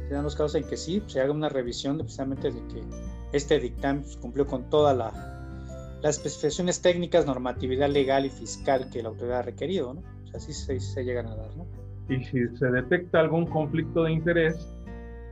se 0.09 0.15
dan 0.15 0.25
los 0.25 0.35
casos 0.35 0.55
en 0.57 0.65
que 0.65 0.77
sí, 0.77 1.03
se 1.07 1.21
haga 1.21 1.33
una 1.33 1.49
revisión 1.49 1.99
precisamente 1.99 2.51
de 2.51 2.61
que 2.69 2.83
este 3.33 3.59
dictamen 3.59 4.03
pues, 4.03 4.17
cumplió 4.17 4.47
con 4.47 4.69
todas 4.71 4.97
la, 4.97 5.13
las 6.03 6.17
especificaciones 6.17 6.81
técnicas, 6.81 7.27
normatividad 7.27 7.89
legal 7.91 8.27
y 8.27 8.31
fiscal 8.31 8.91
que 8.91 9.03
la 9.03 9.11
autoridad 9.11 9.39
ha 9.39 9.43
requerido, 9.43 9.95
¿no? 9.95 10.01
O 10.01 10.27
sea, 10.27 10.37
así 10.37 10.53
se, 10.53 10.81
se 10.81 11.05
llegan 11.05 11.27
a 11.27 11.37
dar, 11.37 11.57
¿no? 11.57 11.67
Y 12.09 12.25
si 12.25 12.49
se 12.57 12.67
detecta 12.67 13.21
algún 13.21 13.47
conflicto 13.47 14.05
de 14.05 14.13
interés, 14.13 14.67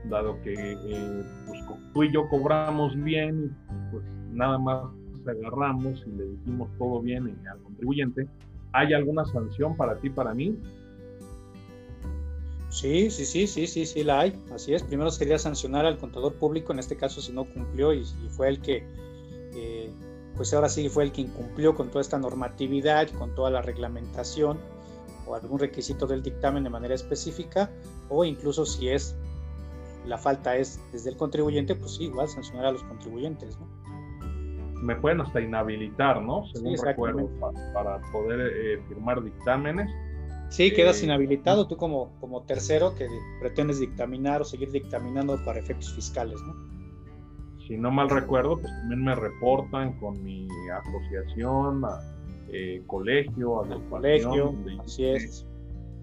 dado 0.08 0.40
que 0.42 0.54
eh, 0.54 1.22
pues, 1.46 1.60
tú 1.92 2.04
y 2.04 2.12
yo 2.12 2.28
cobramos 2.28 2.94
bien, 3.02 3.56
pues 3.90 4.04
nada 4.32 4.58
más 4.58 4.84
agarramos 5.26 6.04
y 6.06 6.10
le 6.16 6.24
dijimos 6.28 6.68
todo 6.78 7.00
bien 7.00 7.36
al 7.50 7.58
contribuyente, 7.62 8.28
¿hay 8.72 8.94
alguna 8.94 9.24
sanción 9.24 9.76
para 9.76 9.98
ti, 9.98 10.10
para 10.10 10.34
mí? 10.34 10.56
Sí, 12.68 13.10
sí, 13.10 13.24
sí, 13.24 13.46
sí, 13.46 13.66
sí, 13.66 13.86
sí 13.86 14.04
la 14.04 14.20
hay. 14.20 14.42
Así 14.52 14.74
es. 14.74 14.82
Primero 14.82 15.10
se 15.10 15.20
quería 15.20 15.38
sancionar 15.38 15.86
al 15.86 15.98
contador 15.98 16.34
público, 16.34 16.72
en 16.72 16.78
este 16.78 16.96
caso 16.96 17.20
si 17.20 17.32
no 17.32 17.44
cumplió 17.44 17.94
y, 17.94 18.04
fue 18.28 18.48
el 18.48 18.60
que, 18.60 18.84
eh, 19.54 19.90
pues 20.36 20.52
ahora 20.52 20.68
sí 20.68 20.88
fue 20.88 21.04
el 21.04 21.12
que 21.12 21.22
incumplió 21.22 21.74
con 21.74 21.88
toda 21.88 22.02
esta 22.02 22.18
normatividad, 22.18 23.08
con 23.10 23.34
toda 23.34 23.50
la 23.50 23.62
reglamentación 23.62 24.58
o 25.26 25.34
algún 25.34 25.58
requisito 25.58 26.06
del 26.06 26.22
dictamen 26.22 26.64
de 26.64 26.70
manera 26.70 26.94
específica, 26.94 27.70
o 28.08 28.24
incluso 28.24 28.66
si 28.66 28.88
es 28.88 29.16
la 30.06 30.18
falta 30.18 30.56
es 30.56 30.80
desde 30.92 31.10
el 31.10 31.16
contribuyente, 31.16 31.74
pues 31.74 31.96
sí, 31.96 32.04
igual 32.04 32.28
sancionar 32.28 32.66
a 32.66 32.72
los 32.72 32.82
contribuyentes, 32.84 33.58
¿no? 33.58 33.66
Me 34.82 34.94
pueden 34.96 35.20
hasta 35.20 35.40
inhabilitar, 35.40 36.22
¿no? 36.22 36.44
Según 36.46 36.76
recuerdo, 36.82 37.28
para, 37.72 38.00
poder 38.12 38.52
eh, 38.54 38.82
firmar 38.88 39.22
dictámenes. 39.22 39.90
Sí, 40.48 40.72
quedas 40.72 41.00
eh, 41.02 41.06
inhabilitado 41.06 41.66
tú 41.66 41.76
como, 41.76 42.12
como 42.20 42.42
tercero 42.42 42.94
que 42.94 43.08
pretendes 43.40 43.80
dictaminar 43.80 44.42
o 44.42 44.44
seguir 44.44 44.70
dictaminando 44.70 45.42
para 45.44 45.58
efectos 45.58 45.92
fiscales, 45.94 46.40
¿no? 46.42 46.54
Si 47.66 47.76
no 47.76 47.90
mal 47.90 48.08
recuerdo, 48.08 48.60
pues 48.60 48.72
también 48.80 49.04
me 49.04 49.14
reportan 49.14 49.98
con 49.98 50.22
mi 50.22 50.46
asociación, 50.70 51.82
eh, 52.52 52.82
colegio, 52.86 53.64
a 53.64 53.90
colegio, 53.90 54.54
así 54.84 55.04
es. 55.04 55.46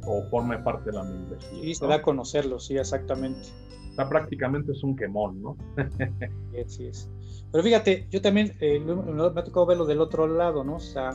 O 0.05 0.23
forme 0.29 0.57
parte 0.57 0.91
de 0.91 0.97
la 0.97 1.03
membresía. 1.03 1.49
Sí, 1.61 1.75
se 1.75 1.87
da 1.87 1.95
a 1.95 2.01
conocerlo, 2.01 2.59
sí, 2.59 2.77
exactamente. 2.77 3.47
Sea, 3.95 4.09
prácticamente 4.09 4.71
es 4.71 4.83
un 4.83 4.95
quemón, 4.95 5.41
¿no? 5.41 5.57
sí, 6.67 6.87
es. 6.87 7.09
Pero 7.51 7.63
fíjate, 7.63 8.07
yo 8.09 8.21
también 8.21 8.53
eh, 8.59 8.79
me 8.79 9.23
ha 9.23 9.43
tocado 9.43 9.65
verlo 9.65 9.85
del 9.85 10.01
otro 10.01 10.27
lado, 10.27 10.63
¿no? 10.63 10.77
O 10.77 10.79
sea, 10.79 11.11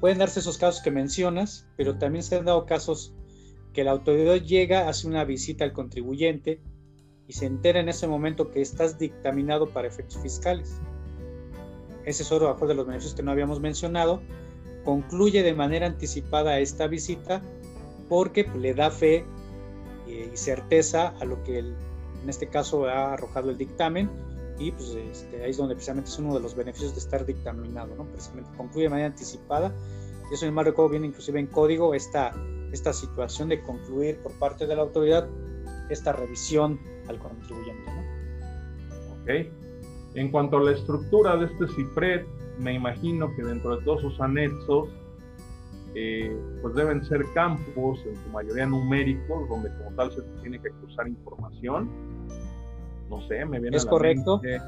pueden 0.00 0.18
darse 0.18 0.40
esos 0.40 0.58
casos 0.58 0.82
que 0.82 0.90
mencionas, 0.90 1.66
pero 1.76 1.96
también 1.96 2.22
se 2.22 2.36
han 2.36 2.44
dado 2.44 2.66
casos 2.66 3.14
que 3.72 3.84
la 3.84 3.92
autoridad 3.92 4.36
llega, 4.36 4.88
hace 4.88 5.06
una 5.06 5.24
visita 5.24 5.64
al 5.64 5.72
contribuyente 5.72 6.60
y 7.26 7.32
se 7.32 7.46
entera 7.46 7.80
en 7.80 7.88
ese 7.88 8.06
momento 8.06 8.50
que 8.50 8.60
estás 8.60 8.98
dictaminado 8.98 9.68
para 9.68 9.88
efectos 9.88 10.20
fiscales. 10.20 10.80
Ese 12.04 12.22
es 12.22 12.32
otro 12.32 12.54
de 12.66 12.74
los 12.74 12.86
beneficios 12.86 13.14
que 13.14 13.22
no 13.22 13.30
habíamos 13.30 13.60
mencionado. 13.60 14.22
Concluye 14.84 15.42
de 15.42 15.54
manera 15.54 15.86
anticipada 15.86 16.58
esta 16.58 16.86
visita 16.86 17.42
porque 18.08 18.44
pues, 18.44 18.56
le 18.56 18.74
da 18.74 18.90
fe 18.90 19.24
eh, 20.08 20.30
y 20.32 20.36
certeza 20.36 21.08
a 21.20 21.24
lo 21.24 21.42
que 21.44 21.58
en 21.58 22.28
este 22.28 22.48
caso 22.48 22.86
ha 22.86 23.12
arrojado 23.12 23.50
el 23.50 23.58
dictamen 23.58 24.10
y 24.58 24.72
pues 24.72 24.90
este, 24.90 25.44
ahí 25.44 25.50
es 25.50 25.56
donde 25.56 25.74
precisamente 25.74 26.10
es 26.10 26.18
uno 26.18 26.34
de 26.34 26.40
los 26.40 26.56
beneficios 26.56 26.92
de 26.94 27.00
estar 27.00 27.24
dictaminado, 27.24 27.94
¿no? 27.94 28.04
Precisamente 28.06 28.50
concluye 28.56 28.84
de 28.84 28.90
manera 28.90 29.08
anticipada 29.08 29.72
y 30.30 30.34
eso 30.34 30.46
en 30.46 30.58
el 30.58 30.64
recuerdo 30.64 30.90
viene 30.90 31.06
inclusive 31.06 31.38
en 31.38 31.46
código 31.46 31.94
esta, 31.94 32.34
esta 32.72 32.92
situación 32.92 33.48
de 33.48 33.62
concluir 33.62 34.18
por 34.18 34.32
parte 34.32 34.66
de 34.66 34.74
la 34.74 34.82
autoridad 34.82 35.28
esta 35.90 36.12
revisión 36.12 36.80
al 37.08 37.18
contribuyente, 37.18 37.90
¿no? 37.90 39.22
Ok. 39.22 39.52
En 40.14 40.30
cuanto 40.30 40.58
a 40.58 40.62
la 40.62 40.72
estructura 40.72 41.36
de 41.36 41.46
este 41.46 41.68
CIPRED, 41.68 42.26
me 42.58 42.74
imagino 42.74 43.34
que 43.36 43.42
dentro 43.42 43.76
de 43.76 43.84
todos 43.84 44.00
sus 44.00 44.20
anexos 44.20 44.88
eh, 45.94 46.36
pues 46.62 46.74
deben 46.74 47.04
ser 47.04 47.24
campos, 47.34 48.04
en 48.06 48.16
su 48.16 48.28
mayoría 48.30 48.66
numéricos, 48.66 49.48
donde 49.48 49.70
como 49.78 49.90
tal 49.96 50.12
se 50.12 50.22
tiene 50.40 50.60
que 50.60 50.70
cruzar 50.70 51.08
información. 51.08 51.88
No 53.08 53.20
sé, 53.28 53.44
me 53.44 53.58
viene 53.58 53.78
a 53.78 53.84
la 53.84 53.90
correcto. 53.90 54.40
mente 54.42 54.62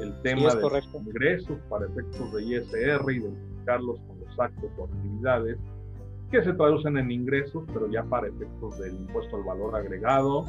el 0.00 0.14
tema 0.22 0.54
de 0.54 0.62
los 0.62 0.94
ingresos 0.94 1.58
para 1.68 1.86
efectos 1.86 2.32
de 2.32 2.42
ISR, 2.42 3.12
identificarlos 3.12 4.00
con 4.00 4.20
los 4.20 4.40
actos 4.40 4.70
o 4.78 4.84
actividades 4.84 5.58
que 6.30 6.42
se 6.42 6.52
traducen 6.54 6.96
en 6.96 7.10
ingresos, 7.10 7.64
pero 7.74 7.90
ya 7.90 8.02
para 8.04 8.28
efectos 8.28 8.78
del 8.78 8.94
impuesto 8.94 9.36
al 9.36 9.44
valor 9.44 9.76
agregado, 9.76 10.46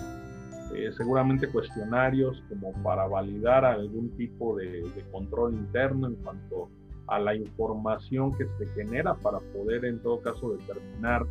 eh, 0.74 0.92
seguramente 0.96 1.50
cuestionarios 1.50 2.42
como 2.48 2.72
para 2.82 3.06
validar 3.06 3.66
algún 3.66 4.10
tipo 4.16 4.56
de, 4.56 4.82
de 4.82 5.04
control 5.12 5.54
interno 5.54 6.08
en 6.08 6.16
cuanto 6.16 6.66
a 6.66 6.83
la 7.08 7.36
información 7.36 8.32
que 8.38 8.46
se 8.58 8.66
genera 8.74 9.14
para 9.16 9.40
poder 9.40 9.86
en 9.86 10.00
todo 10.02 10.22
caso 10.22 10.54
determinar 10.54 11.26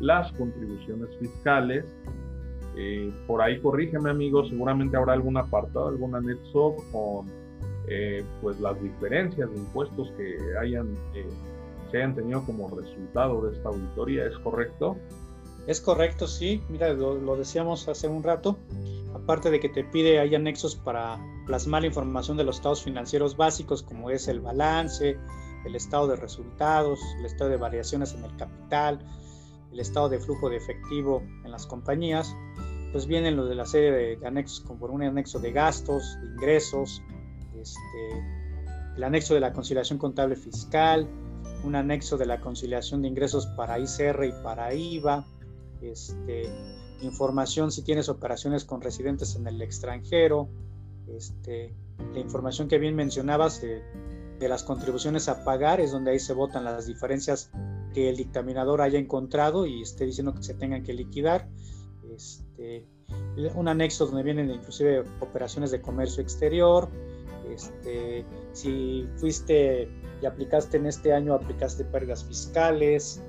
las 0.00 0.30
contribuciones 0.32 1.08
fiscales. 1.18 1.84
Eh, 2.76 3.12
por 3.26 3.40
ahí 3.40 3.60
corrígeme 3.60 4.10
amigo, 4.10 4.44
seguramente 4.44 4.96
habrá 4.96 5.12
algún 5.12 5.36
apartado, 5.36 5.88
algún 5.88 6.14
anexo 6.14 6.74
con 6.90 7.30
eh, 7.86 8.24
pues 8.42 8.58
las 8.60 8.80
diferencias 8.82 9.50
de 9.50 9.56
impuestos 9.56 10.10
que 10.16 10.36
hayan, 10.60 10.96
eh, 11.14 11.26
se 11.90 11.98
hayan 11.98 12.14
tenido 12.14 12.44
como 12.44 12.68
resultado 12.68 13.42
de 13.42 13.56
esta 13.56 13.68
auditoría, 13.68 14.26
¿es 14.26 14.38
correcto? 14.38 14.96
Es 15.66 15.80
correcto, 15.80 16.26
sí. 16.26 16.62
Mira, 16.68 16.92
lo, 16.92 17.36
decíamos 17.36 17.88
hace 17.88 18.08
un 18.08 18.22
rato. 18.22 18.58
Aparte 19.24 19.50
de 19.50 19.58
que 19.58 19.70
te 19.70 19.84
pide, 19.84 20.18
hay 20.18 20.34
anexos 20.34 20.76
para 20.76 21.18
plasmar 21.46 21.80
la 21.80 21.86
información 21.86 22.36
de 22.36 22.44
los 22.44 22.56
estados 22.56 22.82
financieros 22.82 23.38
básicos, 23.38 23.82
como 23.82 24.10
es 24.10 24.28
el 24.28 24.40
balance, 24.40 25.16
el 25.64 25.74
estado 25.74 26.08
de 26.08 26.16
resultados, 26.16 27.00
el 27.18 27.24
estado 27.24 27.48
de 27.48 27.56
variaciones 27.56 28.12
en 28.12 28.22
el 28.22 28.36
capital, 28.36 28.98
el 29.72 29.80
estado 29.80 30.10
de 30.10 30.20
flujo 30.20 30.50
de 30.50 30.58
efectivo 30.58 31.22
en 31.42 31.50
las 31.50 31.66
compañías. 31.66 32.36
Pues 32.92 33.06
vienen 33.06 33.34
los 33.34 33.48
de 33.48 33.54
la 33.54 33.64
serie 33.64 33.92
de, 33.92 34.26
anexos, 34.26 34.60
como 34.60 34.84
un 34.84 35.02
anexo 35.02 35.38
de 35.38 35.52
gastos, 35.52 36.18
de 36.20 36.26
ingresos, 36.26 37.02
este, 37.58 38.22
el 38.94 39.04
anexo 39.04 39.32
de 39.32 39.40
la 39.40 39.54
conciliación 39.54 39.98
contable 39.98 40.36
fiscal, 40.36 41.08
un 41.64 41.76
anexo 41.76 42.18
de 42.18 42.26
la 42.26 42.42
conciliación 42.42 43.00
de 43.00 43.08
ingresos 43.08 43.46
para 43.46 43.78
ICR 43.78 44.24
y 44.26 44.32
para 44.42 44.74
IVA, 44.74 45.24
este, 45.80 46.42
información 47.04 47.70
si 47.70 47.82
tienes 47.82 48.08
operaciones 48.08 48.64
con 48.64 48.80
residentes 48.80 49.36
en 49.36 49.46
el 49.46 49.60
extranjero, 49.62 50.48
este, 51.08 51.74
la 52.12 52.18
información 52.18 52.68
que 52.68 52.78
bien 52.78 52.96
mencionabas 52.96 53.60
de, 53.60 53.82
las 54.40 54.62
contribuciones 54.62 55.28
a 55.30 55.42
pagar 55.42 55.80
es 55.80 55.90
donde 55.90 56.10
ahí 56.10 56.18
se 56.18 56.34
votan 56.34 56.64
las 56.64 56.86
diferencias 56.86 57.50
que 57.94 58.10
el 58.10 58.16
dictaminador 58.16 58.82
haya 58.82 58.98
encontrado 58.98 59.64
y 59.64 59.80
esté 59.80 60.04
diciendo 60.04 60.34
que 60.34 60.42
se 60.42 60.52
tengan 60.52 60.82
que 60.82 60.92
liquidar. 60.92 61.48
Este, 62.14 62.86
un 63.54 63.68
anexo 63.68 64.04
donde 64.04 64.22
vienen 64.22 64.50
inclusive 64.50 65.04
operaciones 65.20 65.70
de 65.70 65.80
comercio 65.80 66.22
exterior. 66.22 66.90
Este, 67.50 68.26
si 68.52 69.08
fuiste 69.16 69.88
y 70.20 70.26
aplicaste 70.26 70.76
en 70.76 70.86
este 70.86 71.14
año, 71.14 71.32
aplicaste 71.32 71.84
pérdidas 71.84 72.24
fiscales, 72.24 73.22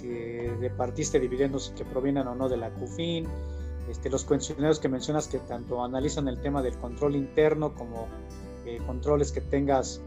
si 0.00 0.46
repartiste 0.60 1.20
dividendos 1.20 1.72
que 1.76 1.84
provienen 1.84 2.26
o 2.26 2.34
no 2.34 2.48
de 2.48 2.56
la 2.56 2.70
CUFIN, 2.70 3.26
este, 3.90 4.08
los 4.08 4.24
cuestionarios 4.24 4.78
que 4.78 4.88
mencionas 4.88 5.28
que 5.28 5.38
tanto 5.38 5.84
analizan 5.84 6.28
el 6.28 6.40
tema 6.40 6.62
del 6.62 6.74
control 6.78 7.16
interno 7.16 7.74
como 7.74 8.08
eh, 8.64 8.78
controles 8.86 9.32
que 9.32 9.40
tengas 9.40 10.00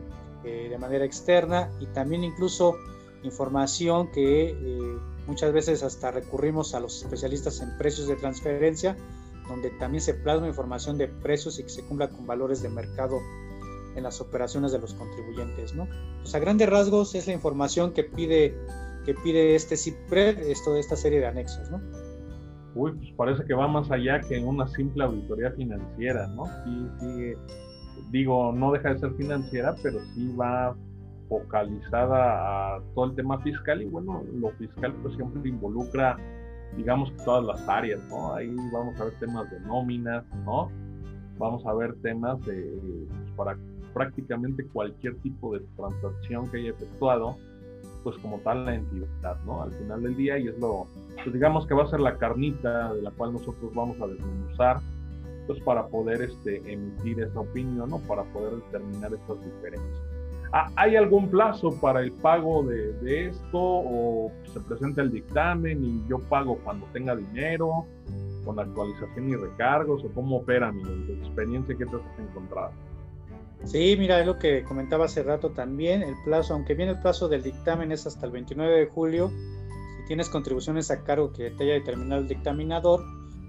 eh, 0.43 0.67
de 0.69 0.77
manera 0.77 1.05
externa 1.05 1.69
y 1.79 1.85
también 1.87 2.23
incluso 2.23 2.77
información 3.23 4.11
que 4.11 4.49
eh, 4.49 4.97
muchas 5.27 5.53
veces 5.53 5.83
hasta 5.83 6.11
recurrimos 6.11 6.73
a 6.75 6.79
los 6.79 7.03
especialistas 7.03 7.61
en 7.61 7.77
precios 7.77 8.07
de 8.07 8.15
transferencia, 8.15 8.97
donde 9.47 9.69
también 9.71 10.01
se 10.01 10.13
plasma 10.13 10.47
información 10.47 10.97
de 10.97 11.07
precios 11.07 11.59
y 11.59 11.63
que 11.63 11.69
se 11.69 11.83
cumpla 11.83 12.09
con 12.09 12.25
valores 12.25 12.61
de 12.61 12.69
mercado 12.69 13.19
en 13.95 14.03
las 14.03 14.21
operaciones 14.21 14.71
de 14.71 14.79
los 14.79 14.93
contribuyentes. 14.93 15.73
¿no? 15.73 15.87
Pues 16.21 16.33
a 16.35 16.39
grandes 16.39 16.69
rasgos 16.69 17.15
es 17.15 17.27
la 17.27 17.33
información 17.33 17.91
que 17.93 18.03
pide 18.03 18.57
que 19.05 19.13
pide 19.13 19.55
este 19.55 19.75
CIPRED, 19.75 20.39
esto 20.49 20.75
esta 20.75 20.95
serie 20.95 21.19
de 21.19 21.27
anexos, 21.27 21.69
¿no? 21.71 21.81
Uy, 22.75 22.91
pues 22.93 23.11
parece 23.15 23.43
que 23.45 23.53
va 23.53 23.67
más 23.67 23.91
allá 23.91 24.19
que 24.21 24.39
una 24.39 24.67
simple 24.67 25.03
auditoría 25.03 25.51
financiera, 25.51 26.27
¿no? 26.27 26.45
Sí, 26.63 26.87
sí, 26.99 27.33
digo, 28.11 28.51
no 28.51 28.71
deja 28.71 28.93
de 28.93 28.99
ser 28.99 29.13
financiera, 29.13 29.75
pero 29.83 29.99
sí 30.15 30.33
va 30.35 30.75
focalizada 31.29 32.75
a 32.75 32.81
todo 32.95 33.05
el 33.05 33.15
tema 33.15 33.39
fiscal 33.39 33.81
y 33.81 33.85
bueno, 33.85 34.23
lo 34.33 34.49
fiscal 34.51 34.93
pues 35.01 35.15
siempre 35.15 35.49
involucra, 35.49 36.17
digamos 36.77 37.15
todas 37.23 37.43
las 37.45 37.67
áreas, 37.67 38.01
¿no? 38.09 38.33
Ahí 38.33 38.55
vamos 38.71 38.99
a 38.99 39.05
ver 39.05 39.13
temas 39.19 39.49
de 39.51 39.59
nóminas, 39.61 40.23
¿no? 40.45 40.71
Vamos 41.37 41.65
a 41.65 41.73
ver 41.73 41.95
temas 42.01 42.39
de, 42.45 42.77
pues, 43.07 43.31
para 43.35 43.57
prácticamente 43.93 44.65
cualquier 44.67 45.15
tipo 45.17 45.53
de 45.53 45.65
transacción 45.75 46.49
que 46.49 46.57
haya 46.57 46.69
efectuado, 46.71 47.37
pues 48.03 48.17
como 48.17 48.39
tal 48.39 48.65
la 48.65 48.75
entidad, 48.75 49.37
¿no? 49.45 49.63
Al 49.63 49.71
final 49.71 50.03
del 50.03 50.15
día 50.15 50.37
y 50.37 50.47
es 50.47 50.59
lo, 50.59 50.87
pues 51.15 51.33
digamos 51.33 51.65
que 51.67 51.73
va 51.73 51.83
a 51.83 51.89
ser 51.89 51.99
la 51.99 52.17
carnita 52.17 52.93
de 52.93 53.01
la 53.01 53.11
cual 53.11 53.33
nosotros 53.33 53.73
vamos 53.73 53.99
a 54.01 54.07
desmenuzar, 54.07 54.81
pues 55.47 55.59
para 55.61 55.87
poder 55.87 56.21
este, 56.21 56.57
emitir 56.71 57.19
esa 57.21 57.39
opinión, 57.39 57.89
¿no? 57.89 57.99
Para 57.99 58.23
poder 58.23 58.55
determinar 58.55 59.13
estas 59.13 59.43
diferencias. 59.43 60.01
Ah, 60.51 60.69
¿Hay 60.75 60.95
algún 60.95 61.29
plazo 61.29 61.69
para 61.81 62.01
el 62.01 62.11
pago 62.11 62.63
de, 62.63 62.93
de, 62.99 63.29
esto 63.29 63.59
o 63.59 64.31
se 64.53 64.59
presenta 64.59 65.01
el 65.01 65.11
dictamen 65.11 65.83
y 65.83 66.07
yo 66.07 66.19
pago 66.29 66.59
cuando 66.63 66.85
tenga 66.93 67.15
dinero, 67.15 67.85
con 68.45 68.59
actualización 68.59 69.29
y 69.29 69.35
recargos 69.35 70.03
o 70.03 70.09
cómo 70.09 70.37
opera 70.37 70.71
mi 70.71 70.83
experiencia 71.13 71.75
que 71.75 71.85
te 71.85 71.95
has 71.95 72.19
encontrado? 72.19 72.71
Sí, 73.65 73.95
mira, 73.97 74.19
es 74.19 74.25
lo 74.25 74.37
que 74.37 74.63
comentaba 74.63 75.05
hace 75.05 75.23
rato 75.23 75.51
también. 75.51 76.03
El 76.03 76.15
plazo, 76.23 76.53
aunque 76.53 76.73
bien 76.73 76.89
el 76.89 76.99
plazo 76.99 77.27
del 77.27 77.43
dictamen 77.43 77.91
es 77.91 78.05
hasta 78.05 78.25
el 78.25 78.31
29 78.31 78.79
de 78.79 78.85
julio, 78.87 79.29
si 79.29 80.05
tienes 80.07 80.29
contribuciones 80.29 80.91
a 80.91 81.03
cargo 81.03 81.31
que 81.31 81.51
te 81.51 81.63
haya 81.63 81.73
determinado 81.73 82.21
el 82.21 82.27
dictaminador, 82.27 83.03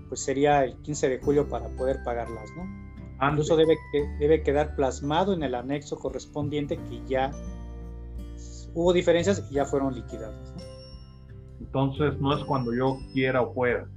pues 0.09 0.21
sería 0.21 0.65
el 0.65 0.77
15 0.77 1.09
de 1.09 1.19
julio 1.19 1.49
para 1.49 1.69
poder 1.71 2.03
pagarlas, 2.05 2.51
¿no? 2.57 2.85
Incluso 3.29 3.57
debe, 3.57 3.77
debe 4.19 4.43
quedar 4.43 4.75
plasmado 4.77 5.33
en 5.33 5.43
el 5.43 5.55
anexo 5.55 5.97
correspondiente 5.97 6.77
que 6.77 7.01
ya 7.07 7.33
hubo 8.75 8.93
diferencias 8.93 9.47
y 9.51 9.55
ya 9.55 9.65
fueron 9.65 9.95
liquidadas. 9.95 10.55
Entonces 11.61 12.21
no 12.21 12.37
es 12.37 12.45
cuando 12.45 12.75
yo 12.75 12.99
quiera 13.13 13.41
o 13.41 13.53
pueda. 13.53 13.89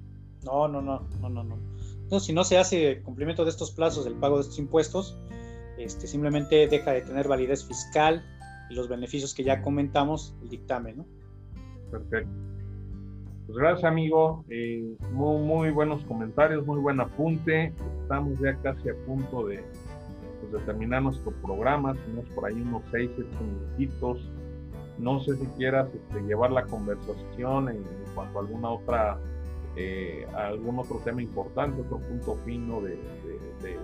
No, 0.46 0.68
no, 0.68 0.82
no, 0.82 1.08
no, 1.20 1.30
no, 1.30 1.44
no. 1.44 1.58
Entonces, 2.04 2.26
si 2.26 2.34
no 2.34 2.44
se 2.46 2.58
hace 2.58 3.02
cumplimiento 3.02 3.44
de 3.44 3.50
estos 3.50 3.72
plazos 3.72 4.06
del 4.06 4.14
pago 4.14 4.38
de 4.38 4.44
estos 4.44 4.60
impuestos, 4.60 5.18
este, 5.78 6.08
simplemente 6.08 6.68
deja 6.68 6.92
de 6.92 7.02
tener 7.02 7.28
validez 7.28 7.66
fiscal 7.66 8.24
y 8.70 8.76
los 8.76 8.88
beneficios 8.88 9.34
que 9.34 9.44
ya 9.44 9.62
comentamos, 9.62 10.36
el 10.42 10.50
dictamen, 10.50 10.98
¿no? 10.98 11.06
Perfecto. 11.92 12.30
Pues 13.46 13.60
gracias, 13.60 13.86
amigo. 13.86 14.44
Eh, 14.50 14.98
muy, 15.14 15.72
buenos 15.72 16.04
comentarios, 16.04 16.66
muy 16.66 16.80
buen 16.80 17.00
apunte. 17.00 17.74
Estamos 18.02 18.38
ya 18.40 18.56
casi 18.58 18.90
a 18.90 18.96
punto 19.06 19.48
de, 19.48 19.64
pues, 20.52 20.66
terminar 20.66 21.04
nuestro 21.04 21.32
programa. 21.42 21.94
Tenemos 21.94 22.28
por 22.32 22.46
ahí 22.46 22.56
unos 22.56 22.84
6, 22.92 23.10
7 23.16 23.30
minutitos. 23.42 24.30
No 24.98 25.22
sé 25.22 25.38
si 25.38 25.46
quieras 25.58 25.88
este, 25.94 26.22
llevar 26.24 26.52
la 26.52 26.66
conversación 26.66 27.70
en, 27.70 27.86
cuanto 28.14 28.40
a 28.40 28.42
alguna 28.42 28.70
otra, 28.70 29.18
eh, 29.78 30.28
algún 30.36 30.80
otro 30.80 31.00
tema 31.06 31.22
importante, 31.22 31.82
otro 31.82 32.00
punto 32.00 32.36
fino 32.44 32.82
de, 32.82 32.98
de 33.62 33.78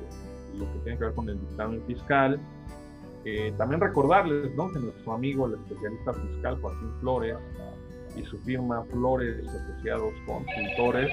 lo 0.54 0.72
que 0.74 0.80
tiene 0.80 0.98
que 0.98 1.06
ver 1.06 1.14
con 1.14 1.30
el 1.30 1.40
dictamen 1.40 1.82
fiscal. 1.86 2.40
Eh, 3.26 3.54
también 3.58 3.80
recordarles 3.80 4.54
¿no? 4.56 4.72
que 4.72 4.80
nuestro 4.80 5.14
amigo, 5.14 5.48
el 5.48 5.54
especialista 5.54 6.14
fiscal 6.14 6.60
Joaquín 6.62 6.92
Flores 7.00 7.38
y 8.18 8.24
su 8.24 8.38
firma 8.40 8.84
Flores 8.92 9.48
Asociados 9.48 10.14
Consultores, 10.26 11.10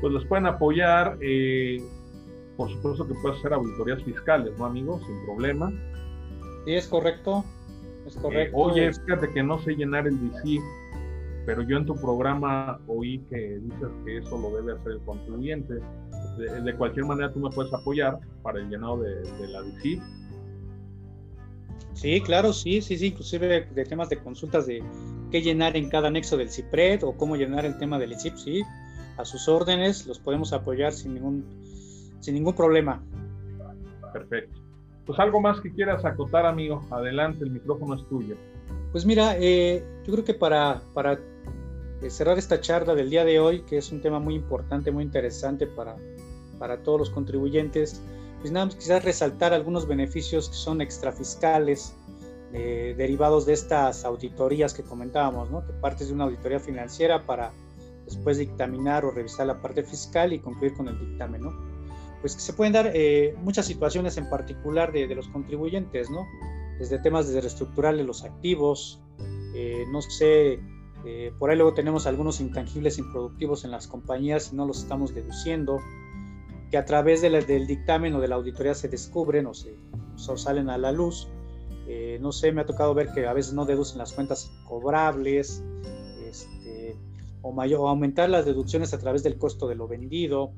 pues 0.00 0.12
les 0.12 0.24
pueden 0.24 0.46
apoyar. 0.46 1.16
Eh, 1.20 1.82
por 2.56 2.68
supuesto 2.70 3.06
que 3.06 3.14
puede 3.14 3.36
hacer 3.36 3.52
auditorías 3.52 4.02
fiscales, 4.02 4.52
¿no, 4.58 4.64
amigos? 4.64 5.00
Sin 5.06 5.24
problema. 5.24 5.70
Sí, 6.64 6.74
es 6.74 6.88
correcto. 6.88 7.44
Es 8.04 8.16
eh, 8.16 8.20
correcto. 8.20 8.56
oye, 8.56 8.92
fíjate 8.92 9.30
que 9.30 9.42
no 9.44 9.60
sé 9.60 9.76
llenar 9.76 10.08
el 10.08 10.18
DC, 10.28 10.58
pero 11.46 11.62
yo 11.62 11.76
en 11.76 11.86
tu 11.86 11.94
programa 11.94 12.80
oí 12.88 13.20
que 13.30 13.60
dices 13.60 13.88
que 14.04 14.18
eso 14.18 14.36
lo 14.38 14.50
debe 14.56 14.72
hacer 14.72 14.92
el 14.92 15.00
contribuyente 15.02 15.74
de, 16.38 16.74
cualquier 16.74 17.06
manera 17.06 17.32
tú 17.32 17.40
me 17.40 17.50
puedes 17.50 17.72
apoyar 17.72 18.18
para 18.42 18.60
el 18.60 18.68
llenado 18.68 18.98
de, 18.98 19.48
la 19.48 19.62
DICIP. 19.62 20.02
Sí, 21.94 22.20
claro, 22.20 22.52
sí, 22.52 22.80
sí, 22.80 22.96
sí, 22.96 23.06
inclusive 23.08 23.66
de 23.74 23.84
temas 23.84 24.08
de 24.08 24.18
consultas 24.18 24.66
de 24.66 24.82
qué 25.30 25.42
llenar 25.42 25.76
en 25.76 25.88
cada 25.90 26.08
anexo 26.08 26.36
del 26.36 26.50
CIPRED 26.50 27.02
o 27.04 27.16
cómo 27.16 27.36
llenar 27.36 27.64
el 27.64 27.76
tema 27.78 27.98
del 27.98 28.12
ICIP, 28.12 28.36
sí, 28.36 28.62
a 29.16 29.24
sus 29.24 29.48
órdenes, 29.48 30.06
los 30.06 30.18
podemos 30.18 30.52
apoyar 30.52 30.92
sin 30.92 31.14
ningún, 31.14 31.44
sin 32.20 32.34
ningún 32.34 32.54
problema. 32.54 33.02
Perfecto. 34.12 34.60
Pues 35.04 35.18
algo 35.18 35.40
más 35.40 35.60
que 35.60 35.72
quieras 35.72 36.04
acotar, 36.04 36.46
amigo, 36.46 36.86
adelante, 36.90 37.44
el 37.44 37.50
micrófono 37.50 37.94
es 37.94 38.08
tuyo. 38.08 38.36
Pues 38.92 39.04
mira, 39.04 39.36
eh, 39.38 39.82
yo 40.04 40.12
creo 40.12 40.24
que 40.24 40.34
para, 40.34 40.80
para 40.94 41.18
eh, 42.00 42.10
cerrar 42.10 42.38
esta 42.38 42.60
charla 42.60 42.94
del 42.94 43.10
día 43.10 43.24
de 43.24 43.40
hoy, 43.40 43.62
que 43.62 43.78
es 43.78 43.90
un 43.90 44.00
tema 44.00 44.20
muy 44.20 44.34
importante, 44.34 44.90
muy 44.90 45.02
interesante 45.02 45.66
para, 45.66 45.96
para 46.58 46.82
todos 46.82 46.98
los 46.98 47.10
contribuyentes, 47.10 48.02
pues 48.40 48.52
nada 48.52 48.66
más 48.66 48.76
quizás 48.76 49.04
resaltar 49.04 49.52
algunos 49.52 49.86
beneficios 49.86 50.48
que 50.48 50.54
son 50.54 50.80
extrafiscales 50.80 51.94
eh, 52.52 52.94
derivados 52.96 53.44
de 53.44 53.52
estas 53.52 54.06
auditorías 54.06 54.72
que 54.72 54.82
comentábamos, 54.82 55.50
¿no? 55.50 55.66
que 55.66 55.72
partes 55.74 56.08
de 56.08 56.14
una 56.14 56.24
auditoría 56.24 56.58
financiera 56.58 57.26
para 57.26 57.52
después 58.06 58.38
dictaminar 58.38 59.04
o 59.04 59.10
revisar 59.10 59.46
la 59.46 59.60
parte 59.60 59.82
fiscal 59.82 60.32
y 60.32 60.38
concluir 60.38 60.72
con 60.72 60.88
el 60.88 60.98
dictamen. 60.98 61.42
¿no? 61.42 61.52
Pues 62.22 62.34
que 62.34 62.40
se 62.40 62.54
pueden 62.54 62.72
dar 62.72 62.90
eh, 62.94 63.36
muchas 63.42 63.66
situaciones 63.66 64.16
en 64.16 64.30
particular 64.30 64.92
de, 64.92 65.06
de, 65.06 65.14
los 65.14 65.28
contribuyentes, 65.28 66.08
¿no? 66.08 66.24
desde 66.78 66.98
temas 67.00 67.28
de 67.28 67.38
reestructurar 67.38 67.94
los 67.96 68.24
activos, 68.24 68.98
eh, 69.54 69.84
no 69.90 70.00
sé, 70.00 70.58
por 71.38 71.50
ahí 71.50 71.56
luego 71.56 71.74
tenemos 71.74 72.06
algunos 72.06 72.40
intangibles 72.40 72.98
improductivos 72.98 73.64
en 73.64 73.70
las 73.70 73.86
compañías 73.86 74.52
y 74.52 74.56
no 74.56 74.66
los 74.66 74.80
estamos 74.80 75.14
deduciendo, 75.14 75.80
que 76.70 76.76
a 76.76 76.84
través 76.84 77.22
del 77.22 77.66
dictamen 77.66 78.14
o 78.14 78.20
de 78.20 78.28
la 78.28 78.36
auditoría 78.36 78.74
se 78.74 78.88
descubren 78.88 79.46
o 79.46 79.54
se 79.54 79.74
salen 80.36 80.68
a 80.68 80.78
la 80.78 80.92
luz. 80.92 81.28
Eh, 81.86 82.18
no 82.20 82.32
sé, 82.32 82.52
me 82.52 82.60
ha 82.60 82.66
tocado 82.66 82.92
ver 82.92 83.12
que 83.12 83.26
a 83.26 83.32
veces 83.32 83.54
no 83.54 83.64
deducen 83.64 83.98
las 83.98 84.12
cuentas 84.12 84.50
cobrables 84.66 85.64
este, 86.28 86.96
o, 87.40 87.52
mayor, 87.52 87.80
o 87.80 87.88
aumentar 87.88 88.28
las 88.28 88.44
deducciones 88.44 88.92
a 88.92 88.98
través 88.98 89.22
del 89.22 89.38
costo 89.38 89.66
de 89.68 89.74
lo 89.74 89.88
vendido, 89.88 90.52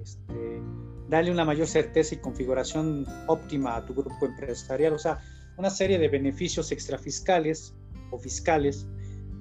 este, 0.00 0.62
darle 1.08 1.32
una 1.32 1.44
mayor 1.44 1.66
certeza 1.66 2.14
y 2.14 2.18
configuración 2.18 3.06
óptima 3.26 3.76
a 3.76 3.84
tu 3.84 3.94
grupo 3.94 4.26
empresarial, 4.26 4.92
o 4.92 4.98
sea, 4.98 5.18
una 5.56 5.70
serie 5.70 5.98
de 5.98 6.08
beneficios 6.08 6.70
extrafiscales 6.70 7.74
o 8.12 8.18
fiscales 8.18 8.86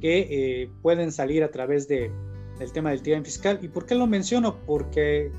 que 0.02 0.62
eh, 0.64 0.72
pueden 0.82 1.12
salir 1.12 1.44
a 1.44 1.52
través 1.52 1.88
de, 1.88 2.12
del 2.58 2.72
tema 2.72 2.90
del 2.90 3.00
dictamen 3.00 3.26
fiscal. 3.26 3.60
¿Y 3.62 3.68
por 3.68 3.86
qué 3.86 3.94
lo 3.94 4.08
menciono? 4.08 4.60
Porque 4.66 5.32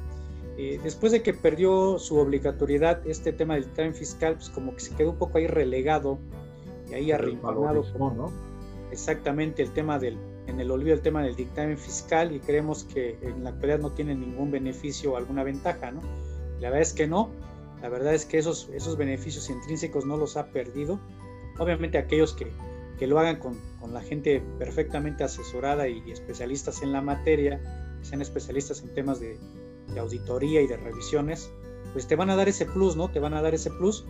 eh, 0.61 0.81
después 0.83 1.13
de 1.13 1.23
que 1.23 1.33
perdió 1.33 2.01
su 2.01 2.17
obligatoriedad 2.17 3.07
este 3.07 3.33
tema 3.33 3.55
del 3.55 3.67
dictamen 3.67 3.95
fiscal, 3.95 4.35
pues 4.35 4.51
como 4.51 4.75
que 4.75 4.81
se 4.81 4.97
quedó 4.97 5.11
un 5.11 5.17
poco 5.17 5.39
ahí 5.39 5.47
relegado 5.47 6.19
y 6.91 6.95
ahí 6.95 7.13
arrinconado. 7.13 7.85
¿no? 7.97 8.33
Exactamente, 8.91 9.63
el 9.63 9.71
tema 9.71 10.01
del, 10.01 10.19
en 10.49 10.59
el 10.59 10.73
olvido 10.73 10.95
el 10.95 11.01
tema 11.01 11.23
del 11.23 11.37
dictamen 11.37 11.79
fiscal 11.79 12.35
y 12.35 12.41
creemos 12.41 12.83
que 12.83 13.17
en 13.23 13.45
la 13.45 13.51
actualidad 13.51 13.79
no 13.79 13.93
tiene 13.93 14.17
ningún 14.17 14.51
beneficio 14.51 15.13
o 15.13 15.17
alguna 15.17 15.45
ventaja, 15.45 15.93
¿no? 15.93 16.01
La 16.59 16.71
verdad 16.71 16.81
es 16.81 16.93
que 16.93 17.07
no, 17.07 17.31
la 17.81 17.89
verdad 17.89 18.13
es 18.13 18.27
que 18.27 18.39
esos, 18.39 18.69
esos 18.75 18.97
beneficios 18.97 19.49
intrínsecos 19.51 20.07
no 20.07 20.17
los 20.17 20.37
ha 20.37 20.49
perdido. 20.49 20.99
Obviamente 21.61 21.99
aquellos 21.99 22.35
que, 22.35 22.51
que 22.99 23.07
lo 23.07 23.21
hagan 23.21 23.37
con, 23.37 23.61
con, 23.79 23.95
la 23.95 24.01
gente 24.01 24.43
perfectamente 24.59 25.23
asesorada 25.23 25.87
y 25.87 26.11
especialistas 26.11 26.83
en 26.83 26.93
la 26.93 27.01
materia, 27.01 27.61
que 28.01 28.05
sean 28.05 28.23
especialistas 28.23 28.83
en 28.83 28.93
temas 28.93 29.21
de, 29.21 29.39
de 29.93 30.01
auditoría 30.01 30.61
y 30.61 30.67
de 30.67 30.77
revisiones, 30.77 31.53
pues 31.93 32.07
te 32.07 32.17
van 32.17 32.31
a 32.31 32.37
dar 32.37 32.49
ese 32.49 32.67
plus, 32.67 32.97
¿no? 32.97 33.11
Te 33.11 33.21
van 33.21 33.35
a 33.35 33.43
dar 33.43 33.55
ese 33.55 33.71
plus. 33.71 34.05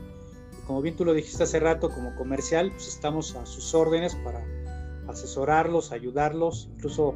Y 0.59 0.67
como 0.67 0.83
bien 0.83 0.97
tú 0.97 1.05
lo 1.05 1.15
dijiste 1.15 1.43
hace 1.43 1.61
rato, 1.61 1.91
como 1.91 2.15
comercial, 2.17 2.71
pues 2.71 2.89
estamos 2.89 3.35
a 3.37 3.47
sus 3.47 3.75
órdenes 3.75 4.15
para 4.17 4.45
asesorarlos, 5.09 5.93
ayudarlos, 5.93 6.69
incluso 6.75 7.15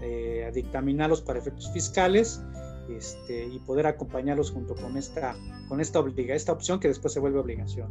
eh, 0.00 0.50
dictaminarlos 0.54 1.22
para 1.22 1.38
efectos 1.38 1.70
fiscales 1.72 2.42
este, 2.88 3.46
y 3.46 3.58
poder 3.60 3.86
acompañarlos 3.86 4.50
junto 4.50 4.74
con 4.74 4.96
esta, 4.96 5.34
con 5.68 5.80
esta, 5.80 6.00
obliga, 6.00 6.34
esta 6.34 6.52
opción 6.52 6.80
que 6.80 6.88
después 6.88 7.12
se 7.12 7.20
vuelve 7.20 7.38
obligación. 7.38 7.90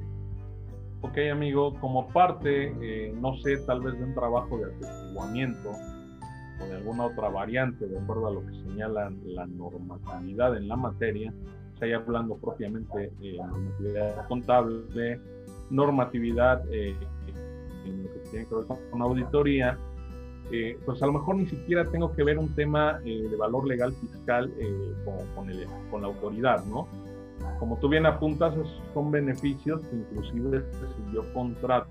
Ok, 1.02 1.18
amigo, 1.32 1.80
como 1.80 2.08
parte, 2.10 2.76
eh, 2.82 3.14
no 3.20 3.36
sé, 3.38 3.58
tal 3.58 3.82
vez 3.82 3.98
de 3.98 4.04
un 4.04 4.14
trabajo 4.14 4.58
de 4.58 4.66
atestiguamiento, 4.66 5.72
de 6.68 6.76
alguna 6.76 7.06
otra 7.06 7.30
variante 7.30 7.88
de 7.88 7.98
acuerdo 7.98 8.28
a 8.28 8.32
lo 8.32 8.46
que 8.46 8.54
señala 8.54 9.12
la 9.26 9.46
normatividad 9.46 10.58
en 10.58 10.68
la 10.68 10.76
materia, 10.76 11.34
se 11.80 11.94
hablando 11.94 12.38
propiamente 12.38 13.12
de 13.20 13.38
normatividad 13.38 14.28
contable, 14.28 15.20
normatividad 15.72 16.64
eh, 16.72 16.96
en 17.86 18.04
lo 18.04 18.14
que 18.14 18.20
tiene 18.30 18.46
que 18.48 18.56
ver 18.56 18.66
con 18.92 19.02
auditoría, 19.02 19.78
eh, 20.52 20.78
pues 20.86 21.02
a 21.02 21.08
lo 21.08 21.14
mejor 21.14 21.36
ni 21.38 21.48
siquiera 21.48 21.86
tengo 21.86 22.14
que 22.14 22.24
ver 22.24 22.38
un 22.38 22.54
tema 22.54 23.00
eh, 23.04 23.28
de 23.30 23.36
valor 23.36 23.66
legal 23.66 23.94
fiscal 23.94 24.52
con, 25.36 25.50
el, 25.50 25.66
con 25.90 26.02
la 26.02 26.08
autoridad, 26.08 26.64
¿no? 26.66 26.88
Como 27.58 27.78
tú 27.78 27.90
bien 27.90 28.06
apuntas, 28.06 28.54
son 28.94 29.12
beneficios 29.12 29.82
que 29.82 29.96
inclusive 29.96 30.64
si 30.96 31.16
yo 31.16 31.34
contrato 31.34 31.90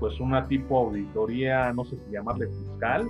pues 0.00 0.18
una 0.18 0.48
tipo 0.48 0.78
auditoría, 0.78 1.72
no 1.74 1.84
sé 1.84 1.96
si 1.96 2.12
llamarle 2.12 2.48
fiscal, 2.48 3.06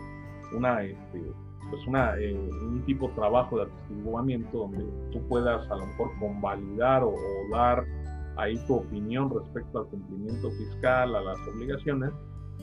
una, 0.54 0.82
este, 0.82 1.22
pues 1.70 1.86
una, 1.86 2.16
eh, 2.18 2.34
un 2.34 2.82
tipo 2.84 3.08
de 3.08 3.14
trabajo 3.14 3.56
de 3.56 3.62
atestiguamiento 3.62 4.58
donde 4.58 4.84
tú 5.12 5.20
puedas 5.28 5.70
a 5.70 5.76
lo 5.76 5.86
mejor 5.86 6.10
convalidar 6.18 7.04
o, 7.04 7.14
dar 7.52 7.86
ahí 8.36 8.58
tu 8.66 8.74
opinión 8.74 9.30
respecto 9.30 9.78
al 9.78 9.86
cumplimiento 9.86 10.50
fiscal, 10.50 11.14
a 11.14 11.20
las 11.20 11.38
obligaciones, 11.54 12.10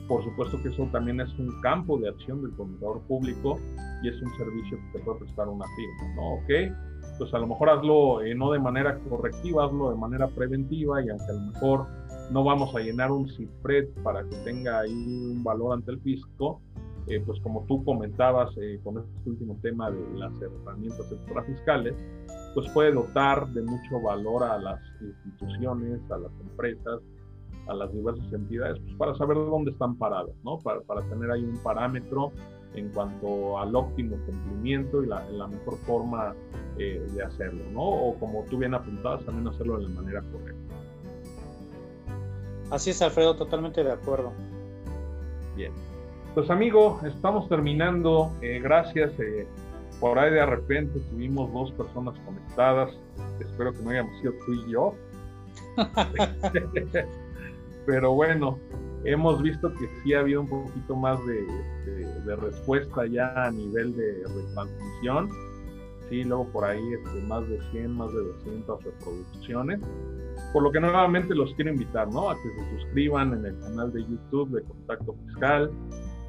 por 0.06 0.22
supuesto 0.24 0.60
que 0.62 0.68
eso 0.68 0.84
también 0.92 1.20
es 1.20 1.38
un 1.38 1.60
campo 1.60 1.98
de 1.98 2.08
acción 2.08 2.42
del 2.42 2.52
contador 2.52 3.00
público 3.02 3.58
y 4.02 4.08
es 4.08 4.22
un 4.22 4.36
servicio 4.36 4.78
que 4.78 4.98
te 4.98 5.04
puede 5.04 5.20
prestar 5.20 5.48
una 5.48 5.66
firma, 5.76 6.14
¿no? 6.16 6.34
¿Ok? 6.34 7.18
Pues 7.18 7.32
a 7.34 7.38
lo 7.38 7.46
mejor 7.46 7.70
hazlo 7.70 8.22
eh, 8.22 8.34
no 8.34 8.52
de 8.52 8.58
manera 8.58 8.98
correctiva, 9.08 9.66
hazlo 9.66 9.90
de 9.90 9.96
manera 9.96 10.28
preventiva 10.28 11.02
y 11.02 11.08
aunque 11.08 11.26
a 11.30 11.32
lo 11.32 11.40
mejor 11.40 11.86
no 12.30 12.44
vamos 12.44 12.74
a 12.74 12.80
llenar 12.80 13.10
un 13.10 13.28
CIFRED 13.28 13.88
para 14.02 14.22
que 14.24 14.36
tenga 14.44 14.80
ahí 14.80 14.92
un 14.92 15.42
valor 15.42 15.74
ante 15.74 15.92
el 15.92 16.00
fisco, 16.00 16.60
eh, 17.06 17.22
pues 17.24 17.40
como 17.40 17.64
tú 17.66 17.82
comentabas 17.84 18.50
eh, 18.58 18.78
con 18.84 18.98
este 18.98 19.30
último 19.30 19.58
tema 19.62 19.90
de 19.90 20.06
las 20.14 20.32
herramientas 20.42 21.06
fiscales, 21.46 21.94
pues 22.54 22.70
puede 22.70 22.92
dotar 22.92 23.48
de 23.48 23.62
mucho 23.62 24.00
valor 24.02 24.44
a 24.44 24.58
las 24.58 24.80
instituciones, 25.00 26.00
a 26.10 26.18
las 26.18 26.32
empresas, 26.40 27.00
a 27.66 27.74
las 27.74 27.92
diversas 27.92 28.32
entidades, 28.32 28.78
pues 28.80 28.94
para 28.96 29.14
saber 29.14 29.36
dónde 29.36 29.70
están 29.70 29.96
paradas, 29.96 30.34
¿no? 30.44 30.58
Para, 30.58 30.80
para 30.80 31.02
tener 31.08 31.30
ahí 31.30 31.44
un 31.44 31.58
parámetro 31.62 32.32
en 32.74 32.88
cuanto 32.90 33.58
al 33.58 33.74
óptimo 33.74 34.16
cumplimiento 34.26 35.02
y 35.02 35.06
la, 35.06 35.28
la 35.30 35.46
mejor 35.46 35.76
forma 35.78 36.34
eh, 36.78 37.04
de 37.14 37.22
hacerlo, 37.22 37.64
¿no? 37.72 37.82
O 37.82 38.18
como 38.18 38.44
tú 38.44 38.58
bien 38.58 38.74
apuntabas, 38.74 39.24
también 39.24 39.48
hacerlo 39.48 39.78
de 39.78 39.88
la 39.88 40.00
manera 40.00 40.22
correcta. 40.32 40.74
Así 42.70 42.90
es, 42.90 43.00
Alfredo, 43.00 43.36
totalmente 43.36 43.82
de 43.82 43.92
acuerdo. 43.92 44.32
Bien. 45.56 45.72
Pues 46.34 46.50
amigo, 46.50 47.00
estamos 47.04 47.48
terminando. 47.48 48.30
Eh, 48.42 48.60
gracias. 48.62 49.18
Eh, 49.18 49.46
por 50.00 50.18
ahí 50.18 50.30
de 50.32 50.46
repente 50.46 51.00
tuvimos 51.10 51.52
dos 51.52 51.72
personas 51.72 52.14
conectadas. 52.24 52.90
Espero 53.40 53.72
que 53.72 53.82
no 53.82 53.90
hayamos 53.90 54.20
sido 54.20 54.34
tú 54.46 54.52
y 54.52 54.70
yo. 54.70 54.94
Pero 57.86 58.12
bueno, 58.12 58.58
hemos 59.04 59.42
visto 59.42 59.72
que 59.72 59.88
sí 60.02 60.14
ha 60.14 60.20
habido 60.20 60.42
un 60.42 60.48
poquito 60.48 60.94
más 60.94 61.18
de, 61.26 61.46
de, 62.24 62.36
respuesta 62.36 63.06
ya 63.06 63.32
a 63.34 63.50
nivel 63.50 63.96
de 63.96 64.22
retransmisión. 64.24 65.30
Luego 66.10 66.48
por 66.48 66.64
ahí 66.64 66.82
este, 66.92 67.20
más 67.26 67.48
de 67.48 67.60
100, 67.70 67.92
más 67.92 68.12
de 68.12 68.18
200 68.18 68.84
reproducciones. 68.84 69.80
Por 70.52 70.62
lo 70.62 70.72
que 70.72 70.80
nuevamente 70.80 71.34
los 71.34 71.52
quiero 71.54 71.70
invitar, 71.70 72.08
¿no? 72.08 72.30
A 72.30 72.34
que 72.34 72.48
se 72.48 72.80
suscriban 72.80 73.34
en 73.34 73.46
el 73.46 73.58
canal 73.60 73.92
de 73.92 74.02
YouTube 74.02 74.50
de 74.50 74.62
Contacto 74.62 75.14
Fiscal, 75.26 75.70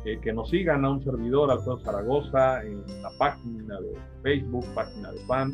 eh, 0.05 0.19
que 0.21 0.33
nos 0.33 0.49
sigan 0.49 0.83
a 0.83 0.91
un 0.91 1.03
servidor, 1.03 1.51
Alfredo 1.51 1.79
Zaragoza, 1.79 2.63
en 2.63 2.83
la 3.01 3.11
página 3.17 3.79
de 3.79 3.95
Facebook, 4.23 4.65
página 4.75 5.11
de 5.11 5.19
fan. 5.25 5.53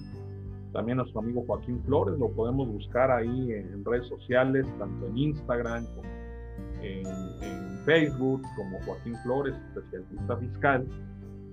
También 0.74 0.98
nuestro 0.98 1.20
amigo 1.20 1.44
Joaquín 1.46 1.82
Flores, 1.86 2.18
lo 2.20 2.30
podemos 2.32 2.68
buscar 2.68 3.12
ahí 3.12 3.52
en, 3.52 3.86
redes 3.86 4.08
sociales, 4.08 4.66
tanto 4.80 5.08
en 5.08 5.18
Instagram 5.18 5.86
como 5.96 6.10
en, 6.82 7.08
en 7.42 7.86
Facebook, 7.86 8.42
como 8.56 8.80
Joaquín 8.82 9.16
Flores, 9.24 9.56
especialista 9.76 10.38
fiscal. 10.38 10.88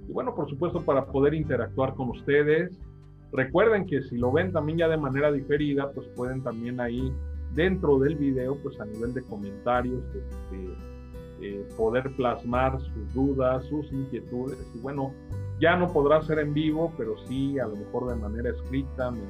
Y 0.09 0.13
bueno, 0.13 0.35
por 0.35 0.49
supuesto, 0.49 0.85
para 0.85 1.07
poder 1.07 1.35
interactuar 1.35 1.95
con 1.95 2.11
ustedes, 2.11 2.79
Recuerden 3.33 3.87
que 3.87 4.03
si 4.03 4.19
lo 4.19 4.31
ven 4.31 4.53
también 4.53 4.79
ya 4.79 4.89
de 4.89 4.99
manera 4.99 5.33
diferida, 5.33 5.91
pues 5.93 6.07
pueden 6.09 6.43
también 6.43 6.81
ahí 6.81 7.11
dentro 7.55 7.99
del 7.99 8.17
video, 8.17 8.57
pues 8.63 8.79
a 8.79 8.85
nivel 8.85 9.15
de 9.15 9.23
comentarios, 9.23 10.03
eh, 11.41 11.67
poder 11.77 12.15
plasmar 12.15 12.79
sus 12.79 13.15
dudas, 13.15 13.65
sus 13.65 13.91
inquietudes. 13.91 14.59
Y 14.75 14.81
bueno, 14.81 15.15
ya 15.59 15.77
no 15.77 15.91
podrá 15.91 16.21
ser 16.23 16.41
en 16.41 16.53
vivo, 16.53 16.93
pero 16.99 17.17
sí 17.27 17.59
a 17.59 17.67
lo 17.67 17.77
mejor 17.77 18.11
de 18.11 18.17
manera 18.17 18.51
escrita, 18.51 19.09
en 19.09 19.23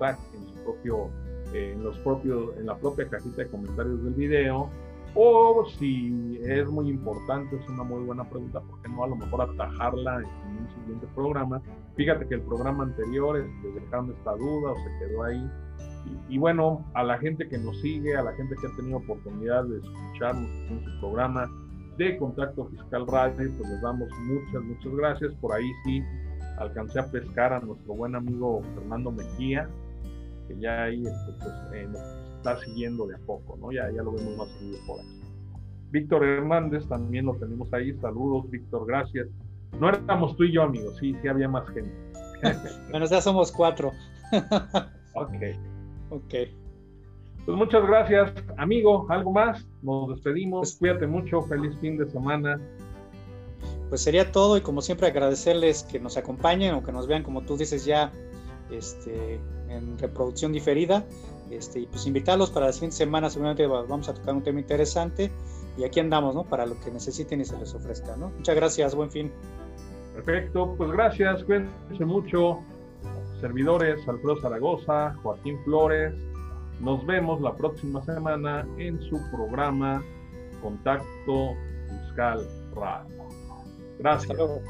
en, 0.00 0.46
su 0.46 0.64
propio, 0.64 1.10
eh, 1.52 1.72
en, 1.74 1.84
los 1.84 1.98
propios, 1.98 2.56
en 2.56 2.66
la 2.66 2.76
propia 2.76 3.06
cajita 3.06 3.42
de 3.42 3.48
comentarios 3.48 4.02
del 4.02 4.14
video. 4.14 4.70
O 5.18 5.64
si 5.78 6.38
es 6.44 6.68
muy 6.68 6.90
importante, 6.90 7.56
es 7.56 7.66
una 7.70 7.84
muy 7.84 8.04
buena 8.04 8.28
pregunta, 8.28 8.60
¿por 8.60 8.82
qué 8.82 8.88
no 8.90 9.02
a 9.02 9.08
lo 9.08 9.16
mejor 9.16 9.40
atajarla 9.40 10.16
en 10.18 10.58
un 10.58 10.68
siguiente 10.74 11.06
programa? 11.14 11.62
Fíjate 11.96 12.28
que 12.28 12.34
el 12.34 12.42
programa 12.42 12.84
anterior 12.84 13.38
este, 13.38 13.80
dejaron 13.80 14.12
esta 14.12 14.32
duda 14.32 14.72
o 14.72 14.76
se 14.76 14.98
quedó 14.98 15.24
ahí. 15.24 15.50
Y, 16.28 16.36
bueno, 16.36 16.84
a 16.92 17.02
la 17.02 17.18
gente 17.18 17.48
que 17.48 17.56
nos 17.56 17.80
sigue, 17.80 18.14
a 18.14 18.22
la 18.22 18.32
gente 18.34 18.54
que 18.60 18.66
ha 18.66 18.76
tenido 18.76 18.98
oportunidad 18.98 19.64
de 19.64 19.78
escucharnos 19.78 20.50
en 20.70 20.84
su 20.84 21.00
programa 21.00 21.50
de 21.96 22.18
Contacto 22.18 22.66
Fiscal 22.66 23.06
Radio, 23.06 23.50
pues 23.56 23.70
les 23.70 23.80
damos 23.80 24.08
muchas, 24.26 24.62
muchas 24.62 24.94
gracias. 24.96 25.34
Por 25.40 25.54
ahí 25.54 25.68
sí 25.84 26.02
alcancé 26.58 27.00
a 27.00 27.10
pescar 27.10 27.54
a 27.54 27.60
nuestro 27.60 27.94
buen 27.94 28.14
amigo 28.14 28.60
Fernando 28.74 29.10
Mejía, 29.10 29.68
que 30.46 30.58
ya 30.58 30.84
ahí 30.84 31.02
este, 31.06 31.32
pues, 31.40 31.54
eh, 31.74 31.88
nos 31.90 32.25
está 32.46 32.64
siguiendo 32.64 33.06
de 33.06 33.16
a 33.16 33.18
poco, 33.18 33.56
¿no? 33.56 33.72
Ya, 33.72 33.90
ya 33.90 34.02
lo 34.02 34.12
vemos 34.12 34.36
más 34.36 34.48
seguido 34.58 34.78
por 34.86 35.00
aquí. 35.00 35.20
Víctor 35.90 36.24
Hernández 36.24 36.86
también 36.88 37.26
lo 37.26 37.34
tenemos 37.34 37.72
ahí. 37.72 37.92
Saludos, 38.00 38.50
Víctor, 38.50 38.86
gracias. 38.86 39.28
No 39.80 39.88
éramos 39.88 40.36
tú 40.36 40.44
y 40.44 40.52
yo, 40.52 40.62
amigos, 40.62 40.96
sí, 40.98 41.16
sí 41.20 41.28
había 41.28 41.48
más 41.48 41.68
gente. 41.70 41.92
bueno, 42.90 43.06
ya 43.06 43.20
somos 43.20 43.50
cuatro. 43.50 43.92
ok. 45.14 45.32
Ok. 46.10 46.34
Pues 47.44 47.56
muchas 47.56 47.86
gracias, 47.86 48.32
amigo. 48.56 49.06
¿Algo 49.08 49.32
más? 49.32 49.66
Nos 49.82 50.08
despedimos. 50.08 50.60
Pues 50.60 50.76
Cuídate 50.78 51.06
mucho. 51.06 51.42
Feliz 51.42 51.76
fin 51.80 51.96
de 51.96 52.08
semana. 52.08 52.60
Pues 53.88 54.02
sería 54.02 54.32
todo 54.32 54.56
y 54.56 54.60
como 54.60 54.82
siempre 54.82 55.06
agradecerles 55.06 55.84
que 55.84 56.00
nos 56.00 56.16
acompañen 56.16 56.74
o 56.74 56.82
que 56.82 56.90
nos 56.90 57.06
vean, 57.06 57.22
como 57.22 57.42
tú 57.42 57.56
dices, 57.56 57.84
ya 57.84 58.12
este, 58.70 59.38
en 59.68 59.96
reproducción 59.98 60.52
diferida. 60.52 61.04
Este, 61.50 61.80
y 61.80 61.86
pues 61.86 62.06
invitarlos 62.06 62.50
para 62.50 62.66
la 62.66 62.72
siguiente 62.72 62.96
semana, 62.96 63.30
seguramente 63.30 63.66
vamos 63.66 64.08
a 64.08 64.14
tocar 64.14 64.34
un 64.34 64.42
tema 64.42 64.60
interesante 64.60 65.30
y 65.78 65.84
aquí 65.84 66.00
andamos, 66.00 66.34
¿no? 66.34 66.44
Para 66.44 66.66
lo 66.66 66.78
que 66.80 66.90
necesiten 66.90 67.40
y 67.40 67.44
se 67.44 67.56
les 67.58 67.74
ofrezca, 67.74 68.16
¿no? 68.16 68.30
Muchas 68.30 68.56
gracias, 68.56 68.94
buen 68.94 69.10
fin. 69.10 69.30
Perfecto, 70.14 70.74
pues 70.76 70.90
gracias, 70.90 71.44
cuídense 71.44 72.04
mucho. 72.04 72.60
Servidores, 73.40 74.06
Alfredo 74.08 74.40
Zaragoza, 74.40 75.14
Joaquín 75.22 75.58
Flores. 75.64 76.14
Nos 76.80 77.04
vemos 77.06 77.40
la 77.40 77.54
próxima 77.54 78.02
semana 78.04 78.66
en 78.78 79.00
su 79.02 79.20
programa 79.30 80.02
Contacto 80.62 81.54
Fiscal 81.88 82.46
Radio. 82.74 83.24
Gracias. 83.98 84.30
Hasta 84.30 84.34
luego. 84.34 84.62